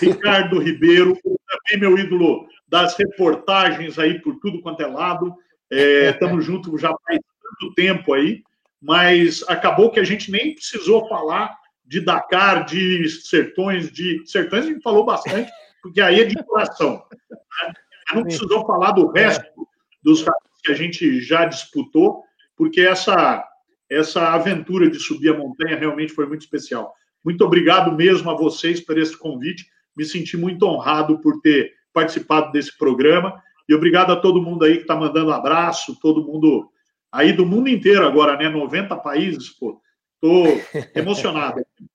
Ricardo 0.00 0.58
Ribeiro, 0.58 1.16
também 1.22 1.80
meu 1.80 1.98
ídolo 1.98 2.46
das 2.68 2.96
reportagens 2.96 3.98
aí 3.98 4.20
por 4.20 4.38
tudo 4.40 4.60
quanto 4.60 4.82
é 4.82 4.86
lado. 4.86 5.34
Estamos 5.70 6.44
é, 6.44 6.46
juntos 6.46 6.80
já 6.80 6.94
faz 7.06 7.18
tanto 7.42 7.74
tempo 7.74 8.12
aí, 8.12 8.42
mas 8.80 9.42
acabou 9.48 9.90
que 9.90 9.98
a 9.98 10.04
gente 10.04 10.30
nem 10.30 10.54
precisou 10.54 11.08
falar 11.08 11.56
de 11.84 12.00
Dakar, 12.00 12.64
de 12.64 13.08
Sertões, 13.08 13.90
de 13.90 14.22
Sertões 14.26 14.64
a 14.64 14.68
gente 14.68 14.82
falou 14.82 15.04
bastante, 15.04 15.50
porque 15.82 16.00
aí 16.00 16.20
é 16.20 16.24
de 16.24 16.34
coração. 16.44 17.04
Né? 17.30 17.72
Não 18.14 18.22
precisou 18.22 18.66
falar 18.66 18.92
do 18.92 19.10
resto 19.10 19.44
dos 20.02 20.24
que 20.62 20.72
a 20.72 20.74
gente 20.74 21.20
já 21.20 21.44
disputou, 21.44 22.22
porque 22.56 22.80
essa 22.80 23.44
essa 23.90 24.32
aventura 24.32 24.90
de 24.90 24.98
subir 24.98 25.30
a 25.30 25.36
montanha 25.36 25.76
realmente 25.76 26.12
foi 26.12 26.26
muito 26.26 26.42
especial. 26.42 26.94
Muito 27.24 27.44
obrigado 27.44 27.92
mesmo 27.92 28.30
a 28.30 28.34
vocês 28.34 28.80
por 28.80 28.98
esse 28.98 29.16
convite. 29.16 29.66
Me 29.96 30.04
senti 30.04 30.36
muito 30.36 30.66
honrado 30.66 31.18
por 31.20 31.40
ter 31.40 31.72
participado 31.92 32.50
desse 32.50 32.76
programa. 32.76 33.40
E 33.68 33.74
obrigado 33.74 34.12
a 34.12 34.16
todo 34.16 34.42
mundo 34.42 34.64
aí 34.64 34.76
que 34.76 34.82
está 34.82 34.96
mandando 34.96 35.32
abraço, 35.32 35.98
todo 36.00 36.24
mundo 36.24 36.68
aí 37.12 37.32
do 37.32 37.46
mundo 37.46 37.68
inteiro 37.68 38.06
agora, 38.06 38.36
né? 38.36 38.48
90 38.48 38.96
países, 38.96 39.48
pô. 39.50 39.80
Estou 40.24 40.58
emocionado. 40.94 41.64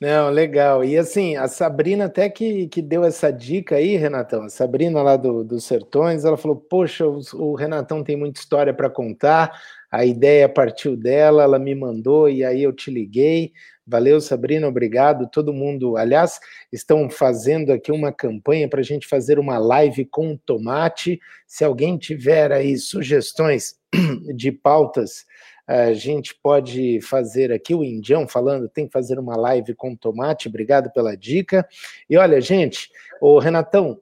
Não, 0.00 0.28
legal. 0.28 0.84
E 0.84 0.98
assim, 0.98 1.36
a 1.36 1.46
Sabrina 1.46 2.06
até 2.06 2.28
que, 2.28 2.66
que 2.68 2.82
deu 2.82 3.04
essa 3.04 3.30
dica 3.30 3.76
aí, 3.76 3.96
Renatão. 3.96 4.42
A 4.42 4.48
Sabrina 4.48 5.00
lá 5.02 5.16
do, 5.16 5.44
dos 5.44 5.64
Sertões, 5.64 6.24
ela 6.24 6.36
falou: 6.36 6.56
Poxa, 6.56 7.06
o, 7.06 7.20
o 7.34 7.54
Renatão 7.54 8.02
tem 8.02 8.16
muita 8.16 8.40
história 8.40 8.74
para 8.74 8.90
contar. 8.90 9.58
A 9.90 10.04
ideia 10.04 10.48
partiu 10.48 10.96
dela, 10.96 11.44
ela 11.44 11.58
me 11.58 11.74
mandou 11.74 12.28
e 12.28 12.44
aí 12.44 12.62
eu 12.62 12.72
te 12.72 12.90
liguei. 12.90 13.52
Valeu, 13.86 14.20
Sabrina, 14.20 14.66
obrigado. 14.66 15.30
Todo 15.30 15.52
mundo, 15.52 15.96
aliás, 15.96 16.40
estão 16.72 17.08
fazendo 17.08 17.72
aqui 17.72 17.92
uma 17.92 18.12
campanha 18.12 18.68
para 18.68 18.80
a 18.80 18.84
gente 18.84 19.06
fazer 19.06 19.38
uma 19.38 19.56
live 19.56 20.04
com 20.06 20.36
tomate. 20.36 21.20
Se 21.46 21.64
alguém 21.64 21.96
tiver 21.96 22.50
aí 22.50 22.76
sugestões 22.76 23.76
de 24.34 24.50
pautas 24.50 25.24
a 25.66 25.94
gente 25.94 26.34
pode 26.34 27.00
fazer 27.00 27.50
aqui, 27.50 27.74
o 27.74 27.82
Indião 27.82 28.28
falando, 28.28 28.68
tem 28.68 28.86
que 28.86 28.92
fazer 28.92 29.18
uma 29.18 29.36
live 29.36 29.74
com 29.74 29.96
tomate, 29.96 30.48
obrigado 30.48 30.90
pela 30.92 31.16
dica. 31.16 31.66
E 32.08 32.16
olha, 32.18 32.38
gente, 32.40 32.90
o 33.20 33.38
Renatão, 33.38 33.98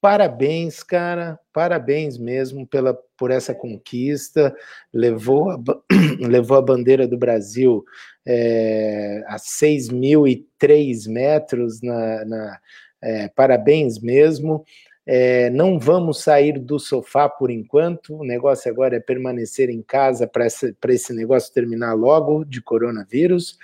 parabéns, 0.00 0.82
cara, 0.82 1.38
parabéns 1.52 2.16
mesmo 2.16 2.66
pela, 2.66 2.98
por 3.18 3.30
essa 3.30 3.54
conquista, 3.54 4.56
levou 4.92 5.50
a, 5.50 5.58
levou 6.26 6.56
a 6.56 6.62
bandeira 6.62 7.06
do 7.06 7.18
Brasil 7.18 7.84
é, 8.26 9.22
a 9.26 9.36
6.003 9.36 11.10
metros, 11.10 11.82
na, 11.82 12.24
na 12.24 12.58
é, 13.02 13.28
parabéns 13.28 14.00
mesmo. 14.00 14.64
É, 15.08 15.48
não 15.50 15.78
vamos 15.78 16.20
sair 16.20 16.58
do 16.58 16.80
sofá 16.80 17.28
por 17.28 17.48
enquanto. 17.48 18.16
O 18.16 18.24
negócio 18.24 18.68
agora 18.70 18.96
é 18.96 19.00
permanecer 19.00 19.70
em 19.70 19.80
casa 19.80 20.26
para 20.26 20.46
esse, 20.46 21.12
negócio 21.12 21.54
terminar 21.54 21.94
logo 21.94 22.44
de 22.44 22.60
coronavírus. 22.60 23.56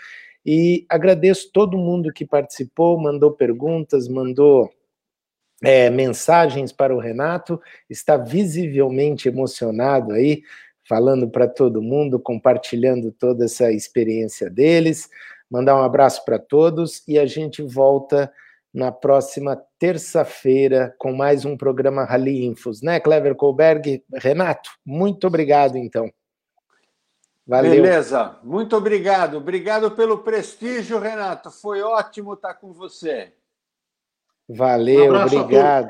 E 0.47 0.87
agradeço 0.89 1.51
todo 1.53 1.77
mundo 1.77 2.13
que 2.13 2.25
participou, 2.25 2.97
mandou 3.01 3.33
perguntas, 3.33 4.07
mandou 4.07 4.71
é, 5.61 5.91
mensagens 5.91 6.71
para 6.71 6.95
o 6.95 7.01
Renato. 7.01 7.61
Está 7.91 8.17
visivelmente 8.17 9.29
emocionado 9.29 10.13
aí, 10.13 10.43
falando 10.89 11.29
para 11.29 11.49
todo 11.49 11.83
mundo, 11.83 12.21
compartilhando 12.21 13.11
toda 13.11 13.47
essa 13.47 13.73
experiência 13.73 14.49
deles. 14.49 15.09
Mandar 15.51 15.75
um 15.77 15.83
abraço 15.83 16.25
para 16.25 16.39
todos 16.39 17.03
e 17.07 17.19
a 17.19 17.27
gente 17.27 17.63
volta 17.63 18.33
na 18.73 18.91
próxima 18.91 19.61
terça-feira 19.79 20.95
com 20.99 21.13
mais 21.13 21.45
um 21.45 21.57
programa 21.57 22.05
Rally 22.05 22.45
Infos, 22.45 22.81
né, 22.83 22.99
Clever 22.99 23.35
Colberg? 23.35 24.03
Renato, 24.15 24.71
muito 24.85 25.27
obrigado, 25.27 25.77
então. 25.77 26.11
Valeu. 27.47 27.73
Beleza, 27.73 28.39
muito 28.43 28.77
obrigado. 28.77 29.37
Obrigado 29.37 29.91
pelo 29.91 30.19
prestígio, 30.19 30.99
Renato. 30.99 31.51
Foi 31.51 31.83
ótimo 31.83 32.35
estar 32.35 32.55
com 32.55 32.73
você. 32.73 33.33
Valeu, 34.49 35.13
um 35.13 35.23
obrigado. 35.23 35.89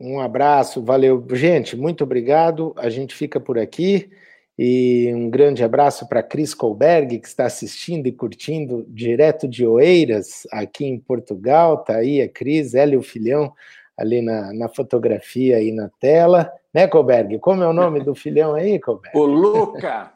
Um 0.00 0.20
abraço, 0.20 0.82
valeu. 0.82 1.24
Gente, 1.30 1.76
muito 1.76 2.02
obrigado. 2.02 2.74
A 2.76 2.90
gente 2.90 3.14
fica 3.14 3.38
por 3.38 3.56
aqui. 3.56 4.10
E 4.58 5.10
um 5.14 5.30
grande 5.30 5.64
abraço 5.64 6.06
para 6.08 6.22
Cris 6.22 6.54
Colberg, 6.54 7.18
que 7.18 7.26
está 7.26 7.46
assistindo 7.46 8.06
e 8.06 8.12
curtindo 8.12 8.84
direto 8.88 9.48
de 9.48 9.66
Oeiras, 9.66 10.46
aqui 10.50 10.84
em 10.84 10.98
Portugal. 10.98 11.80
Está 11.80 11.96
aí 11.96 12.20
a 12.20 12.28
Cris, 12.28 12.74
ela 12.74 12.92
e 12.92 12.96
o 12.96 13.02
filhão 13.02 13.52
ali 13.96 14.20
na, 14.20 14.52
na 14.52 14.68
fotografia 14.68 15.56
aí 15.56 15.72
na 15.72 15.90
tela. 16.00 16.52
Né, 16.72 16.86
Colberg? 16.86 17.38
Como 17.38 17.62
é 17.62 17.68
o 17.68 17.72
nome 17.72 18.00
do 18.00 18.14
filhão 18.14 18.54
aí, 18.54 18.78
Colberg? 18.78 19.16
O 19.16 19.24
Luca! 19.24 20.12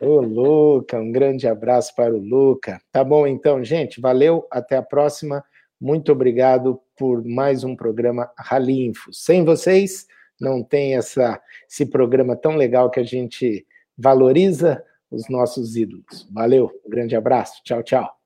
o 0.00 0.20
Luca, 0.20 1.00
um 1.00 1.10
grande 1.10 1.48
abraço 1.48 1.94
para 1.96 2.14
o 2.14 2.18
Luca. 2.18 2.80
Tá 2.92 3.02
bom, 3.02 3.26
então, 3.26 3.62
gente, 3.64 4.00
valeu, 4.00 4.46
até 4.50 4.76
a 4.76 4.82
próxima. 4.82 5.44
Muito 5.80 6.12
obrigado 6.12 6.80
por 6.96 7.24
mais 7.24 7.64
um 7.64 7.74
programa 7.74 8.30
Rally 8.38 8.86
Info. 8.86 9.12
Sem 9.12 9.44
vocês, 9.44 10.06
não 10.40 10.62
tem 10.62 10.96
essa, 10.96 11.40
esse 11.68 11.86
programa 11.86 12.36
tão 12.36 12.56
legal 12.56 12.88
que 12.88 13.00
a 13.00 13.04
gente 13.04 13.66
valoriza 13.96 14.82
os 15.10 15.28
nossos 15.28 15.76
ídolos. 15.76 16.28
Valeu, 16.32 16.70
um 16.84 16.90
grande 16.90 17.14
abraço, 17.16 17.62
tchau, 17.64 17.82
tchau. 17.82 18.23